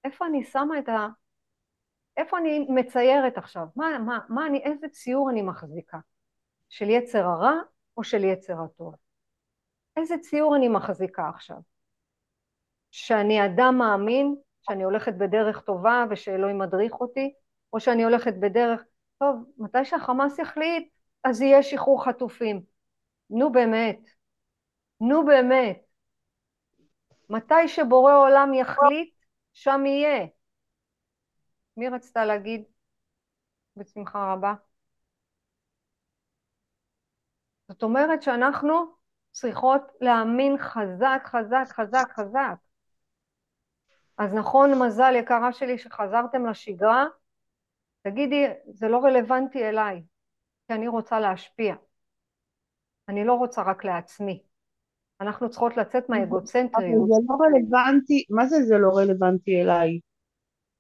איפה 0.05 0.27
אני 0.27 0.45
שמה 0.45 0.79
את 0.79 0.89
ה... 0.89 1.09
איפה 2.17 2.39
אני 2.39 2.67
מציירת 2.69 3.39
עכשיו? 3.39 3.67
מה, 3.77 3.99
מה, 3.99 4.19
מה 4.29 4.47
אני, 4.47 4.59
איזה 4.59 4.89
ציור 4.89 5.31
אני 5.31 5.43
מחזיקה? 5.43 5.99
של 6.73 6.91
יצר 6.91 7.25
הרע 7.25 7.53
או 7.97 8.05
של 8.05 8.25
יצר 8.25 8.55
הטוב? 8.65 8.95
איזה 9.97 10.15
ציור 10.19 10.57
אני 10.57 10.69
מחזיקה 10.69 11.29
עכשיו? 11.29 11.57
שאני 12.91 13.47
אדם 13.47 13.75
מאמין, 13.79 14.35
שאני 14.63 14.85
הולכת 14.85 15.13
בדרך 15.19 15.61
טובה 15.61 16.05
ושאלוהים 16.11 16.59
מדריך 16.59 16.93
אותי, 16.93 17.35
או 17.73 17.81
שאני 17.81 18.05
הולכת 18.05 18.35
בדרך, 18.41 18.85
טוב, 19.19 19.45
מתי 19.59 19.85
שהחמאס 19.85 20.39
יחליט, 20.39 20.89
אז 21.25 21.41
יהיה 21.41 21.63
שחרור 21.63 22.05
חטופים. 22.05 22.63
נו 23.31 23.53
באמת, 23.53 24.01
נו 25.01 25.27
באמת. 25.27 25.83
מתי 27.29 27.69
שבורא 27.69 28.15
עולם 28.15 28.55
יחליט, 28.55 29.15
שם 29.53 29.87
יהיה. 29.87 30.27
מי 31.77 31.89
רצתה 31.89 32.25
להגיד? 32.25 32.65
בשמחה 33.77 34.33
רבה. 34.33 34.55
זאת 37.73 37.83
אומרת 37.83 38.23
שאנחנו 38.23 38.85
צריכות 39.31 39.81
להאמין 40.01 40.59
חזק, 40.59 41.23
חזק, 41.25 41.65
חזק, 41.69 42.13
חזק. 42.17 42.55
אז 44.19 44.35
נכון, 44.35 44.79
מזל 44.79 45.13
יקרה 45.17 45.53
שלי 45.53 45.79
שחזרתם 45.79 46.47
לשגרה, 46.47 47.05
תגידי, 48.03 48.47
זה 48.69 48.89
לא 48.89 48.99
רלוונטי 48.99 49.65
אליי, 49.65 50.03
כי 50.67 50.75
אני 50.75 50.89
רוצה 50.89 51.21
להשפיע. 51.21 51.75
אני 53.09 53.25
לא 53.25 53.35
רוצה 53.35 53.63
רק 53.63 53.85
לעצמי. 53.85 54.43
אנחנו 55.21 55.51
צריכות 55.51 55.77
לצאת 55.77 56.09
מהאגוצנטריות. 56.09 56.97
אבל 56.99 57.07
זה 57.09 57.23
לא 57.29 57.37
רלוונטי, 57.47 58.25
מה 58.31 58.47
זה 58.47 58.57
זה 58.63 58.75
לא 58.79 58.91
רלוונטי 58.97 59.63
אליי? 59.63 60.01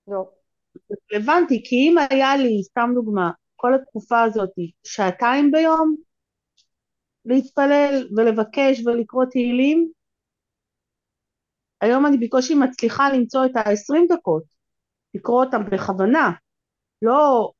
לא. 0.08 0.30
זה 0.88 0.94
רלוונטי, 1.14 1.62
כי 1.64 1.76
אם 1.76 1.94
היה 2.10 2.36
לי, 2.36 2.62
סתם 2.62 2.90
דוגמה, 2.94 3.30
כל 3.56 3.74
התקופה 3.74 4.22
הזאת, 4.22 4.50
שעתיים 4.84 5.50
ביום, 5.50 5.96
להתפלל 7.24 8.08
ולבקש 8.16 8.86
ולקרוא 8.86 9.24
תהילים, 9.24 9.90
היום 11.80 12.06
אני 12.06 12.16
בקושי 12.16 12.54
מצליחה 12.54 13.12
למצוא 13.12 13.46
את 13.46 13.56
ה-20 13.56 14.14
דקות, 14.16 14.44
לקרוא 15.14 15.44
אותם 15.44 15.64
בכוונה, 15.70 16.30
לא 17.02 17.50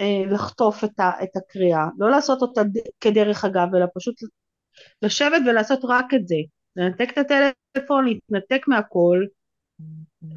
אה, 0.00 0.22
לחטוף 0.30 0.84
את, 0.84 1.00
ה, 1.00 1.22
את 1.22 1.36
הקריאה, 1.36 1.86
לא 1.98 2.10
לעשות 2.10 2.42
אותה 2.42 2.60
כדרך 3.00 3.44
אגב, 3.44 3.74
אלא 3.74 3.86
פשוט 3.94 4.14
לשבת 5.02 5.42
ולעשות 5.46 5.80
רק 5.84 6.14
את 6.14 6.28
זה, 6.28 6.36
לנתק 6.76 7.08
את 7.12 7.18
הטלפון, 7.18 8.04
להתנתק 8.04 8.68
מהכל, 8.68 9.24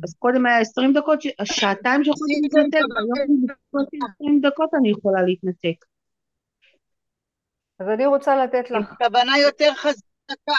אז 0.03 0.13
קודם 0.19 0.45
היה 0.45 0.59
20 0.59 0.93
דקות, 0.93 1.19
שעתיים 1.43 2.03
שיכולתי 2.03 2.33
להתנתק, 2.43 2.85
היום 2.97 3.45
בקושי 3.45 3.97
20 4.15 4.41
דקות 4.41 4.69
אני 4.73 4.89
יכולה 4.89 5.21
להתנתק. 5.21 5.85
אז 7.79 7.87
אני 7.87 8.05
רוצה 8.05 8.35
לתת 8.35 8.71
לך... 8.71 8.89
עם 8.89 8.95
כוונה 8.95 9.37
יותר 9.37 9.73
חזקה. 9.73 10.51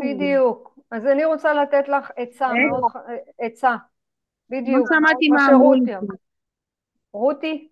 בדיוק. 0.00 0.78
אז 0.90 1.06
אני 1.06 1.24
רוצה 1.24 1.54
לתת 1.54 1.88
לך 1.88 2.10
עצה, 2.16 2.48
ח- 2.92 2.96
עצה. 3.38 3.76
בדיוק. 4.50 4.88
כמו 4.88 4.96
שאמרתי, 4.96 5.28
מה 5.28 5.46
אמרו 5.52 5.74
לי. 5.74 5.94
רותי, 7.12 7.68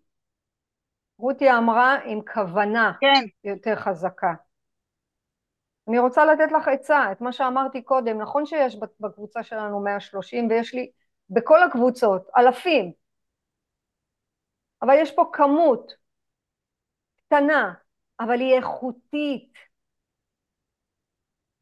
רותי 1.18 1.50
אמרה 1.50 1.96
עם 2.04 2.20
כוונה 2.34 2.92
כן, 3.00 3.48
יותר 3.50 3.76
חזקה. 3.76 4.34
אני 5.88 5.98
רוצה 5.98 6.24
לתת 6.24 6.52
לך 6.52 6.68
עצה, 6.68 7.12
את 7.12 7.20
מה 7.20 7.32
שאמרתי 7.32 7.82
קודם, 7.82 8.18
נכון 8.18 8.46
שיש 8.46 8.76
בקבוצה 9.00 9.42
שלנו 9.42 9.80
130 9.80 10.48
ויש 10.50 10.74
לי 10.74 10.90
בכל 11.30 11.62
הקבוצות 11.62 12.28
אלפים, 12.36 12.92
אבל 14.82 14.94
יש 14.98 15.14
פה 15.14 15.30
כמות 15.32 15.92
קטנה, 17.26 17.74
אבל 18.20 18.40
היא 18.40 18.54
איכותית. 18.54 19.52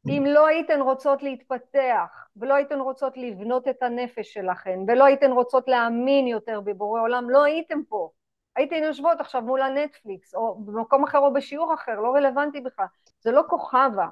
אם 0.09 0.23
לא 0.27 0.47
הייתן 0.47 0.81
רוצות 0.81 1.23
להתפתח, 1.23 2.27
ולא 2.37 2.53
הייתן 2.53 2.79
רוצות 2.79 3.17
לבנות 3.17 3.67
את 3.67 3.83
הנפש 3.83 4.33
שלכן, 4.33 4.79
ולא 4.87 5.05
הייתן 5.05 5.31
רוצות 5.31 5.67
להאמין 5.67 6.27
יותר 6.27 6.61
בבורא 6.61 7.01
עולם, 7.01 7.29
לא 7.29 7.43
הייתן 7.43 7.79
פה. 7.89 8.09
הייתן 8.55 8.83
יושבות 8.83 9.19
עכשיו 9.19 9.41
מול 9.41 9.61
הנטפליקס, 9.61 10.35
או 10.35 10.55
במקום 10.65 11.03
אחר 11.03 11.17
או 11.17 11.33
בשיעור 11.33 11.73
אחר, 11.73 11.99
לא 11.99 12.13
רלוונטי 12.15 12.61
בכלל. 12.61 12.85
זה 13.21 13.31
לא 13.31 13.43
כוכבה, 13.49 14.07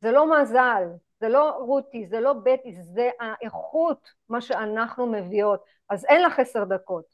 זה 0.00 0.10
לא 0.10 0.40
מזל, 0.40 0.82
זה 1.20 1.28
לא 1.28 1.50
רותי, 1.50 2.06
זה 2.06 2.20
לא 2.20 2.32
בטי, 2.32 2.76
זה 2.82 3.10
האיכות, 3.20 4.10
מה 4.28 4.40
שאנחנו 4.40 5.06
מביאות. 5.06 5.64
אז 5.88 6.04
אין 6.04 6.22
לך 6.22 6.38
עשר 6.38 6.64
דקות, 6.64 7.04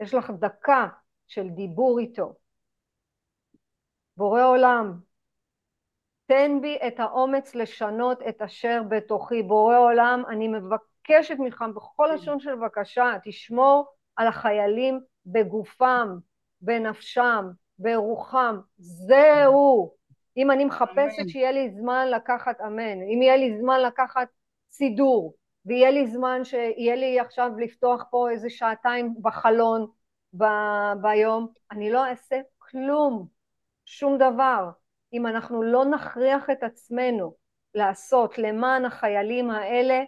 יש 0.00 0.14
לך 0.14 0.30
דקה 0.30 0.86
של 1.26 1.48
דיבור 1.48 1.98
איתו. 1.98 2.34
בורא 4.20 4.42
עולם, 4.42 4.92
תן 6.26 6.58
בי 6.62 6.78
את 6.86 7.00
האומץ 7.00 7.54
לשנות 7.54 8.22
את 8.28 8.42
אשר 8.42 8.82
בתוכי. 8.88 9.42
בורא 9.42 9.78
עולם, 9.78 10.22
אני 10.28 10.48
מבקשת 10.48 11.36
ממך 11.38 11.64
בכל 11.74 12.10
לשון 12.14 12.40
של 12.40 12.54
בקשה, 12.64 13.12
תשמור 13.24 13.86
על 14.16 14.26
החיילים 14.26 15.00
בגופם, 15.26 16.08
בנפשם, 16.60 17.44
ברוחם. 17.78 18.58
זהו. 18.78 19.94
אם 20.36 20.50
אני 20.50 20.64
מחפשת. 20.64 21.28
שיהיה 21.28 21.52
לי 21.52 21.70
זמן 21.70 22.06
לקחת 22.10 22.60
אמן, 22.60 23.02
אם 23.14 23.22
יהיה 23.22 23.36
לי 23.36 23.58
זמן 23.58 23.80
לקחת 23.80 24.28
סידור, 24.70 25.34
ויהיה 25.66 25.90
לי 25.90 26.06
זמן 26.06 26.44
שיהיה 26.44 26.96
לי 26.96 27.20
עכשיו 27.20 27.50
לפתוח 27.58 28.04
פה 28.10 28.30
איזה 28.30 28.50
שעתיים 28.50 29.14
בחלון 29.22 29.86
ב- 30.36 30.92
ביום, 31.02 31.48
אני 31.72 31.90
לא 31.90 32.06
אעשה 32.06 32.40
כלום, 32.58 33.39
שום 33.90 34.18
דבר. 34.18 34.70
אם 35.12 35.26
אנחנו 35.26 35.62
לא 35.62 35.84
נכריח 35.84 36.50
את 36.50 36.62
עצמנו 36.62 37.34
לעשות 37.74 38.38
למען 38.38 38.84
החיילים 38.84 39.50
האלה, 39.50 40.02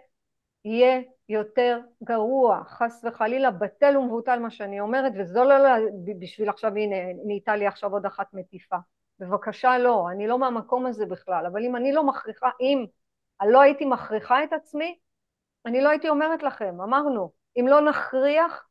יהיה 0.65 1.01
יותר 1.29 1.81
גרוע, 2.05 2.65
חס 2.65 3.05
וחלילה, 3.05 3.51
בטל 3.51 3.97
ומבוטל 3.97 4.39
מה 4.39 4.51
שאני 4.51 4.81
אומרת, 4.81 5.13
וזו 5.19 5.45
לא 5.45 5.55
בשביל 6.19 6.49
עכשיו, 6.49 6.71
הנה, 6.77 6.97
נהייתה 7.27 7.57
לי 7.57 7.67
עכשיו 7.67 7.93
עוד 7.93 8.07
אחת 8.07 8.27
מטיפה. 8.33 8.77
בבקשה 9.19 9.79
לא, 9.79 10.07
אני 10.11 10.27
לא 10.27 10.39
מהמקום 10.39 10.87
הזה 10.87 11.07
בכלל, 11.07 11.47
אבל 11.47 11.65
אם 11.65 11.77
אני 11.77 11.93
לא 11.93 12.05
מכריחה, 12.05 12.51
אם 12.61 12.87
לא 13.47 13.61
הייתי 13.61 13.85
מכריחה 13.85 14.45
את 14.45 14.53
עצמי, 14.53 14.99
אני 15.67 15.81
לא 15.81 15.89
הייתי 15.89 16.09
אומרת 16.09 16.43
לכם, 16.43 16.81
אמרנו, 16.81 17.33
אם 17.61 17.67
לא 17.69 17.81
נכריח 17.81 18.69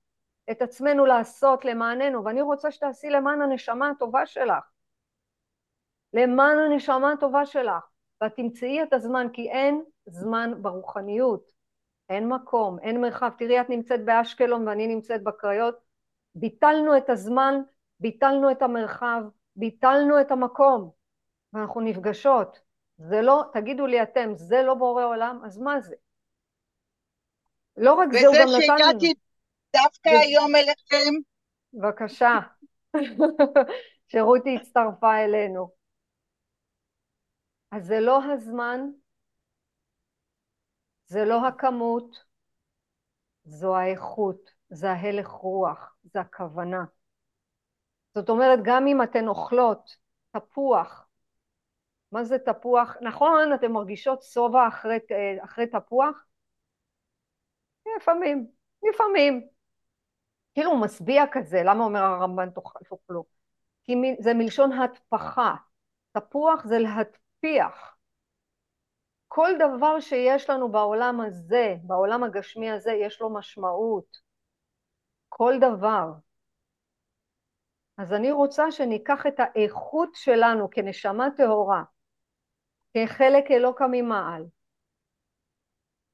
את 0.52 0.62
עצמנו 0.62 1.06
לעשות 1.06 1.66
למעננו, 1.66 2.26
ואני 2.26 2.42
רוצה 2.42 2.72
שתעשי 2.72 3.10
למען 3.10 3.42
הנשמה 3.42 3.90
הטובה 3.90 4.26
שלך, 4.26 4.71
למען 6.14 6.60
הנשמה 6.60 7.12
הטובה 7.12 7.46
שלך, 7.46 7.84
ואת 8.22 8.36
תמצאי 8.36 8.84
את 8.84 8.94
הזמן, 8.94 9.28
כי 9.34 9.50
אין 9.52 9.84
זמן 10.06 10.54
ברוחניות, 10.62 11.52
אין 12.10 12.30
מקום, 12.30 12.80
אין 12.80 13.02
מרחב. 13.02 13.30
תראי, 13.38 13.62
את 13.62 13.70
נמצאת 13.70 14.06
באשקלון 14.06 14.68
ואני 14.68 14.88
נמצאת 14.88 15.24
בקריות, 15.24 15.76
ביטלנו 16.36 16.98
את 16.98 17.10
הזמן, 17.10 17.62
ביטלנו 18.00 18.52
את 18.52 18.62
המרחב, 18.62 19.22
ביטלנו 19.56 20.22
את 20.22 20.32
המקום, 20.32 20.92
ואנחנו 21.54 21.82
נפגשות. 21.82 22.60
זה 22.98 23.22
לא, 23.22 23.44
תגידו 23.54 23.86
לי 23.86 24.04
אתם, 24.04 24.32
זה 24.36 24.64
לא 24.64 24.74
בורא 24.74 25.06
עולם, 25.06 25.42
אז 25.46 25.58
מה 25.58 25.80
זה? 25.80 25.96
לא 27.78 27.94
רק 27.94 28.10
זה, 28.12 28.28
הוא 28.28 28.36
וזה 28.36 28.44
גם 28.44 28.48
נתן 28.48 28.76
לנו. 28.76 28.86
שהגעתי 28.90 29.14
דווקא 29.76 30.10
וזה- 30.10 30.20
היום 30.20 30.56
אליכם, 30.56 31.14
בבקשה, 31.74 32.40
שרותי 34.12 34.56
הצטרפה 34.62 35.18
אלינו. 35.24 35.81
אז 37.72 37.86
זה 37.86 38.00
לא 38.00 38.24
הזמן, 38.24 38.82
זה 41.06 41.26
לא 41.26 41.48
הכמות, 41.48 42.24
זו 43.44 43.76
האיכות, 43.78 44.52
זה 44.70 44.92
ההלך 44.92 45.28
רוח, 45.28 45.96
זה 46.04 46.20
הכוונה. 46.20 46.84
זאת 48.16 48.30
אומרת, 48.30 48.60
גם 48.64 48.88
אם 48.88 49.04
אתן 49.04 49.28
אוכלות 49.28 49.98
תפוח, 50.32 51.08
מה 52.12 52.24
זה 52.24 52.40
תפוח? 52.40 52.96
נכון, 53.02 53.54
אתן 53.54 53.72
מרגישות 53.72 54.24
שובע 54.24 54.68
אחרי, 54.68 55.00
אחרי 55.44 55.68
תפוח? 55.68 56.26
לפעמים, 57.98 58.48
לפעמים. 58.90 59.48
כאילו 60.54 60.72
הוא 60.72 60.82
משביע 60.82 61.24
כזה, 61.32 61.62
למה 61.66 61.84
אומר 61.84 62.00
הרמב"ן 62.00 62.50
תאכל- 62.50 62.80
תאכלו? 62.90 63.26
כי 63.84 63.94
זה 64.20 64.34
מלשון 64.34 64.72
התפחה. 64.72 65.56
תפוח 66.12 66.66
זה 66.66 66.80
להטפיח. 67.44 67.96
כל 69.28 69.50
דבר 69.60 70.00
שיש 70.00 70.50
לנו 70.50 70.72
בעולם 70.72 71.22
הזה, 71.22 71.76
בעולם 71.84 72.24
הגשמי 72.24 72.72
הזה, 72.72 72.92
יש 72.92 73.22
לו 73.22 73.34
משמעות. 73.34 74.18
כל 75.30 75.54
דבר. 75.62 76.12
אז 77.98 78.14
אני 78.14 78.32
רוצה 78.32 78.72
שניקח 78.72 79.28
את 79.28 79.40
האיכות 79.40 80.10
שלנו 80.14 80.70
כנשמה 80.70 81.28
טהורה, 81.38 81.84
כחלק 82.94 83.52
אלוקא 83.52 83.86
ממעל, 83.92 84.46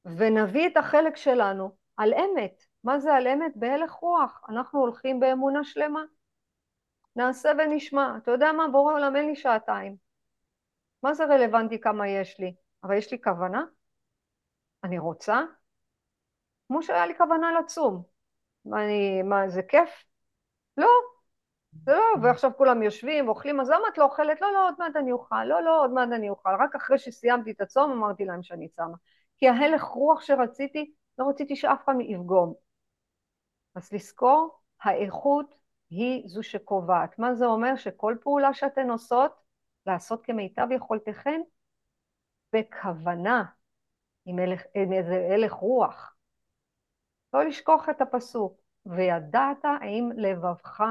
ונביא 0.06 0.68
את 0.68 0.78
החלק 0.78 1.16
שלנו 1.16 1.76
על 1.98 2.14
אמת. 2.14 2.64
מה 2.84 3.00
זה 3.00 3.14
על 3.14 3.28
אמת? 3.28 3.52
בהלך 3.56 3.92
רוח. 3.92 4.42
אנחנו 4.50 4.80
הולכים 4.80 5.20
באמונה 5.20 5.64
שלמה. 5.64 6.04
נעשה 7.16 7.52
ונשמע. 7.58 8.18
אתה 8.18 8.32
יודע 8.32 8.52
מה? 8.52 8.68
בורא 8.68 8.94
עולם 8.94 9.16
אין 9.16 9.26
לי 9.26 9.36
שעתיים. 9.36 10.07
מה 11.04 11.14
זה 11.14 11.26
רלוונטי 11.26 11.80
כמה 11.82 12.08
יש 12.10 12.40
לי? 12.40 12.56
אבל 12.84 12.98
יש 12.98 13.12
לי 13.12 13.22
כוונה? 13.22 13.64
אני 14.84 15.00
רוצה? 15.00 15.42
כמו 16.68 16.84
שהיה 16.84 17.06
לי 17.06 17.18
כוונה 17.18 17.52
לצום. 17.60 18.04
מה, 18.66 18.84
אני, 18.86 19.22
מה 19.24 19.50
זה 19.50 19.64
כיף? 19.64 20.04
לא. 20.78 20.88
זה 21.86 21.92
לא, 21.92 22.04
ועכשיו 22.24 22.52
כולם 22.58 22.84
יושבים 22.84 23.28
ואוכלים, 23.28 23.60
אז 23.60 23.70
למה 23.70 23.88
את 23.94 23.98
לא 23.98 24.04
אוכלת? 24.04 24.42
לא, 24.42 24.54
לא, 24.54 24.68
עוד 24.68 24.76
מעט 24.80 24.96
אני 24.96 25.12
אוכל, 25.12 25.44
לא, 25.44 25.62
לא, 25.62 25.82
עוד 25.84 25.92
מעט 25.92 26.10
אני 26.16 26.30
אוכל. 26.30 26.50
רק 26.60 26.76
אחרי 26.76 26.98
שסיימתי 26.98 27.52
את 27.52 27.62
הצום 27.62 27.92
אמרתי 27.92 28.26
להם 28.26 28.44
שאני 28.44 28.70
צמה. 28.70 28.98
כי 29.38 29.48
ההלך 29.48 29.84
רוח 29.84 30.22
שרציתי, 30.22 30.94
לא 31.18 31.30
רציתי 31.30 31.56
שאף 31.56 31.84
פעם 31.86 32.02
יפגום. 32.02 32.54
אז 33.76 33.94
לזכור, 33.94 34.60
האיכות 34.82 35.56
היא 35.90 36.24
זו 36.28 36.44
שקובעת. 36.44 37.20
מה 37.20 37.36
זה 37.36 37.46
אומר? 37.46 37.76
שכל 37.76 38.16
פעולה 38.22 38.54
שאתן 38.54 38.90
עושות, 38.90 39.32
לעשות 39.88 40.26
כמיטב 40.26 40.68
יכולתכן, 40.72 41.42
בכוונה, 42.54 43.44
עם, 44.26 44.40
הלך, 44.40 44.62
עם 44.74 44.94
איזה 44.94 45.30
הלך 45.34 45.54
רוח. 45.54 46.16
לא 47.34 47.46
לשכוח 47.46 47.90
את 47.90 48.02
הפסוק, 48.02 48.62
וידעת 48.86 49.66
האם 49.66 50.10
לבבך 50.16 50.84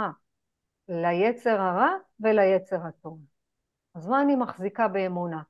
ליצר 0.89 1.61
הרע 1.61 1.91
וליצר 2.21 2.87
הטוב. 2.87 3.21
אז 3.95 4.09
מה 4.09 4.23
אני 4.23 4.37
מחזיקה 4.37 4.89
באמונה? 4.89 5.43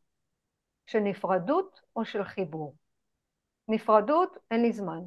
של 0.87 0.99
נפרדות 0.99 1.81
או 1.97 2.05
של 2.05 2.25
חיבור? 2.25 2.75
נפרדות, 3.69 4.37
אין 4.51 4.63
לי 4.63 4.73
זמן. 4.73 5.01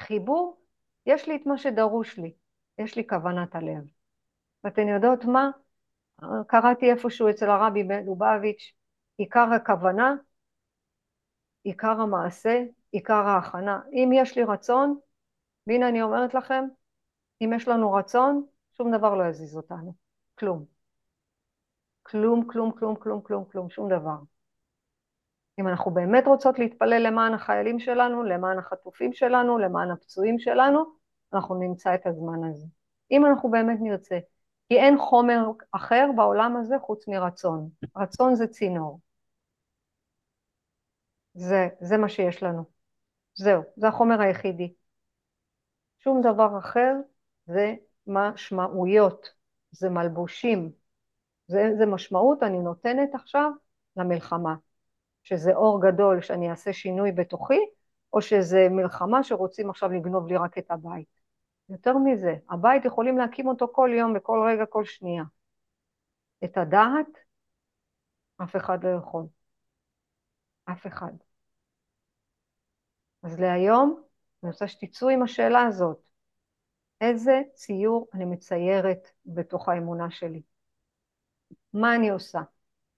חיבור, 0.00 0.60
יש 1.06 1.28
לי 1.28 1.36
את 1.36 1.46
מה 1.46 1.58
שדרוש 1.58 2.18
לי, 2.18 2.34
יש 2.78 2.96
לי 2.96 3.06
כוונת 3.06 3.54
הלב. 3.54 3.84
ואתן 4.64 4.88
יודעות 4.88 5.24
מה? 5.24 5.50
קראתי 6.46 6.90
איפשהו 6.90 7.30
אצל 7.30 7.50
הרבי 7.50 7.88
לובביץ', 8.06 8.72
עיקר 9.16 9.48
הכוונה, 9.56 10.14
עיקר 11.62 12.00
המעשה, 12.00 12.62
עיקר 12.92 13.26
ההכנה. 13.26 13.80
אם 13.92 14.10
יש 14.14 14.36
לי 14.36 14.44
רצון, 14.44 14.98
והנה 15.66 15.88
אני 15.88 16.02
אומרת 16.02 16.34
לכם, 16.34 16.64
אם 17.40 17.52
יש 17.56 17.68
לנו 17.68 17.92
רצון, 17.92 18.46
שום 18.72 18.96
דבר 18.96 19.14
לא 19.14 19.24
יזיז 19.24 19.56
אותנו. 19.56 19.94
כלום. 20.38 20.64
כלום, 22.02 22.46
כלום, 22.46 22.72
כלום, 22.72 22.96
כלום, 22.96 23.22
כלום, 23.22 23.44
כלום, 23.44 23.70
שום 23.70 23.88
דבר. 23.88 24.16
אם 25.60 25.68
אנחנו 25.68 25.90
באמת 25.90 26.26
רוצות 26.26 26.58
להתפלל 26.58 27.06
למען 27.06 27.34
החיילים 27.34 27.78
שלנו, 27.78 28.22
למען 28.22 28.58
החטופים 28.58 29.12
שלנו, 29.12 29.58
למען 29.58 29.90
הפצועים 29.90 30.38
שלנו, 30.38 30.84
אנחנו 31.32 31.54
נמצא 31.54 31.94
את 31.94 32.06
הזמן 32.06 32.44
הזה. 32.50 32.66
אם 33.10 33.26
אנחנו 33.26 33.50
באמת 33.50 33.78
נרצה. 33.80 34.18
כי 34.70 34.78
אין 34.78 34.98
חומר 34.98 35.40
אחר 35.72 36.06
בעולם 36.16 36.56
הזה 36.56 36.74
חוץ 36.82 37.08
מרצון. 37.08 37.70
רצון 37.96 38.34
זה 38.34 38.46
צינור. 38.46 39.00
זה, 41.34 41.68
זה 41.80 41.96
מה 41.96 42.08
שיש 42.08 42.42
לנו. 42.42 42.64
זהו, 43.34 43.62
זה 43.76 43.88
החומר 43.88 44.20
היחידי. 44.20 44.74
שום 45.98 46.20
דבר 46.22 46.58
אחר 46.58 46.94
זה 47.46 47.74
משמעויות, 48.06 49.26
זה 49.70 49.88
מלבושים, 49.90 50.72
זה, 51.46 51.62
זה 51.78 51.86
משמעות 51.86 52.42
אני 52.42 52.58
נותנת 52.58 53.14
עכשיו 53.14 53.50
למלחמה. 53.96 54.54
שזה 55.22 55.54
אור 55.54 55.82
גדול 55.82 56.22
שאני 56.22 56.50
אעשה 56.50 56.72
שינוי 56.72 57.12
בתוכי, 57.12 57.60
או 58.12 58.22
שזה 58.22 58.68
מלחמה 58.70 59.22
שרוצים 59.24 59.70
עכשיו 59.70 59.90
לגנוב 59.92 60.26
לי 60.28 60.36
רק 60.36 60.58
את 60.58 60.70
הבית. 60.70 61.19
יותר 61.70 61.98
מזה, 61.98 62.34
הבית 62.50 62.84
יכולים 62.84 63.18
להקים 63.18 63.46
אותו 63.46 63.68
כל 63.72 63.90
יום, 63.98 64.14
בכל 64.14 64.38
רגע, 64.52 64.66
כל 64.66 64.84
שנייה. 64.84 65.24
את 66.44 66.56
הדעת, 66.56 67.18
אף 68.42 68.56
אחד 68.56 68.84
לא 68.84 68.88
יכול. 68.98 69.26
אף 70.64 70.86
אחד. 70.86 71.12
אז 73.22 73.40
להיום, 73.40 74.02
אני 74.42 74.50
רוצה 74.50 74.68
שתצאו 74.68 75.08
עם 75.08 75.22
השאלה 75.22 75.62
הזאת. 75.62 76.02
איזה 77.00 77.40
ציור 77.54 78.08
אני 78.14 78.24
מציירת 78.24 79.08
בתוך 79.26 79.68
האמונה 79.68 80.10
שלי? 80.10 80.42
מה 81.72 81.96
אני 81.96 82.10
עושה? 82.10 82.40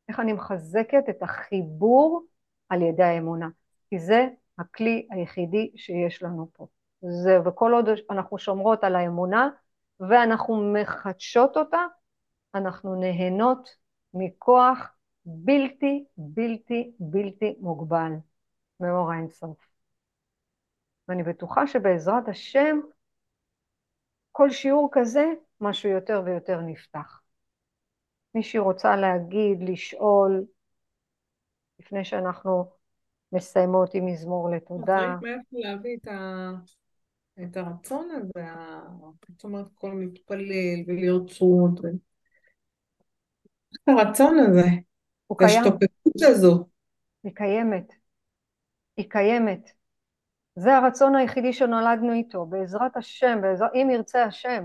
איך 0.09 0.21
אני 0.21 0.33
מחזקת 0.33 1.09
את 1.11 1.23
החיבור 1.23 2.27
על 2.69 2.83
ידי 2.83 3.03
האמונה, 3.03 3.49
כי 3.91 3.99
זה 3.99 4.27
הכלי 4.59 5.09
היחידי 5.11 5.73
שיש 5.77 6.23
לנו 6.23 6.51
פה. 6.53 6.67
זה, 7.03 7.39
וכל 7.45 7.73
עוד 7.73 7.89
אנחנו 8.11 8.39
שומרות 8.39 8.85
על 8.85 8.97
האמונה 8.97 9.49
ואנחנו 10.01 10.73
מחדשות 10.73 11.57
אותה, 11.57 11.87
אנחנו 12.55 12.95
נהנות 12.95 13.69
מכוח 14.15 14.93
בלתי 15.25 16.05
בלתי 16.17 16.93
בלתי 17.01 17.57
מוגבל 17.61 18.13
מאור 18.81 19.13
האינסוף. 19.13 19.57
ואני 21.09 21.23
בטוחה 21.23 21.67
שבעזרת 21.67 22.29
השם 22.29 22.81
כל 24.33 24.51
שיעור 24.51 24.89
כזה 24.93 25.25
משהו 25.61 25.91
יותר 25.91 26.23
ויותר 26.25 26.61
נפתח. 26.61 27.21
מישהי 28.35 28.59
רוצה 28.59 28.97
להגיד, 28.97 29.59
לשאול, 29.69 30.45
לפני 31.79 32.05
שאנחנו 32.05 32.71
מסיימות 33.33 33.95
עם 33.95 34.07
מזמור 34.07 34.51
לתודה. 34.51 35.17
מאיפה 35.23 35.47
להביא 35.53 35.97
את, 36.03 36.09
ה... 36.09 36.51
את 37.41 37.57
הרצון 37.57 38.09
הזה, 38.11 38.47
זאת 39.29 39.45
אומרת, 39.45 39.67
כל 39.75 39.93
מתפלל 39.93 40.83
ולהיות 40.87 41.31
צרות. 41.31 41.81
ו... 41.81 41.89
הרצון 43.89 44.39
הזה, 44.39 44.69
הוא 45.27 45.39
קיים. 45.39 45.51
ההשתוקקות 45.51 46.23
הזו. 46.23 46.65
היא 47.25 47.33
קיימת. 47.35 47.93
היא 48.97 49.11
קיימת. 49.11 49.71
זה 50.57 50.77
הרצון 50.77 51.17
היחידי 51.17 51.53
שנולדנו 51.53 52.13
איתו, 52.13 52.47
בעזרת 52.47 52.97
השם, 52.97 53.39
בעזר... 53.43 53.67
אם 53.75 53.89
ירצה 53.93 54.25
השם, 54.25 54.65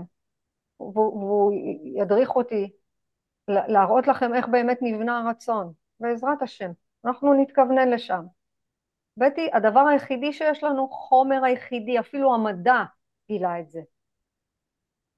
והוא 0.80 1.52
ידריך 1.96 2.36
אותי 2.36 2.70
להראות 3.48 4.06
לכם 4.06 4.34
איך 4.34 4.48
באמת 4.48 4.78
נבנה 4.82 5.18
הרצון, 5.18 5.72
בעזרת 6.00 6.42
השם, 6.42 6.70
אנחנו 7.04 7.34
נתכוונן 7.34 7.90
לשם. 7.90 8.22
בטי, 9.18 9.50
הדבר 9.52 9.80
היחידי 9.80 10.32
שיש 10.32 10.64
לנו, 10.64 10.88
חומר 10.88 11.44
היחידי, 11.44 11.98
אפילו 11.98 12.34
המדע 12.34 12.84
גילה 13.28 13.60
את 13.60 13.70
זה. 13.70 13.80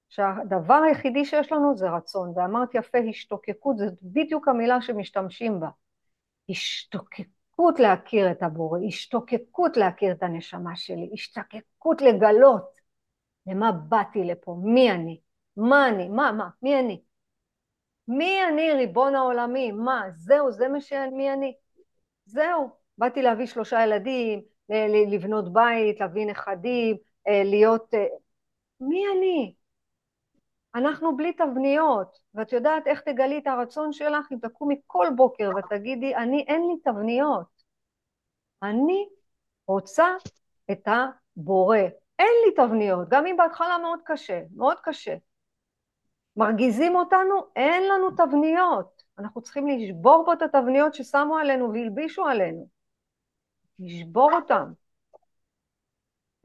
שהדבר 0.09 0.75
היחידי 0.75 1.25
שיש 1.25 1.53
לנו 1.53 1.77
זה 1.77 1.91
רצון, 1.91 2.33
ואמרת 2.37 2.75
יפה, 2.75 2.99
השתוקקות, 3.11 3.79
זאת 3.79 4.03
בדיוק 4.03 4.49
המילה 4.49 4.81
שמשתמשים 4.81 5.61
בה. 5.61 5.69
השתוקקות 6.51 7.81
להכיר 7.81 8.31
את 8.31 8.43
הבורא, 8.43 8.79
השתוקקות 8.89 9.77
להכיר 9.77 10.13
את 10.13 10.23
הנשמה 10.23 10.77
שלי, 10.77 11.11
השתוקקות 11.15 12.03
לגלות 12.03 12.71
למה 13.47 13.73
באתי 13.73 14.25
לפה, 14.25 14.57
מי 14.63 14.91
אני, 14.91 15.21
מה 15.57 15.89
אני, 15.89 16.09
מה, 16.09 16.33
מה, 16.33 16.49
מי 16.63 16.81
אני. 16.81 17.03
מי 18.09 18.45
אני 18.49 18.73
ריבון 18.73 19.15
העולמי? 19.15 19.73
מה, 19.73 20.03
זהו, 20.15 20.53
זה 20.53 20.69
מה 20.69 20.81
שמי 20.81 21.33
אני? 21.33 21.55
זהו, 22.25 22.80
באתי 23.01 23.23
להביא 23.23 23.47
שלושה 23.47 23.83
ילדים, 23.83 24.43
לבנות 25.13 25.53
בית, 25.53 26.01
להביא 26.01 26.27
נכדים, 26.27 26.97
אה, 27.29 27.43
להיות... 27.45 27.95
אה, 27.95 28.07
מי 28.81 29.05
אני? 29.17 29.55
אנחנו 30.75 31.17
בלי 31.17 31.33
תבניות, 31.33 32.19
ואת 32.35 32.53
יודעת 32.53 32.87
איך 32.87 33.01
תגלי 33.01 33.39
את 33.39 33.47
הרצון 33.47 33.93
שלך 33.93 34.33
אם 34.33 34.39
תקומי 34.43 34.81
כל 34.87 35.07
בוקר 35.17 35.51
ותגידי, 35.59 36.17
אני, 36.17 36.45
אין 36.49 36.63
לי 36.69 36.75
תבניות. 36.85 37.63
אני 38.63 39.09
רוצה 39.67 40.07
את 40.71 40.89
הבורא. 40.89 41.79
אין 42.19 42.35
לי 42.47 42.55
תבניות, 42.57 43.09
גם 43.09 43.27
אם 43.27 43.37
בהתחלה 43.37 43.79
מאוד 43.79 43.99
קשה, 44.05 44.41
מאוד 44.57 44.77
קשה. 44.83 45.15
מרגיזים 46.37 46.97
אותנו, 46.97 47.35
אין 47.57 47.89
לנו 47.89 48.11
תבניות. 48.11 49.03
אנחנו 49.19 49.43
צריכים 49.43 49.69
לשבור 49.69 50.23
פה 50.27 50.33
את 50.33 50.43
התבניות 50.43 50.95
ששמו 50.95 51.39
עלינו 51.39 51.73
והלבישו 51.73 52.27
עלינו. 52.27 52.80
לשבור 53.81 54.33
אותם. 54.33 54.73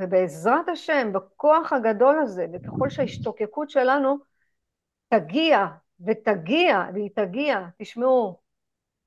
ובעזרת 0.02 0.70
השם, 0.70 1.14
בכוח 1.14 1.74
הגדול 1.74 2.20
הזה, 2.22 2.46
וככל 2.54 2.90
שההשתוקקות 2.90 3.70
שלנו 3.70 4.18
תגיע 5.08 5.66
ותגיע, 6.08 6.84
והיא 6.94 7.10
תגיע, 7.16 7.60
תשמעו, 7.78 8.40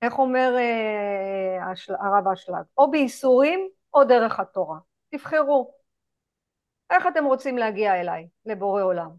איך 0.03 0.19
אומר 0.19 0.55
אה, 0.59 1.73
הרב 1.89 2.29
אשלג, 2.33 2.65
או 2.79 2.91
בייסורים 2.91 3.69
או 3.95 4.05
דרך 4.05 4.41
התורה. 4.41 4.79
תבחרו. 5.11 5.75
איך 6.91 7.07
אתם 7.07 7.25
רוצים 7.25 7.59
להגיע 7.59 8.01
אליי, 8.01 8.29
לבורא 8.47 8.83
עולם? 8.83 9.11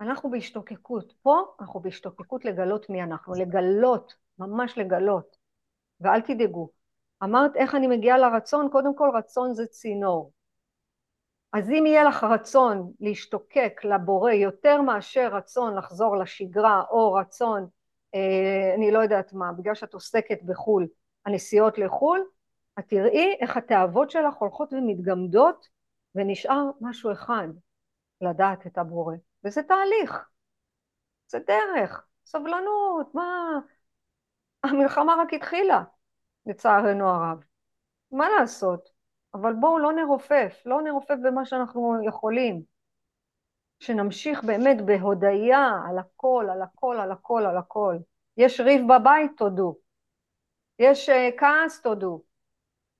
אנחנו 0.00 0.30
בהשתוקקות. 0.30 1.12
פה 1.22 1.40
אנחנו 1.60 1.80
בהשתוקקות 1.80 2.44
לגלות 2.44 2.90
מי 2.90 3.02
אנחנו, 3.02 3.34
לגלות, 3.34 4.14
ממש 4.38 4.78
לגלות. 4.78 5.36
ואל 6.00 6.20
תדאגו. 6.20 6.75
אמרת 7.22 7.56
איך 7.56 7.74
אני 7.74 7.86
מגיעה 7.86 8.18
לרצון? 8.18 8.68
קודם 8.72 8.96
כל 8.96 9.10
רצון 9.14 9.54
זה 9.54 9.66
צינור. 9.66 10.32
אז 11.52 11.70
אם 11.70 11.86
יהיה 11.86 12.04
לך 12.04 12.24
רצון 12.24 12.92
להשתוקק 13.00 13.80
לבורא 13.84 14.32
יותר 14.32 14.80
מאשר 14.82 15.28
רצון 15.32 15.76
לחזור 15.76 16.16
לשגרה 16.16 16.82
או 16.90 17.12
רצון, 17.12 17.68
אה, 18.14 18.74
אני 18.74 18.90
לא 18.90 18.98
יודעת 18.98 19.32
מה, 19.32 19.52
בגלל 19.52 19.74
שאת 19.74 19.94
עוסקת 19.94 20.42
בחו"ל, 20.42 20.86
הנסיעות 21.26 21.78
לחו"ל, 21.78 22.24
את 22.78 22.84
תראי 22.88 23.36
איך 23.40 23.56
התאוות 23.56 24.10
שלך 24.10 24.34
הולכות 24.34 24.72
ומתגמדות 24.72 25.68
ונשאר 26.14 26.70
משהו 26.80 27.12
אחד, 27.12 27.48
לדעת 28.20 28.66
את 28.66 28.78
הבורא. 28.78 29.14
וזה 29.44 29.62
תהליך, 29.62 30.28
זה 31.28 31.38
דרך, 31.38 32.06
סבלנות, 32.26 33.14
מה... 33.14 33.60
המלחמה 34.64 35.14
רק 35.22 35.34
התחילה, 35.34 35.82
לצערנו 36.46 37.08
הרב. 37.08 37.44
מה 38.12 38.28
לעשות? 38.28 38.90
אבל 39.34 39.52
בואו 39.60 39.78
לא 39.78 39.92
נרופף, 39.92 40.62
לא 40.66 40.82
נרופף 40.82 41.14
במה 41.22 41.44
שאנחנו 41.46 41.98
יכולים. 42.08 42.62
שנמשיך 43.80 44.44
באמת 44.44 44.82
בהודיה 44.84 45.70
על 45.88 45.98
הכל, 45.98 46.46
על 46.52 46.62
הכל, 46.62 46.96
על 47.00 47.12
הכל, 47.12 47.46
על 47.46 47.56
הכל. 47.56 47.96
יש 48.36 48.60
ריב 48.60 48.82
בבית, 48.92 49.30
תודו. 49.36 49.76
יש 50.78 51.08
uh, 51.08 51.12
כעס, 51.38 51.80
תודו. 51.82 52.22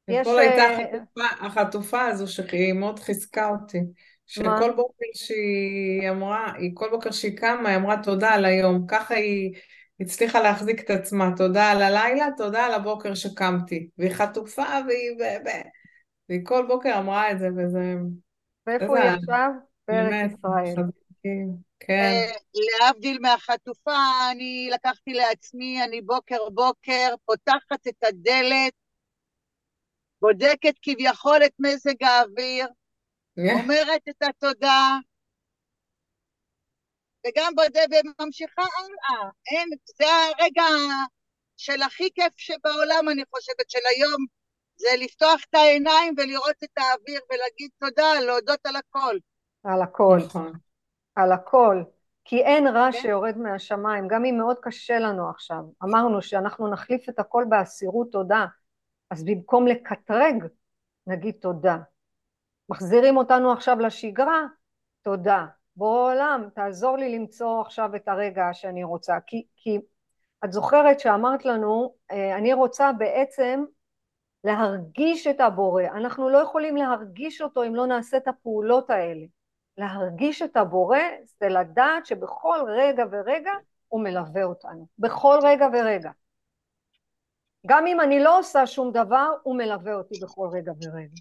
יש... 0.09 0.21
אתמול 0.21 0.39
הייתה 0.39 0.63
אה, 0.63 0.79
החטופה, 0.81 1.47
החטופה 1.47 2.07
הזו 2.07 2.33
שהיא 2.33 2.73
מאוד 2.73 2.99
חיזקה 2.99 3.49
אותי. 3.49 3.79
שכל 4.27 4.73
בוקר 4.77 5.05
שהיא 5.15 6.11
אמרה, 6.11 6.53
היא 6.59 6.71
כל 6.75 6.91
בוקר 6.91 7.11
שהיא 7.11 7.37
קמה, 7.37 7.69
היא 7.69 7.77
אמרה 7.77 8.03
תודה 8.03 8.29
על 8.29 8.45
היום. 8.45 8.87
ככה 8.87 9.15
היא 9.15 9.55
הצליחה 10.01 10.41
להחזיק 10.41 10.81
את 10.81 10.91
עצמה. 10.91 11.31
תודה 11.37 11.71
על 11.71 11.83
הלילה, 11.83 12.27
תודה 12.37 12.65
על 12.65 12.73
הבוקר 12.73 13.15
שקמתי. 13.15 13.89
והיא 13.99 14.13
חטופה 14.13 14.67
והיא... 14.89 15.11
והיא 16.29 16.41
כל 16.45 16.65
בוקר 16.69 16.99
אמרה 16.99 17.31
את 17.31 17.39
זה, 17.39 17.49
וזה... 17.57 17.95
ואיפה 18.67 18.99
היא 18.99 19.11
עכשיו? 19.11 19.51
בארץ 19.89 20.33
ישראל. 20.33 20.75
כן. 21.81 21.95
אה, 21.95 22.33
להבדיל 22.81 23.19
מהחטופה, 23.21 23.97
אני 24.33 24.69
לקחתי 24.73 25.13
לעצמי, 25.13 25.85
אני 25.85 26.01
בוקר 26.01 26.49
בוקר 26.53 27.15
פותחת 27.25 27.87
את 27.89 28.05
הדלת, 28.05 28.73
בודקת 30.21 30.75
כביכול 30.83 31.45
את 31.47 31.53
מזג 31.59 32.03
האוויר, 32.03 32.69
אומרת 33.39 34.09
את 34.09 34.23
התודה, 34.23 34.97
וגם 37.27 37.53
בודקת 37.55 37.89
וממשיכה 37.91 38.63
הלאה. 38.63 39.31
אין, 39.51 39.69
זה 39.99 40.05
הרגע 40.05 40.65
של 41.57 41.83
הכי 41.83 42.09
כיף 42.15 42.33
שבעולם, 42.37 43.09
אני 43.13 43.23
חושבת, 43.35 43.71
של 43.71 43.87
היום, 43.97 44.25
זה 44.77 44.89
לפתוח 45.05 45.41
את 45.51 45.55
העיניים 45.55 46.15
ולראות 46.17 46.57
את 46.65 46.79
האוויר 46.79 47.21
ולהגיד 47.31 47.71
תודה, 47.79 48.21
להודות 48.27 48.67
על 48.67 48.77
הכל. 48.77 49.17
על 49.65 49.83
הכל. 49.83 50.19
נכון. 50.25 50.53
על 51.15 51.33
הכל. 51.33 51.83
כי 52.25 52.43
אין 52.43 52.67
רע 52.67 52.89
כן. 52.93 52.99
שיורד 53.01 53.39
מהשמיים, 53.39 54.09
גם 54.09 54.25
אם 54.25 54.39
מאוד 54.39 54.57
קשה 54.63 54.99
לנו 54.99 55.31
עכשיו. 55.31 55.63
אמרנו 55.85 56.23
שאנחנו 56.23 56.69
נחליף 56.69 57.09
את 57.09 57.19
הכל 57.19 57.45
באסירות 57.49 58.13
תודה, 58.13 58.47
אז 59.11 59.25
במקום 59.25 59.67
לקטרג, 59.67 60.47
נגיד 61.07 61.35
תודה. 61.41 61.77
מחזירים 62.69 63.17
אותנו 63.17 63.53
עכשיו 63.53 63.81
לשגרה, 63.81 64.43
תודה. 65.03 65.47
בורא 65.77 66.13
עולם, 66.13 66.49
תעזור 66.55 66.97
לי 66.97 67.19
למצוא 67.19 67.61
עכשיו 67.61 67.97
את 67.97 68.09
הרגע 68.09 68.49
שאני 68.53 68.85
רוצה. 68.85 69.17
כי, 69.27 69.47
כי 69.57 69.79
את 70.45 70.53
זוכרת 70.53 71.01
שאמרת 71.01 71.45
לנו, 71.45 71.95
אה, 72.11 72.37
אני 72.37 72.53
רוצה 72.53 72.93
בעצם 72.93 73.65
להרגיש 74.45 75.27
את 75.27 75.41
הבורא. 75.41 75.83
אנחנו 75.83 76.29
לא 76.29 76.39
יכולים 76.39 76.77
להרגיש 76.77 77.43
אותו 77.43 77.65
אם 77.65 77.75
לא 77.75 77.87
נעשה 77.87 78.17
את 78.17 78.29
הפעולות 78.29 78.91
האלה. 78.91 79.27
להרגיש 79.79 80.43
את 80.43 80.57
הבורא 80.57 80.99
זה 81.41 81.49
לדעת 81.49 82.07
שבכל 82.07 82.61
רגע 82.69 83.05
ורגע 83.11 83.53
הוא 83.89 84.03
מלווה 84.05 84.45
אותנו. 84.45 84.87
בכל 84.99 85.39
רגע 85.43 85.67
ורגע. 85.73 86.11
גם 87.67 87.87
אם 87.87 88.01
אני 88.01 88.21
לא 88.21 88.39
עושה 88.39 88.67
שום 88.67 88.93
דבר, 88.93 89.31
הוא 89.43 89.57
מלווה 89.57 89.95
אותי 89.95 90.15
בכל 90.23 90.49
רגע 90.53 90.73
ורגע. 90.73 91.21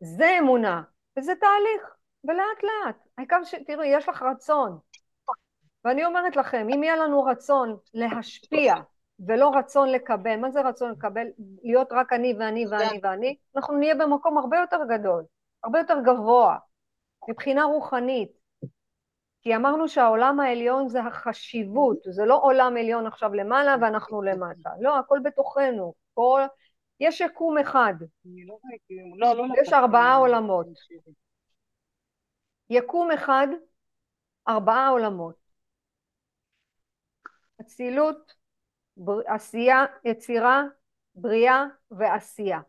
זה 0.00 0.36
אמונה, 0.38 0.82
וזה 1.18 1.32
תהליך, 1.40 1.97
ולאט 2.24 2.62
לאט. 2.62 2.96
העיקר 3.18 3.44
ש... 3.44 3.54
תראי, 3.54 3.86
יש 3.86 4.08
לך 4.08 4.22
רצון. 4.22 4.78
ואני 5.84 6.04
אומרת 6.04 6.36
לכם, 6.36 6.66
אם 6.74 6.82
יהיה 6.82 6.96
לנו 6.96 7.24
רצון 7.24 7.76
להשפיע 7.94 8.74
ולא 9.26 9.50
רצון 9.54 9.88
לקבל, 9.88 10.36
מה 10.36 10.50
זה 10.50 10.60
רצון 10.60 10.90
לקבל? 10.90 11.26
להיות 11.62 11.92
רק 11.92 12.12
אני 12.12 12.34
ואני 12.38 12.66
ואני 12.70 13.00
ואני, 13.02 13.36
אנחנו 13.56 13.76
נהיה 13.76 13.94
במקום 13.94 14.38
הרבה 14.38 14.58
יותר 14.58 14.78
גדול, 14.88 15.24
הרבה 15.64 15.78
יותר 15.78 16.00
גבוה, 16.04 16.56
מבחינה 17.28 17.64
רוחנית. 17.64 18.38
כי 19.42 19.56
אמרנו 19.56 19.88
שהעולם 19.88 20.40
העליון 20.40 20.88
זה 20.88 21.00
החשיבות, 21.00 21.98
זה 22.10 22.24
לא 22.24 22.40
עולם 22.42 22.76
עליון 22.76 23.06
עכשיו 23.06 23.34
למעלה 23.34 23.76
ואנחנו 23.80 24.22
למטה, 24.22 24.70
לא, 24.80 24.98
הכל 24.98 25.18
בתוכנו, 25.24 25.94
כל... 26.14 26.42
יש 27.00 27.20
יקום 27.20 27.58
אחד, 27.58 27.94
לא 28.46 28.56
לא, 29.18 29.36
לא 29.36 29.54
יש 29.62 29.72
ארבעה 29.72 30.16
עולמות. 30.16 30.66
יקום 32.70 33.10
אחד, 33.10 33.46
ארבעה 34.48 34.88
עולמות. 34.88 35.34
אצילות, 37.60 38.34
בר... 38.96 39.20
עשייה, 39.26 39.84
יצירה, 40.04 40.62
בריאה 41.14 41.64
ועשייה. 41.90 42.60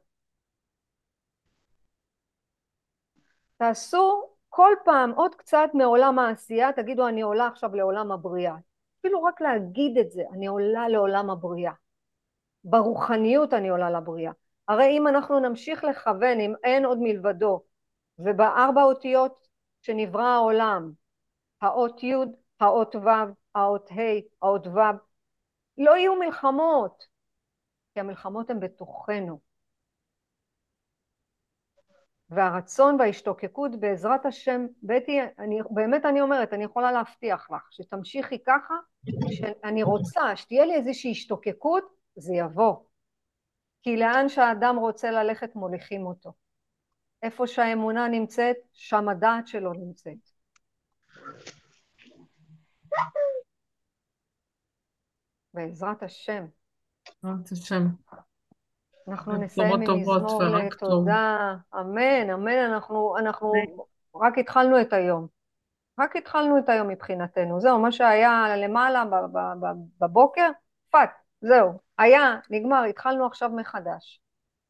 תעשו 3.58 4.30
כל 4.50 4.74
פעם 4.86 5.12
עוד 5.12 5.36
קצת 5.36 5.70
מעולם 5.74 6.20
העשייה, 6.20 6.74
תגידו 6.74 7.08
אני 7.08 7.22
עולה 7.22 7.48
עכשיו 7.48 7.76
לעולם 7.76 8.12
הבריאה. 8.12 8.56
אפילו 9.00 9.24
רק 9.24 9.42
להגיד 9.42 9.98
את 9.98 10.12
זה, 10.12 10.24
אני 10.34 10.48
עולה 10.48 10.90
לעולם 10.90 11.30
הבריאה. 11.30 11.74
ברוחניות 12.64 13.54
אני 13.54 13.70
עולה 13.70 13.90
לבריאה. 13.90 14.32
הרי 14.68 14.98
אם 14.98 15.08
אנחנו 15.08 15.40
נמשיך 15.40 15.84
לכוון, 15.84 16.40
אם 16.40 16.54
אין 16.64 16.86
עוד 16.86 16.98
מלבדו, 17.02 17.64
ובארבע 18.20 18.84
אותיות 18.84 19.49
שנברא 19.82 20.24
העולם, 20.24 20.92
האות 21.62 22.04
י', 22.04 22.14
האות 22.60 22.96
ו', 22.96 23.10
האות 23.56 23.92
ה', 23.92 24.46
האות 24.46 24.68
ו', 24.68 24.80
לא 25.78 25.98
יהיו 25.98 26.16
מלחמות, 26.16 27.04
כי 27.94 28.00
המלחמות 28.00 28.50
הן 28.50 28.60
בתוכנו. 28.60 29.40
והרצון 32.30 32.96
וההשתוקקות 33.00 33.80
בעזרת 33.80 34.26
השם, 34.26 34.66
בטי, 34.84 35.20
אני, 35.40 35.60
באמת 35.70 36.06
אני 36.06 36.22
אומרת, 36.22 36.54
אני 36.54 36.64
יכולה 36.64 36.92
להבטיח 36.92 37.52
לך 37.52 37.68
שתמשיכי 37.72 38.44
ככה, 38.44 38.74
שאני 39.30 39.84
רוצה 39.84 40.36
שתהיה 40.36 40.66
לי 40.66 40.76
איזושהי 40.76 41.12
השתוקקות, 41.12 41.84
זה 42.16 42.34
יבוא. 42.34 42.76
כי 43.84 43.98
לאן 43.98 44.30
שהאדם 44.30 44.76
רוצה 44.76 45.12
ללכת 45.12 45.56
מוליכים 45.56 46.06
אותו. 46.06 46.34
איפה 47.24 47.48
שהאמונה 47.48 48.08
נמצאת, 48.08 48.56
שם 48.74 49.10
הדעת 49.10 49.48
שלו 49.48 49.74
נמצאת. 49.74 50.30
בעזרת 55.54 56.04
השם. 56.04 56.46
בעזרת 57.24 57.52
השם. 57.52 57.88
אנחנו 59.08 59.34
נסיים 59.34 59.74
עם 59.74 60.00
מזמור 60.00 60.44
לתודה, 60.44 61.56
אמן, 61.80 62.30
אמן, 62.34 62.58
אנחנו, 62.58 63.18
אנחנו 63.18 63.54
רק 64.16 64.38
התחלנו 64.38 64.82
את 64.82 64.94
היום, 64.94 65.28
רק 66.00 66.16
התחלנו 66.16 66.58
את 66.58 66.70
היום 66.70 66.88
מבחינתנו, 66.88 67.62
זהו, 67.62 67.80
מה 67.80 67.92
שהיה 67.92 68.56
למעלה 68.58 69.04
בבוקר, 70.00 70.50
fuck, 70.90 71.12
זהו, 71.42 71.80
היה, 71.98 72.40
נגמר, 72.50 72.84
התחלנו 72.84 73.26
עכשיו 73.26 73.50
מחדש. 73.50 74.22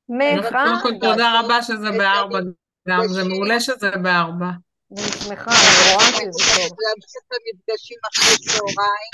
מחדש. 0.09 0.81
תודה 1.01 1.39
רבה 1.39 1.61
שזה 1.61 1.91
בארבע, 1.97 2.39
גם 2.87 3.07
זה 3.07 3.23
מעולה 3.23 3.59
שזה 3.59 3.91
בארבע. 3.91 4.49
אני 4.91 5.01
שמחה, 5.01 5.51
אני 5.51 5.93
רואה 5.93 6.05
שזה 6.05 6.69
טוב. 6.69 6.77
להמשיך 6.79 7.21
את 7.27 7.33
המפגשים 7.35 7.97
אחרי 8.09 8.35
צהריים. 8.45 9.11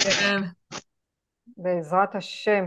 כן. 0.00 0.42
בעזרת 1.56 2.14
השם. 2.14 2.64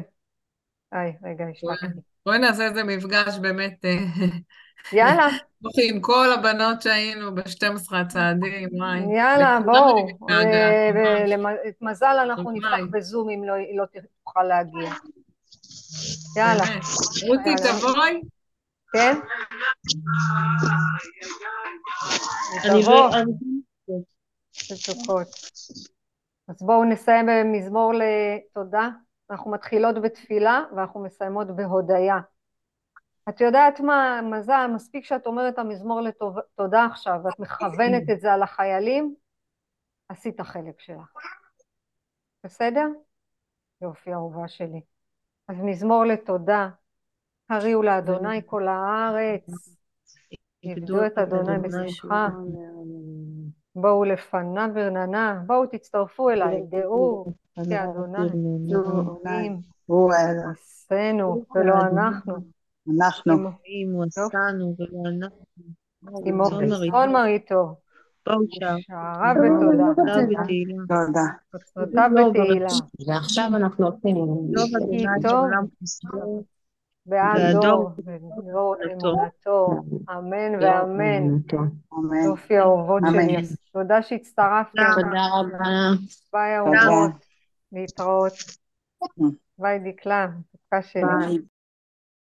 היי, 0.91 1.13
רגע, 1.23 1.45
השתקתי. 1.51 1.99
בואי 2.25 2.39
נעשה 2.39 2.65
איזה 2.65 2.83
מפגש 2.83 3.37
באמת. 3.41 3.85
אה, 3.85 3.97
יאללה. 4.93 5.27
עם 5.89 6.01
כל 6.01 6.27
הבנות 6.33 6.81
שהיינו 6.81 7.35
ב-12 7.35 7.95
הצעדים, 7.95 8.69
וואי. 8.71 8.99
יאללה, 9.17 9.59
בואו. 9.65 10.07
מזל 11.81 12.17
אנחנו 12.23 12.51
נפתח 12.51 12.85
בזום 12.91 13.29
אם 13.29 13.43
לא, 13.43 13.53
לא 13.75 13.85
תוכל 14.23 14.43
להגיע. 14.43 14.93
יאללה. 16.37 16.63
רותי, 17.27 17.55
תבואי. 17.55 18.21
כן? 18.93 19.19
תבוא. 22.63 23.09
אז 26.47 26.61
בואו 26.61 26.83
נסיים 26.83 27.25
במזמור 27.25 27.91
לתודה. 27.93 28.89
אנחנו 29.29 29.51
מתחילות 29.51 29.95
בתפילה 30.03 30.61
ואנחנו 30.75 31.03
מסיימות 31.03 31.47
בהודיה. 31.55 32.15
את 33.29 33.41
יודעת 33.41 33.79
מה, 33.79 34.19
מזל, 34.23 34.67
מספיק 34.75 35.05
שאת 35.05 35.25
אומרת 35.25 35.59
המזמור 35.59 36.01
לתודה 36.01 36.85
עכשיו 36.85 37.15
ואת 37.23 37.39
מכוונת 37.39 38.09
את 38.11 38.19
זה 38.19 38.33
על 38.33 38.43
החיילים, 38.43 39.15
עשית 40.09 40.39
החלק 40.39 40.79
שלך. 40.79 41.13
בסדר? 42.43 42.85
יופי, 43.81 44.13
אהובה 44.13 44.47
שלי. 44.47 44.81
אז 45.47 45.57
מזמור 45.63 46.05
לתודה, 46.05 46.69
הריעו 47.49 47.83
לאדוני 47.83 48.41
כל 48.45 48.67
הארץ, 48.67 49.77
עבדו 50.65 51.05
את 51.05 51.17
אדוני 51.17 51.59
בשמחה, 51.59 52.29
בואו 53.75 54.03
לפניו 54.03 54.69
ברננה, 54.73 55.41
בואו 55.45 55.65
תצטרפו 55.65 56.29
אליי, 56.29 56.63
דעו 56.69 57.25
כי 57.53 57.83
אדוני 57.83 58.29
אלוהים 58.71 59.59
הוא 59.85 60.13
עשינו 60.51 61.45
ולא 61.55 61.73
אנחנו, 61.73 62.33
אנחנו. 62.99 63.33
הוא 63.33 64.05
עשנו 64.05 64.75
ולא 64.79 65.09
אנחנו. 65.09 65.43
צאן 66.91 67.11
מרעיתו. 67.11 67.75
וצאן 68.27 68.45
מרעיתו, 68.47 68.57
בואו 68.57 68.59
שער. 68.59 68.77
שעריו 68.79 69.35
בתודה, 69.35 69.83
תודה. 69.95 71.05
תודה. 71.05 71.19
חצרותיו 71.51 72.09
לא, 72.13 72.29
בתהילה, 72.29 72.67
ועכשיו 73.07 73.49
אנחנו 73.55 73.87
חסדו. 75.83 76.43
ועד 77.05 77.55
דור 77.61 77.91
ודור 77.97 78.75
אמונתו. 78.85 79.67
אמן 80.11 80.55
ואמן. 80.61 81.37
אמן. 81.93 82.23
יופי 82.25 82.59
אהובות 82.59 83.03
אמן. 83.07 83.27
שלי, 83.27 83.55
תודה 83.73 84.01
שהצטרפתם, 84.01 84.83
תודה 84.95 85.27
רבה. 85.39 85.65
ביי 86.33 86.57
תודה. 86.65 86.77
אהובות, 86.83 87.25
להתראות. 87.71 88.33
ביי 89.57 89.79
דקלה, 89.79 90.27
מתוקה 90.27 90.81
שלי. 90.81 91.01
ביי. 91.27 91.37